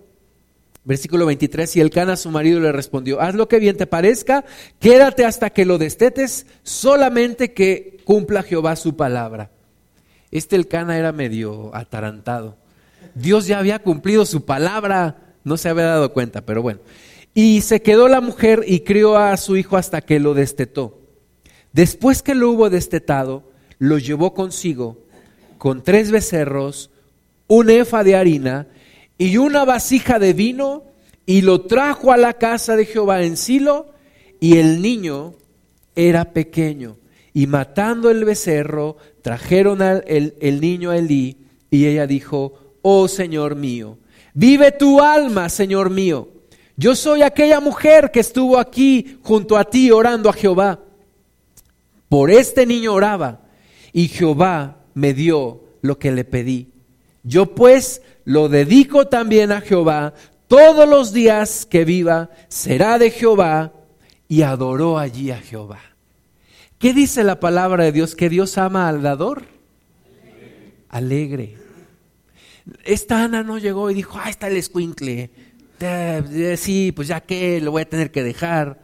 versículo 0.84 1.26
23, 1.26 1.76
y 1.76 1.80
el 1.82 1.90
cana 1.90 2.16
su 2.16 2.30
marido 2.30 2.60
le 2.60 2.72
respondió, 2.72 3.20
haz 3.20 3.34
lo 3.34 3.46
que 3.46 3.58
bien 3.58 3.76
te 3.76 3.86
parezca, 3.86 4.46
quédate 4.80 5.26
hasta 5.26 5.50
que 5.50 5.66
lo 5.66 5.76
destetes, 5.76 6.46
solamente 6.62 7.52
que 7.52 7.98
cumpla 8.04 8.42
Jehová 8.42 8.76
su 8.76 8.96
palabra. 8.96 9.50
Este 10.30 10.56
el 10.56 10.66
cana 10.66 10.96
era 10.96 11.12
medio 11.12 11.76
atarantado. 11.76 12.56
Dios 13.14 13.46
ya 13.46 13.58
había 13.58 13.80
cumplido 13.80 14.24
su 14.24 14.46
palabra, 14.46 15.34
no 15.44 15.58
se 15.58 15.68
había 15.68 15.84
dado 15.84 16.14
cuenta, 16.14 16.40
pero 16.40 16.62
bueno. 16.62 16.80
Y 17.34 17.62
se 17.62 17.82
quedó 17.82 18.08
la 18.08 18.20
mujer 18.20 18.64
y 18.66 18.80
crió 18.80 19.18
a 19.18 19.36
su 19.36 19.56
hijo 19.56 19.76
hasta 19.76 20.00
que 20.00 20.20
lo 20.20 20.34
destetó. 20.34 21.00
Después 21.72 22.22
que 22.22 22.36
lo 22.36 22.50
hubo 22.50 22.70
destetado, 22.70 23.50
lo 23.78 23.98
llevó 23.98 24.32
consigo 24.32 25.04
con 25.58 25.82
tres 25.82 26.10
becerros, 26.10 26.90
un 27.48 27.70
efa 27.70 28.04
de 28.04 28.16
harina 28.16 28.66
y 29.18 29.38
una 29.38 29.64
vasija 29.64 30.18
de 30.18 30.32
vino 30.32 30.84
y 31.26 31.40
lo 31.40 31.62
trajo 31.62 32.12
a 32.12 32.16
la 32.16 32.34
casa 32.34 32.76
de 32.76 32.84
Jehová 32.84 33.22
en 33.22 33.36
Silo 33.36 33.94
y 34.40 34.58
el 34.58 34.82
niño 34.82 35.34
era 35.96 36.32
pequeño. 36.32 36.98
Y 37.32 37.46
matando 37.46 38.10
el 38.10 38.24
becerro, 38.24 38.96
trajeron 39.22 39.82
al, 39.82 40.04
el, 40.06 40.34
el 40.40 40.60
niño 40.60 40.90
a 40.90 40.98
Elí 40.98 41.38
y 41.70 41.86
ella 41.86 42.06
dijo, 42.06 42.76
oh 42.82 43.08
Señor 43.08 43.56
mío, 43.56 43.98
vive 44.34 44.70
tu 44.70 45.00
alma, 45.00 45.48
Señor 45.48 45.90
mío. 45.90 46.28
Yo 46.76 46.96
soy 46.96 47.22
aquella 47.22 47.60
mujer 47.60 48.10
que 48.10 48.20
estuvo 48.20 48.58
aquí 48.58 49.18
junto 49.22 49.56
a 49.56 49.64
ti 49.64 49.90
orando 49.90 50.28
a 50.28 50.32
Jehová. 50.32 50.80
Por 52.08 52.30
este 52.30 52.66
niño 52.66 52.94
oraba 52.94 53.40
y 53.92 54.08
Jehová 54.08 54.78
me 54.94 55.14
dio 55.14 55.64
lo 55.82 55.98
que 55.98 56.10
le 56.10 56.24
pedí. 56.24 56.72
Yo 57.22 57.54
pues 57.54 58.02
lo 58.24 58.48
dedico 58.48 59.06
también 59.06 59.52
a 59.52 59.60
Jehová. 59.60 60.14
Todos 60.48 60.88
los 60.88 61.12
días 61.12 61.64
que 61.66 61.84
viva 61.84 62.30
será 62.48 62.98
de 62.98 63.10
Jehová 63.10 63.72
y 64.28 64.42
adoró 64.42 64.98
allí 64.98 65.30
a 65.30 65.38
Jehová. 65.38 65.80
¿Qué 66.78 66.92
dice 66.92 67.24
la 67.24 67.40
palabra 67.40 67.84
de 67.84 67.92
Dios? 67.92 68.14
Que 68.14 68.28
Dios 68.28 68.58
ama 68.58 68.88
al 68.88 69.00
dador. 69.02 69.44
Alegre. 70.88 71.56
Esta 72.84 73.22
Ana 73.22 73.42
no 73.42 73.58
llegó 73.58 73.90
y 73.90 73.94
dijo, 73.94 74.18
ah, 74.22 74.28
está 74.28 74.48
el 74.48 74.56
escuincle. 74.56 75.30
Sí, 76.56 76.92
pues 76.92 77.08
ya 77.08 77.20
que 77.20 77.60
lo 77.60 77.72
voy 77.72 77.82
a 77.82 77.88
tener 77.88 78.10
que 78.10 78.22
dejar. 78.22 78.78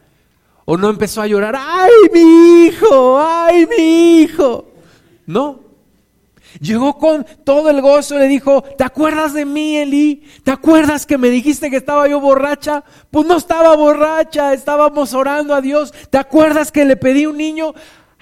O 0.65 0.77
no 0.77 0.89
empezó 0.89 1.21
a 1.21 1.27
llorar, 1.27 1.55
ay, 1.57 1.91
mi 2.13 2.65
hijo, 2.65 3.19
ay, 3.19 3.67
mi 3.67 4.21
hijo. 4.21 4.67
No, 5.25 5.71
Llegó 6.59 6.97
con 6.97 7.25
todo 7.43 7.69
el 7.69 7.81
gozo 7.81 8.17
le 8.17 8.27
dijo, 8.27 8.61
¿te 8.61 8.83
acuerdas 8.83 9.33
de 9.33 9.45
mí, 9.45 9.77
Eli? 9.77 10.23
¿Te 10.43 10.51
acuerdas 10.51 11.05
que 11.05 11.17
me 11.17 11.29
dijiste 11.29 11.69
que 11.69 11.77
estaba 11.77 12.07
yo 12.07 12.19
borracha? 12.19 12.83
Pues 13.09 13.25
no 13.25 13.37
estaba 13.37 13.75
borracha, 13.75 14.53
estábamos 14.53 15.13
orando 15.13 15.55
a 15.55 15.61
Dios. 15.61 15.93
¿Te 16.09 16.17
acuerdas 16.17 16.71
que 16.71 16.83
le 16.83 16.97
pedí 16.97 17.25
un 17.25 17.37
niño? 17.37 17.73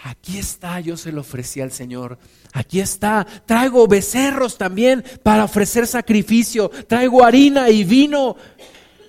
Aquí 0.04 0.38
está, 0.38 0.80
yo 0.80 0.96
se 0.96 1.12
lo 1.12 1.22
ofrecí 1.22 1.60
al 1.60 1.72
Señor. 1.72 2.18
Aquí 2.54 2.80
está, 2.80 3.28
traigo 3.46 3.88
becerros 3.88 4.58
también 4.58 5.04
para 5.24 5.44
ofrecer 5.44 5.88
sacrificio. 5.88 6.70
Traigo 6.70 7.24
harina 7.24 7.70
y 7.70 7.84
vino 7.84 8.38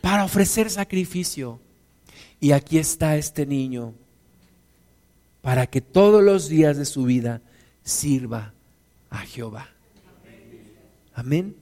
para 0.00 0.24
ofrecer 0.24 0.68
sacrificio. 0.68 1.60
Y 2.40 2.52
aquí 2.52 2.78
está 2.78 3.16
este 3.16 3.46
niño 3.46 3.94
para 5.42 5.66
que 5.66 5.80
todos 5.80 6.22
los 6.22 6.48
días 6.48 6.76
de 6.76 6.84
su 6.84 7.04
vida 7.04 7.40
sirva 7.82 8.52
a 9.10 9.18
Jehová. 9.18 9.68
Amén. 11.14 11.54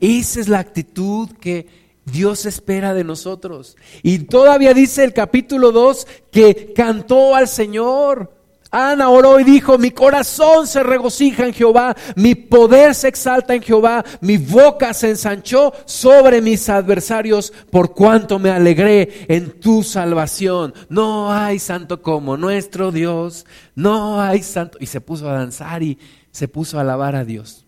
Esa 0.00 0.40
es 0.40 0.48
la 0.48 0.58
actitud 0.58 1.30
que 1.40 1.66
Dios 2.04 2.46
espera 2.46 2.94
de 2.94 3.04
nosotros. 3.04 3.76
Y 4.02 4.20
todavía 4.20 4.72
dice 4.72 5.02
el 5.02 5.12
capítulo 5.12 5.72
2 5.72 6.06
que 6.30 6.72
cantó 6.74 7.34
al 7.34 7.48
Señor. 7.48 8.35
Ana 8.78 9.08
oró 9.08 9.40
y 9.40 9.44
dijo, 9.44 9.78
mi 9.78 9.90
corazón 9.90 10.66
se 10.66 10.82
regocija 10.82 11.46
en 11.46 11.54
Jehová, 11.54 11.96
mi 12.14 12.34
poder 12.34 12.94
se 12.94 13.08
exalta 13.08 13.54
en 13.54 13.62
Jehová, 13.62 14.04
mi 14.20 14.36
boca 14.36 14.92
se 14.92 15.08
ensanchó 15.08 15.72
sobre 15.86 16.42
mis 16.42 16.68
adversarios 16.68 17.54
por 17.70 17.94
cuanto 17.94 18.38
me 18.38 18.50
alegré 18.50 19.24
en 19.28 19.60
tu 19.60 19.82
salvación. 19.82 20.74
No 20.90 21.32
hay 21.32 21.58
santo 21.58 22.02
como 22.02 22.36
nuestro 22.36 22.92
Dios, 22.92 23.46
no 23.74 24.20
hay 24.20 24.42
santo. 24.42 24.76
Y 24.78 24.84
se 24.84 25.00
puso 25.00 25.30
a 25.30 25.32
danzar 25.32 25.82
y 25.82 25.98
se 26.30 26.46
puso 26.46 26.76
a 26.76 26.82
alabar 26.82 27.16
a 27.16 27.24
Dios. 27.24 27.64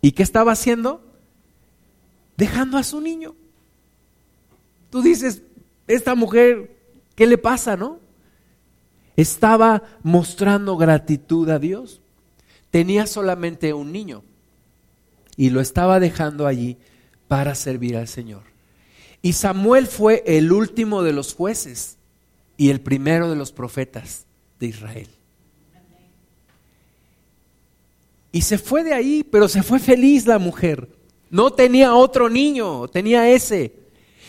¿Y 0.00 0.12
qué 0.12 0.22
estaba 0.22 0.52
haciendo? 0.52 1.02
Dejando 2.36 2.78
a 2.78 2.84
su 2.84 3.00
niño. 3.00 3.34
Tú 4.88 5.02
dices, 5.02 5.42
esta 5.88 6.14
mujer, 6.14 6.76
¿qué 7.16 7.26
le 7.26 7.38
pasa, 7.38 7.76
no? 7.76 8.01
Estaba 9.16 9.82
mostrando 10.02 10.76
gratitud 10.76 11.48
a 11.50 11.58
Dios. 11.58 12.00
Tenía 12.70 13.06
solamente 13.06 13.72
un 13.72 13.92
niño 13.92 14.22
y 15.36 15.50
lo 15.50 15.60
estaba 15.60 16.00
dejando 16.00 16.46
allí 16.46 16.78
para 17.28 17.54
servir 17.54 17.96
al 17.96 18.08
Señor. 18.08 18.42
Y 19.22 19.34
Samuel 19.34 19.86
fue 19.86 20.22
el 20.26 20.52
último 20.52 21.02
de 21.02 21.12
los 21.12 21.34
jueces 21.34 21.98
y 22.56 22.70
el 22.70 22.80
primero 22.80 23.30
de 23.30 23.36
los 23.36 23.52
profetas 23.52 24.26
de 24.58 24.66
Israel. 24.66 25.08
Y 28.32 28.42
se 28.42 28.56
fue 28.58 28.82
de 28.82 28.94
ahí, 28.94 29.22
pero 29.22 29.46
se 29.46 29.62
fue 29.62 29.78
feliz 29.78 30.26
la 30.26 30.38
mujer. 30.38 30.88
No 31.30 31.52
tenía 31.52 31.94
otro 31.94 32.30
niño, 32.30 32.88
tenía 32.88 33.28
ese. 33.28 33.74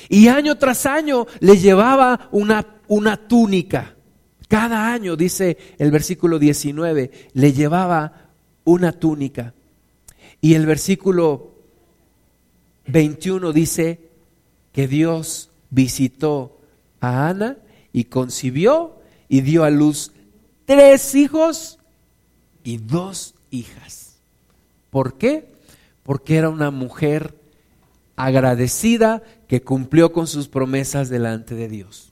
Y 0.10 0.28
año 0.28 0.58
tras 0.58 0.86
año 0.86 1.26
le 1.40 1.58
llevaba 1.58 2.28
una, 2.32 2.66
una 2.88 3.16
túnica. 3.28 3.93
Cada 4.48 4.92
año, 4.94 5.16
dice 5.16 5.58
el 5.78 5.92
versículo 5.92 6.40
19, 6.40 7.12
le 7.34 7.54
llevaba 7.54 8.30
una 8.64 8.92
túnica. 8.92 9.54
Y 10.42 10.56
el 10.56 10.66
versículo 10.66 11.54
21 12.88 13.54
dice 13.54 14.10
que 14.72 14.88
Dios 14.88 15.50
visitó 15.70 16.60
a 17.00 17.30
Ana 17.30 17.58
y 17.92 18.06
concibió 18.06 19.00
y 19.30 19.42
dio 19.42 19.64
a 19.64 19.70
luz 19.70 20.12
tres 20.66 21.16
hijos 21.16 21.80
y 22.64 22.78
dos 22.78 23.36
hijas. 23.52 24.18
¿Por 24.90 25.18
qué? 25.18 25.54
Porque 26.04 26.36
era 26.36 26.50
una 26.50 26.72
mujer 26.72 27.36
agradecida 28.16 29.24
que 29.48 29.62
cumplió 29.62 30.12
con 30.12 30.28
sus 30.28 30.48
promesas 30.48 31.10
delante 31.10 31.56
de 31.56 31.68
Dios. 31.68 32.12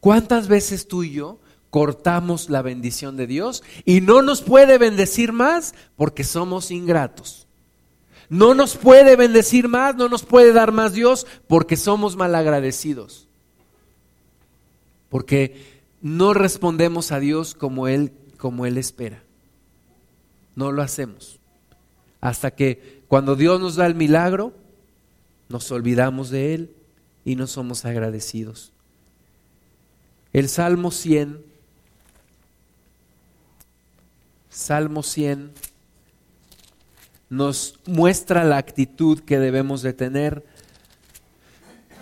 ¿Cuántas 0.00 0.48
veces 0.48 0.88
tú 0.88 1.02
y 1.02 1.12
yo 1.12 1.38
cortamos 1.70 2.50
la 2.50 2.62
bendición 2.62 3.16
de 3.16 3.26
Dios 3.26 3.62
y 3.84 4.00
no 4.00 4.22
nos 4.22 4.42
puede 4.42 4.78
bendecir 4.78 5.32
más 5.32 5.74
porque 5.96 6.24
somos 6.24 6.70
ingratos? 6.70 7.46
No 8.28 8.54
nos 8.54 8.76
puede 8.76 9.16
bendecir 9.16 9.68
más, 9.68 9.96
no 9.96 10.08
nos 10.08 10.24
puede 10.24 10.52
dar 10.52 10.72
más 10.72 10.92
Dios 10.92 11.26
porque 11.46 11.76
somos 11.76 12.16
malagradecidos. 12.16 13.26
Porque 15.08 15.80
no 16.02 16.34
respondemos 16.34 17.10
a 17.10 17.20
Dios 17.20 17.54
como 17.54 17.88
Él, 17.88 18.12
como 18.36 18.66
Él 18.66 18.76
espera. 18.76 19.22
No 20.54 20.72
lo 20.72 20.82
hacemos. 20.82 21.38
Hasta 22.20 22.50
que 22.50 23.02
cuando 23.08 23.36
Dios 23.36 23.60
nos 23.60 23.76
da 23.76 23.86
el 23.86 23.94
milagro, 23.94 24.52
nos 25.48 25.70
olvidamos 25.70 26.30
de 26.30 26.54
Él 26.54 26.74
y 27.24 27.36
no 27.36 27.46
somos 27.46 27.84
agradecidos. 27.84 28.72
El 30.32 30.48
Salmo 30.48 30.90
100, 30.90 31.42
Salmo 34.58 35.04
100, 35.04 35.52
nos 37.30 37.78
muestra 37.86 38.42
la 38.42 38.56
actitud 38.56 39.20
que 39.20 39.38
debemos 39.38 39.82
de 39.82 39.92
tener 39.92 40.44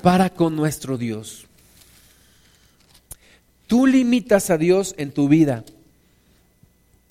para 0.00 0.30
con 0.30 0.56
nuestro 0.56 0.96
Dios. 0.96 1.44
Tú 3.66 3.86
limitas 3.86 4.48
a 4.48 4.56
Dios 4.56 4.94
en 4.96 5.12
tu 5.12 5.28
vida 5.28 5.66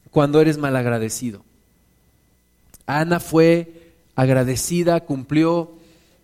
cuando 0.09 0.41
eres 0.41 0.57
malagradecido. 0.57 1.45
Ana 2.87 3.19
fue 3.19 3.93
agradecida, 4.15 4.99
cumplió, 5.01 5.73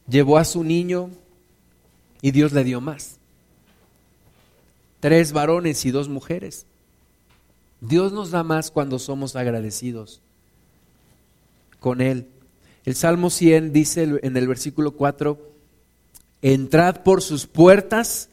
llevó 0.09 0.39
a 0.39 0.45
su 0.45 0.63
niño 0.63 1.11
y 2.24 2.32
Dios 2.32 2.53
le 2.53 2.63
dio 2.63 2.82
más. 2.82 3.17
Tres 4.99 5.32
varones 5.32 5.86
y 5.86 5.91
dos 5.91 6.09
mujeres. 6.09 6.65
Dios 7.82 8.13
nos 8.13 8.29
da 8.29 8.43
más 8.43 8.69
cuando 8.69 8.99
somos 8.99 9.36
agradecidos 9.36 10.21
con 11.79 11.99
Él. 11.99 12.27
El 12.86 12.95
Salmo 12.95 13.29
100 13.29 13.73
dice 13.73 14.19
en 14.21 14.38
el 14.38 14.47
versículo 14.47 14.91
4, 14.91 15.38
entrad 16.43 17.01
por 17.01 17.21
sus 17.23 17.47
puertas 17.47 18.29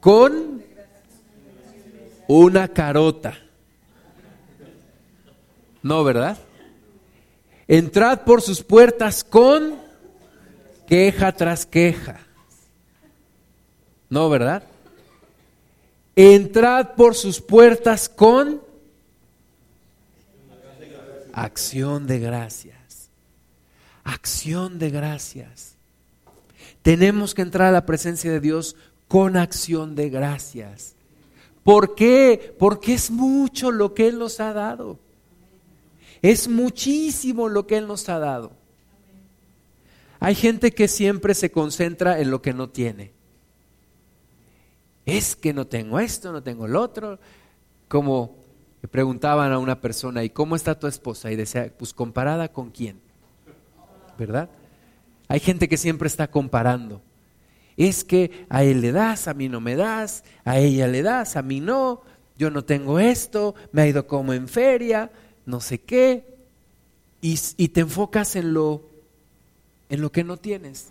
con 0.00 0.62
una 2.26 2.68
carota. 2.68 3.38
No, 5.82 6.02
¿verdad? 6.02 6.36
Entrad 7.68 8.22
por 8.22 8.42
sus 8.42 8.62
puertas 8.62 9.22
con 9.22 9.76
queja 10.88 11.32
tras 11.32 11.66
queja. 11.66 12.20
No, 14.08 14.28
¿verdad? 14.28 14.64
Entrad 16.16 16.94
por 16.94 17.14
sus 17.14 17.42
puertas 17.42 18.08
con 18.08 18.62
acción 21.34 22.06
de 22.06 22.18
gracias. 22.18 23.10
Acción 24.02 24.78
de 24.78 24.90
gracias. 24.90 25.74
Tenemos 26.80 27.34
que 27.34 27.42
entrar 27.42 27.68
a 27.68 27.72
la 27.72 27.84
presencia 27.84 28.32
de 28.32 28.40
Dios 28.40 28.76
con 29.08 29.36
acción 29.36 29.94
de 29.94 30.08
gracias. 30.08 30.94
¿Por 31.62 31.94
qué? 31.94 32.54
Porque 32.58 32.94
es 32.94 33.10
mucho 33.10 33.70
lo 33.70 33.92
que 33.92 34.08
Él 34.08 34.18
nos 34.18 34.40
ha 34.40 34.54
dado. 34.54 34.98
Es 36.22 36.48
muchísimo 36.48 37.48
lo 37.48 37.66
que 37.66 37.76
Él 37.76 37.86
nos 37.86 38.08
ha 38.08 38.18
dado. 38.18 38.52
Hay 40.18 40.34
gente 40.34 40.72
que 40.72 40.88
siempre 40.88 41.34
se 41.34 41.50
concentra 41.50 42.20
en 42.20 42.30
lo 42.30 42.40
que 42.40 42.54
no 42.54 42.70
tiene. 42.70 43.15
Es 45.06 45.36
que 45.36 45.54
no 45.54 45.66
tengo 45.68 46.00
esto, 46.00 46.32
no 46.32 46.42
tengo 46.42 46.66
el 46.66 46.74
otro. 46.74 47.18
Como 47.88 48.36
preguntaban 48.90 49.52
a 49.52 49.58
una 49.58 49.80
persona, 49.80 50.24
¿y 50.24 50.30
cómo 50.30 50.56
está 50.56 50.78
tu 50.78 50.88
esposa? 50.88 51.30
Y 51.30 51.36
decía, 51.36 51.72
pues 51.76 51.94
comparada 51.94 52.48
con 52.48 52.70
quién. 52.70 53.00
¿Verdad? 54.18 54.50
Hay 55.28 55.40
gente 55.40 55.68
que 55.68 55.76
siempre 55.76 56.08
está 56.08 56.28
comparando. 56.28 57.00
Es 57.76 58.04
que 58.04 58.46
a 58.48 58.64
él 58.64 58.80
le 58.80 58.90
das, 58.90 59.28
a 59.28 59.34
mí 59.34 59.48
no 59.48 59.60
me 59.60 59.76
das, 59.76 60.24
a 60.44 60.58
ella 60.58 60.88
le 60.88 61.02
das, 61.02 61.36
a 61.36 61.42
mí 61.42 61.60
no, 61.60 62.02
yo 62.38 62.50
no 62.50 62.64
tengo 62.64 62.98
esto, 62.98 63.54
me 63.72 63.82
ha 63.82 63.86
ido 63.86 64.06
como 64.06 64.32
en 64.32 64.48
feria, 64.48 65.10
no 65.44 65.60
sé 65.60 65.82
qué, 65.82 66.36
y, 67.20 67.38
y 67.58 67.68
te 67.68 67.80
enfocas 67.80 68.34
en 68.34 68.54
lo, 68.54 68.82
en 69.90 70.00
lo 70.00 70.10
que 70.10 70.24
no 70.24 70.38
tienes. 70.38 70.90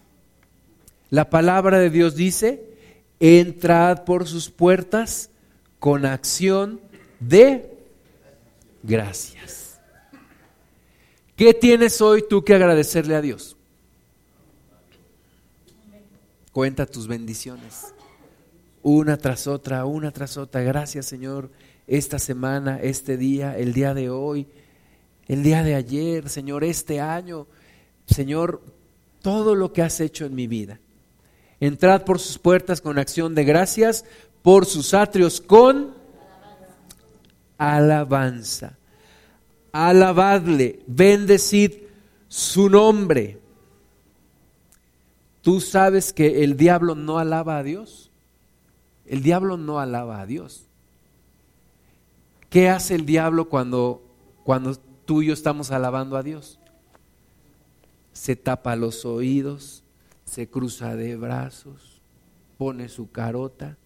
La 1.09 1.29
palabra 1.31 1.79
de 1.79 1.89
Dios 1.89 2.15
dice, 2.15 2.74
entrad 3.19 4.03
por 4.03 4.27
sus 4.27 4.49
puertas 4.49 5.29
con 5.79 6.05
acción 6.05 6.79
de 7.19 7.77
gracias. 8.83 9.79
¿Qué 11.35 11.53
tienes 11.53 12.01
hoy 12.01 12.23
tú 12.27 12.43
que 12.43 12.53
agradecerle 12.53 13.15
a 13.15 13.21
Dios? 13.21 13.57
Cuenta 16.51 16.85
tus 16.85 17.07
bendiciones, 17.07 17.93
una 18.81 19.17
tras 19.17 19.45
otra, 19.45 19.85
una 19.85 20.11
tras 20.11 20.37
otra. 20.37 20.61
Gracias 20.61 21.05
Señor 21.05 21.49
esta 21.87 22.19
semana, 22.19 22.79
este 22.81 23.17
día, 23.17 23.57
el 23.57 23.73
día 23.73 23.93
de 23.93 24.09
hoy, 24.09 24.47
el 25.27 25.43
día 25.43 25.63
de 25.63 25.75
ayer, 25.75 26.29
Señor, 26.29 26.63
este 26.63 27.01
año, 27.01 27.47
Señor, 28.05 28.61
todo 29.21 29.55
lo 29.55 29.73
que 29.73 29.81
has 29.81 29.99
hecho 29.99 30.25
en 30.25 30.35
mi 30.35 30.47
vida. 30.47 30.79
Entrad 31.65 32.03
por 32.03 32.19
sus 32.19 32.37
puertas 32.37 32.79
con 32.79 32.99
acción 32.99 33.33
de 33.33 33.43
gracias, 33.43 34.05
por 34.41 34.65
sus 34.65 34.93
atrios 34.93 35.41
con 35.41 35.95
alabanza. 37.57 38.77
Alabadle, 39.71 40.83
bendecid 40.85 41.73
su 42.27 42.69
nombre. 42.69 43.39
¿Tú 45.41 45.59
sabes 45.61 46.13
que 46.13 46.43
el 46.43 46.57
diablo 46.57 46.93
no 46.93 47.17
alaba 47.17 47.57
a 47.57 47.63
Dios? 47.63 48.11
El 49.05 49.21
diablo 49.21 49.57
no 49.57 49.79
alaba 49.79 50.21
a 50.21 50.25
Dios. 50.25 50.67
¿Qué 52.49 52.69
hace 52.69 52.95
el 52.95 53.05
diablo 53.05 53.49
cuando, 53.49 54.03
cuando 54.43 54.75
tú 55.05 55.21
y 55.21 55.27
yo 55.27 55.33
estamos 55.33 55.71
alabando 55.71 56.15
a 56.15 56.23
Dios? 56.23 56.59
Se 58.13 58.35
tapa 58.35 58.75
los 58.75 59.03
oídos, 59.03 59.83
se 60.25 60.49
cruza 60.49 60.95
de 60.95 61.15
brazos, 61.15 62.01
pone 62.57 62.89
su 62.89 63.11
carota. 63.11 63.77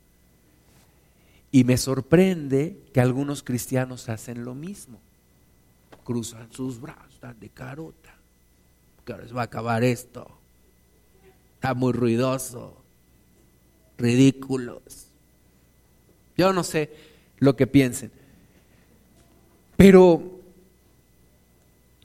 Y 1.52 1.64
me 1.64 1.78
sorprende 1.78 2.78
que 2.94 3.02
algunos 3.02 3.44
cristianos 3.44 4.10
hacen 4.10 4.44
lo 4.44 4.56
mismo. 4.56 5.00
Cruzan 6.04 6.52
sus 6.52 6.80
brazos, 6.80 7.14
están 7.14 7.40
de 7.40 7.50
carota. 7.50 8.16
Que 9.06 9.14
ahora 9.14 9.26
va 9.36 9.42
a 9.42 9.46
acabar 9.46 9.84
esto. 9.84 10.30
Está 11.56 11.74
muy 11.74 11.92
ruidoso. 11.92 12.78
Ridículos. 13.98 15.08
Yo 16.38 16.54
no 16.54 16.64
sé 16.64 16.94
lo 17.40 17.56
que 17.56 17.68
piensen. 17.68 18.12
Pero, 19.76 20.39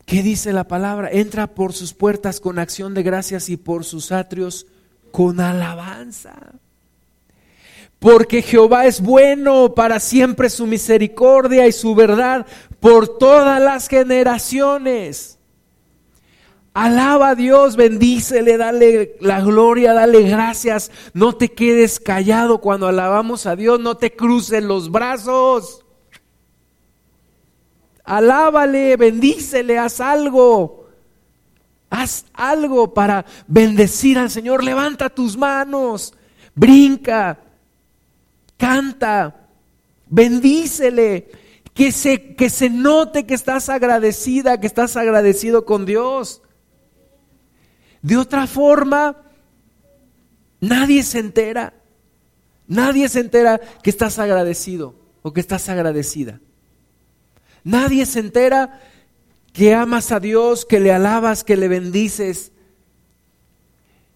¿qué 0.07 0.23
dice 0.23 0.53
la 0.53 0.65
palabra? 0.65 1.11
Entra 1.11 1.47
por 1.49 1.73
sus 1.73 1.95
puertas 1.95 2.41
con 2.41 2.59
acción 2.59 2.95
de 2.95 3.03
gracias 3.03 3.49
y 3.49 3.57
por 3.57 3.85
sus 3.85 4.13
atrios 4.13 4.67
con 5.11 5.41
alabanza. 5.41 6.35
Porque 7.99 8.43
Jehová 8.43 8.87
es 8.87 9.01
bueno 9.01 9.75
para 9.75 10.01
siempre 10.01 10.51
su 10.51 10.67
misericordia 10.67 11.67
y 11.67 11.73
su 11.73 11.95
verdad 11.95 12.47
por 12.81 13.19
todas 13.19 13.63
las 13.63 13.89
generaciones. 13.89 15.39
Alaba 16.75 17.31
a 17.31 17.35
Dios, 17.37 17.77
bendícele, 17.77 18.57
dale 18.57 19.17
la 19.21 19.41
gloria, 19.41 19.93
dale 19.95 20.23
gracias. 20.23 20.91
No 21.13 21.37
te 21.37 21.53
quedes 21.53 22.01
callado 22.01 22.61
cuando 22.61 22.89
alabamos 22.89 23.47
a 23.47 23.55
Dios, 23.55 23.79
no 23.79 23.97
te 23.97 24.15
cruces 24.15 24.63
los 24.63 24.91
brazos 24.91 25.84
alábale, 28.05 28.97
bendícele, 28.97 29.79
haz 29.79 30.01
algo. 30.01 30.85
Haz 31.91 32.27
algo 32.33 32.93
para 32.93 33.25
bendecir 33.47 34.19
al 34.19 34.31
Señor. 34.31 34.63
Levanta 34.63 35.09
tus 35.09 35.37
manos, 35.37 36.13
brinca, 36.55 37.39
canta, 38.57 39.49
bendícele. 40.07 41.31
Que 41.73 41.91
se, 41.91 42.37
que 42.37 42.51
se 42.51 42.71
note 42.71 43.27
que 43.27 43.35
estás 43.35 43.69
agradecida, 43.69 44.61
que 44.61 44.69
estás 44.69 44.97
agradecido 44.97 45.65
con 45.65 45.87
Dios. 45.87 46.41
De 48.01 48.17
otra 48.17 48.47
forma, 48.47 49.17
nadie 50.61 51.03
se 51.03 51.19
entera. 51.19 51.75
Nadie 52.69 53.09
se 53.09 53.21
entera 53.21 53.61
que 53.83 53.91
estás 53.91 54.19
agradecido 54.19 54.95
o 55.23 55.33
que 55.33 55.41
estás 55.41 55.69
agradecida. 55.69 56.41
Nadie 57.65 58.05
se 58.05 58.21
entera 58.21 58.79
que 59.55 59.73
amas 59.73 60.13
a 60.13 60.21
Dios, 60.21 60.67
que 60.67 60.81
le 60.81 60.93
alabas, 60.93 61.43
que 61.43 61.57
le 61.57 61.69
bendices. 61.69 62.53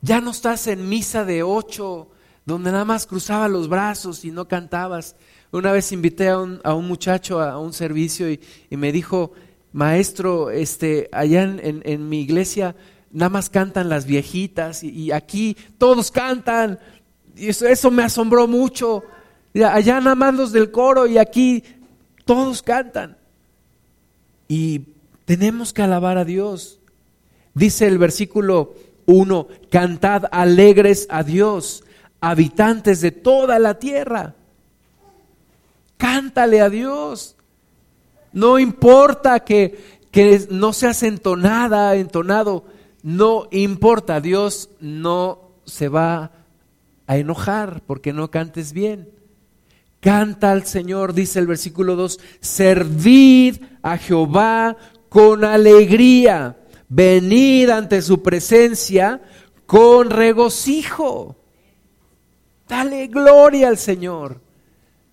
Ya 0.03 0.21
no 0.21 0.33
estás 0.33 0.67
en 0.67 0.89
misa 0.89 1.25
de 1.25 1.43
ocho, 1.43 2.11
donde 2.45 2.71
nada 2.71 2.85
más 2.85 3.07
cruzabas 3.07 3.51
los 3.51 3.69
brazos 3.69 4.25
y 4.25 4.31
no 4.31 4.47
cantabas. 4.47 5.17
Una 5.51 5.73
vez 5.73 5.93
invité 5.93 6.29
a 6.29 6.39
un, 6.39 6.61
muchacho 6.87 7.41
a 7.41 7.59
un 7.59 7.73
servicio 7.73 8.31
y, 8.31 8.41
me 8.71 8.93
dijo, 8.93 9.33
maestro, 9.73 10.51
este, 10.51 11.09
allá 11.11 11.43
en, 11.43 12.09
mi 12.09 12.21
iglesia 12.21 12.77
nada 13.11 13.31
más 13.31 13.49
cantan 13.49 13.89
las 13.89 14.05
viejitas 14.05 14.83
y, 14.83 15.11
aquí 15.11 15.57
todos 15.79 16.11
cantan. 16.11 16.79
Y 17.35 17.49
eso, 17.49 17.67
eso, 17.67 17.91
me 17.91 18.03
asombró 18.03 18.47
mucho. 18.47 19.05
Allá 19.55 20.01
nada 20.01 20.15
más 20.15 20.35
los 20.35 20.53
del 20.53 20.71
coro 20.71 21.07
y 21.07 21.17
aquí 21.17 21.63
todos 22.27 22.63
cantan. 22.63 23.17
Y 24.49 24.87
tenemos 25.27 25.73
que 25.73 25.83
alabar 25.83 26.19
a 26.19 26.25
Dios. 26.25 26.81
Dice 27.55 27.87
el 27.87 27.99
versículo 27.99 28.75
1, 29.07 29.49
cantad 29.71 30.25
alegres 30.33 31.07
a 31.11 31.23
Dios, 31.23 31.85
habitantes 32.21 33.01
de 33.01 33.11
toda 33.11 33.59
la 33.59 33.79
tierra. 33.79 34.35
Cántale 35.99 36.61
a 36.61 36.71
Dios. 36.71 37.37
No 38.33 38.59
importa 38.59 39.41
que, 39.41 39.99
que 40.11 40.47
no 40.51 40.73
seas 40.73 41.03
entonada, 41.03 41.95
entonado, 41.97 42.65
no 43.03 43.49
importa, 43.51 44.21
Dios 44.21 44.71
no 44.81 45.51
se 45.65 45.89
va 45.89 46.33
a 47.07 47.17
enojar 47.17 47.83
porque 47.87 48.13
no 48.13 48.31
cantes 48.31 48.73
bien. 48.73 49.18
Canta 50.01 50.53
al 50.53 50.65
Señor, 50.65 51.13
dice 51.13 51.41
el 51.41 51.49
versículo 51.49 51.97
2, 51.97 52.21
servid 52.41 53.57
a 53.83 53.99
Jehová 53.99 54.77
con 55.09 55.45
alegría, 55.45 56.57
venid 56.89 57.71
ante 57.71 58.01
su 58.03 58.23
presencia 58.23 59.21
con 59.67 60.11
regocijo. 60.11 61.37
Dale 62.69 63.09
gloria 63.09 63.69
al 63.69 63.79
Señor, 63.79 64.41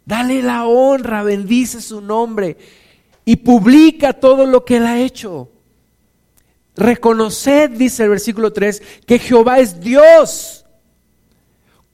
dale 0.05 0.43
la 0.43 0.65
honra, 0.65 1.23
bendice 1.23 1.81
su 1.81 2.01
nombre 2.01 2.57
y 3.23 3.37
publica 3.37 4.13
todo 4.13 4.45
lo 4.45 4.65
que 4.65 4.77
Él 4.77 4.85
ha 4.85 4.99
hecho. 4.99 5.49
Reconoced, 6.75 7.71
dice 7.71 8.03
el 8.03 8.09
versículo 8.09 8.53
3, 8.53 8.83
que 9.07 9.17
Jehová 9.17 9.59
es 9.59 9.79
Dios 9.79 10.64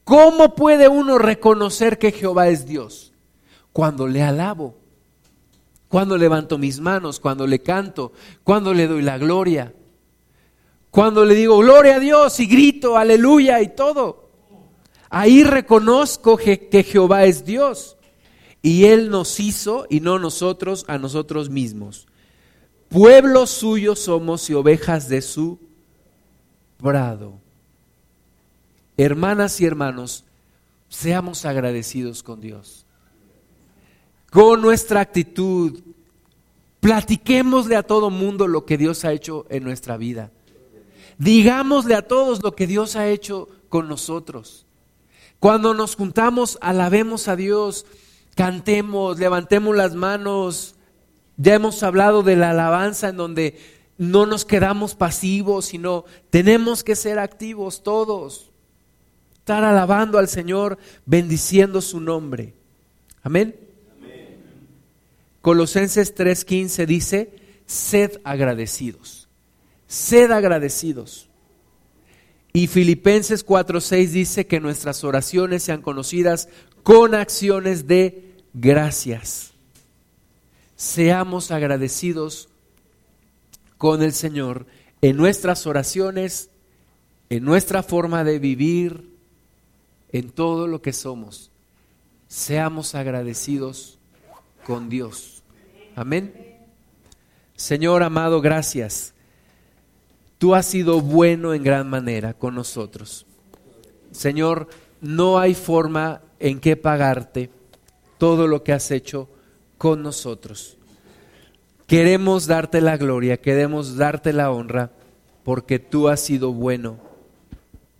¿Cómo 0.04 0.56
puede 0.56 0.88
uno 0.88 1.18
reconocer 1.18 1.98
que 1.98 2.12
Jehová 2.12 2.50
es 2.50 2.66
Dios? 2.66 3.14
Cuando 3.74 4.08
le 4.08 4.22
alabo, 4.24 4.76
cuando 5.88 6.18
levanto 6.18 6.58
mis 6.58 6.80
manos, 6.80 7.20
cuando 7.20 7.48
le 7.48 7.62
canto, 7.62 8.12
cuando 8.44 8.74
le 8.74 8.88
doy 8.88 9.02
la 9.02 9.18
gloria, 9.18 9.74
cuando 10.90 11.24
le 11.24 11.36
digo 11.36 11.58
gloria 11.60 11.96
a 11.96 12.00
Dios 12.00 12.40
y 12.40 12.48
grito 12.48 12.98
aleluya 12.98 13.62
y 13.62 13.70
todo. 13.70 14.30
Ahí 15.10 15.44
reconozco 15.44 16.38
que 16.38 16.86
Jehová 16.90 17.26
es 17.26 17.46
Dios 17.46 17.98
y 18.62 18.86
Él 18.86 19.10
nos 19.10 19.40
hizo 19.40 19.86
y 19.90 20.00
no 20.00 20.20
nosotros 20.20 20.86
a 20.88 20.98
nosotros 20.98 21.50
mismos. 21.50 22.08
Pueblo 22.90 23.48
suyo 23.48 23.96
somos 23.96 24.50
y 24.50 24.54
ovejas 24.54 25.08
de 25.08 25.22
su 25.22 25.60
prado. 26.78 27.41
Hermanas 28.98 29.60
y 29.62 29.66
hermanos, 29.66 30.26
seamos 30.90 31.46
agradecidos 31.46 32.22
con 32.22 32.42
Dios. 32.42 32.86
Con 34.30 34.62
nuestra 34.62 35.02
actitud, 35.02 35.80
platiquémosle 36.80 37.76
a 37.76 37.84
todo 37.84 38.10
mundo 38.10 38.48
lo 38.48 38.66
que 38.66 38.78
Dios 38.78 39.06
ha 39.06 39.14
hecho 39.14 39.46
en 39.50 39.64
nuestra 39.64 39.98
vida. 39.98 40.32
Digámosle 41.18 41.96
a 41.96 42.08
todos 42.08 42.44
lo 42.44 42.56
que 42.56 42.68
Dios 42.68 42.96
ha 42.96 43.08
hecho 43.08 43.48
con 43.70 43.88
nosotros. 43.88 44.66
Cuando 45.40 45.74
nos 45.74 45.96
juntamos, 45.96 46.58
alabemos 46.62 47.28
a 47.28 47.36
Dios, 47.36 47.86
cantemos, 48.36 49.20
levantemos 49.20 49.76
las 49.76 49.96
manos. 49.96 50.76
Ya 51.38 51.56
hemos 51.56 51.82
hablado 51.84 52.24
de 52.24 52.36
la 52.36 52.52
alabanza 52.52 53.10
en 53.10 53.18
donde 53.18 53.60
no 53.98 54.26
nos 54.26 54.46
quedamos 54.46 54.96
pasivos, 54.96 55.66
sino 55.66 56.06
tenemos 56.30 56.84
que 56.84 56.96
ser 56.96 57.20
activos 57.20 57.84
todos 57.84 58.51
estar 59.42 59.64
alabando 59.64 60.20
al 60.20 60.28
Señor, 60.28 60.78
bendiciendo 61.08 61.82
su 61.82 62.00
nombre. 62.00 62.54
Amén. 63.24 63.56
Colosenses 65.42 66.14
3:15 66.16 66.86
dice, 66.86 67.34
sed 67.66 68.22
agradecidos, 68.24 69.28
sed 69.88 70.30
agradecidos. 70.32 71.28
Y 72.54 72.68
Filipenses 72.68 73.44
4:6 73.44 74.12
dice 74.12 74.46
que 74.46 74.60
nuestras 74.60 75.04
oraciones 75.04 75.64
sean 75.64 75.82
conocidas 75.82 76.48
con 76.84 77.16
acciones 77.16 77.88
de 77.88 78.36
gracias. 78.54 79.54
Seamos 80.76 81.50
agradecidos 81.50 82.48
con 83.80 84.04
el 84.04 84.14
Señor 84.14 84.68
en 85.02 85.18
nuestras 85.18 85.66
oraciones, 85.66 86.52
en 87.32 87.44
nuestra 87.44 87.82
forma 87.82 88.24
de 88.24 88.38
vivir, 88.38 89.11
en 90.12 90.30
todo 90.30 90.68
lo 90.68 90.82
que 90.82 90.94
somos, 90.94 91.52
seamos 92.28 92.96
agradecidos 92.96 93.98
con 94.66 94.90
Dios. 94.90 95.44
Amén. 95.96 96.58
Señor 97.56 98.04
amado, 98.04 98.42
gracias. 98.42 99.14
Tú 100.38 100.56
has 100.56 100.66
sido 100.66 101.02
bueno 101.02 101.54
en 101.54 101.64
gran 101.64 101.90
manera 101.90 102.34
con 102.34 102.56
nosotros. 102.56 103.26
Señor, 104.12 104.68
no 105.00 105.40
hay 105.40 105.54
forma 105.54 106.22
en 106.40 106.60
que 106.60 106.76
pagarte 106.76 107.50
todo 108.18 108.48
lo 108.48 108.64
que 108.64 108.74
has 108.74 108.92
hecho 108.92 109.30
con 109.78 110.02
nosotros. 110.04 110.78
Queremos 111.88 112.48
darte 112.48 112.82
la 112.82 112.98
gloria, 112.98 113.38
queremos 113.38 113.98
darte 113.98 114.34
la 114.34 114.52
honra, 114.52 114.92
porque 115.44 115.80
tú 115.80 116.08
has 116.08 116.22
sido 116.22 116.54
bueno, 116.54 116.98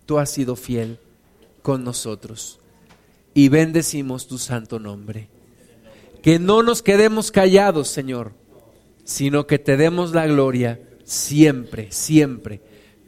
tú 0.06 0.18
has 0.18 0.30
sido 0.30 0.56
fiel 0.56 0.98
con 1.62 1.84
nosotros. 1.84 2.58
Y 3.34 3.48
bendecimos 3.48 4.26
tu 4.26 4.38
santo 4.38 4.78
nombre. 4.78 5.28
Que 6.22 6.38
no 6.38 6.62
nos 6.62 6.82
quedemos 6.82 7.30
callados, 7.30 7.88
Señor, 7.88 8.32
sino 9.04 9.46
que 9.46 9.58
te 9.58 9.76
demos 9.76 10.12
la 10.12 10.26
gloria 10.26 10.80
siempre, 11.04 11.90
siempre, 11.90 12.60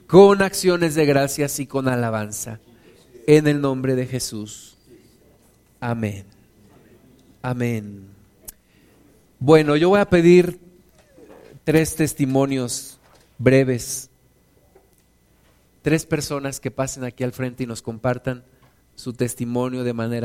con 0.07 0.43
acciones 0.43 0.95
de 0.95 1.07
gracias 1.07 1.61
y 1.61 1.67
con 1.67 1.89
alabanza. 1.89 2.61
En 3.27 3.47
el 3.47 3.61
nombre 3.61 3.95
de 3.95 4.07
Jesús. 4.07 4.77
Amén. 5.81 6.25
Amén. 7.43 8.07
Bueno, 9.39 9.77
yo 9.77 9.91
voy 9.91 10.01
a 10.01 10.09
pedir 10.09 10.59
tres 11.65 11.97
testimonios 11.97 12.99
breves 13.39 14.11
tres 15.85 16.07
personas 16.07 16.61
que 16.61 16.71
pasen 16.71 17.05
aquí 17.05 17.25
al 17.25 17.33
frente 17.33 17.65
y 17.65 17.67
nos 17.67 17.83
compartan 17.83 18.43
su 18.95 19.13
testimonio 19.13 19.85
de 19.85 19.93
manera 19.93 20.23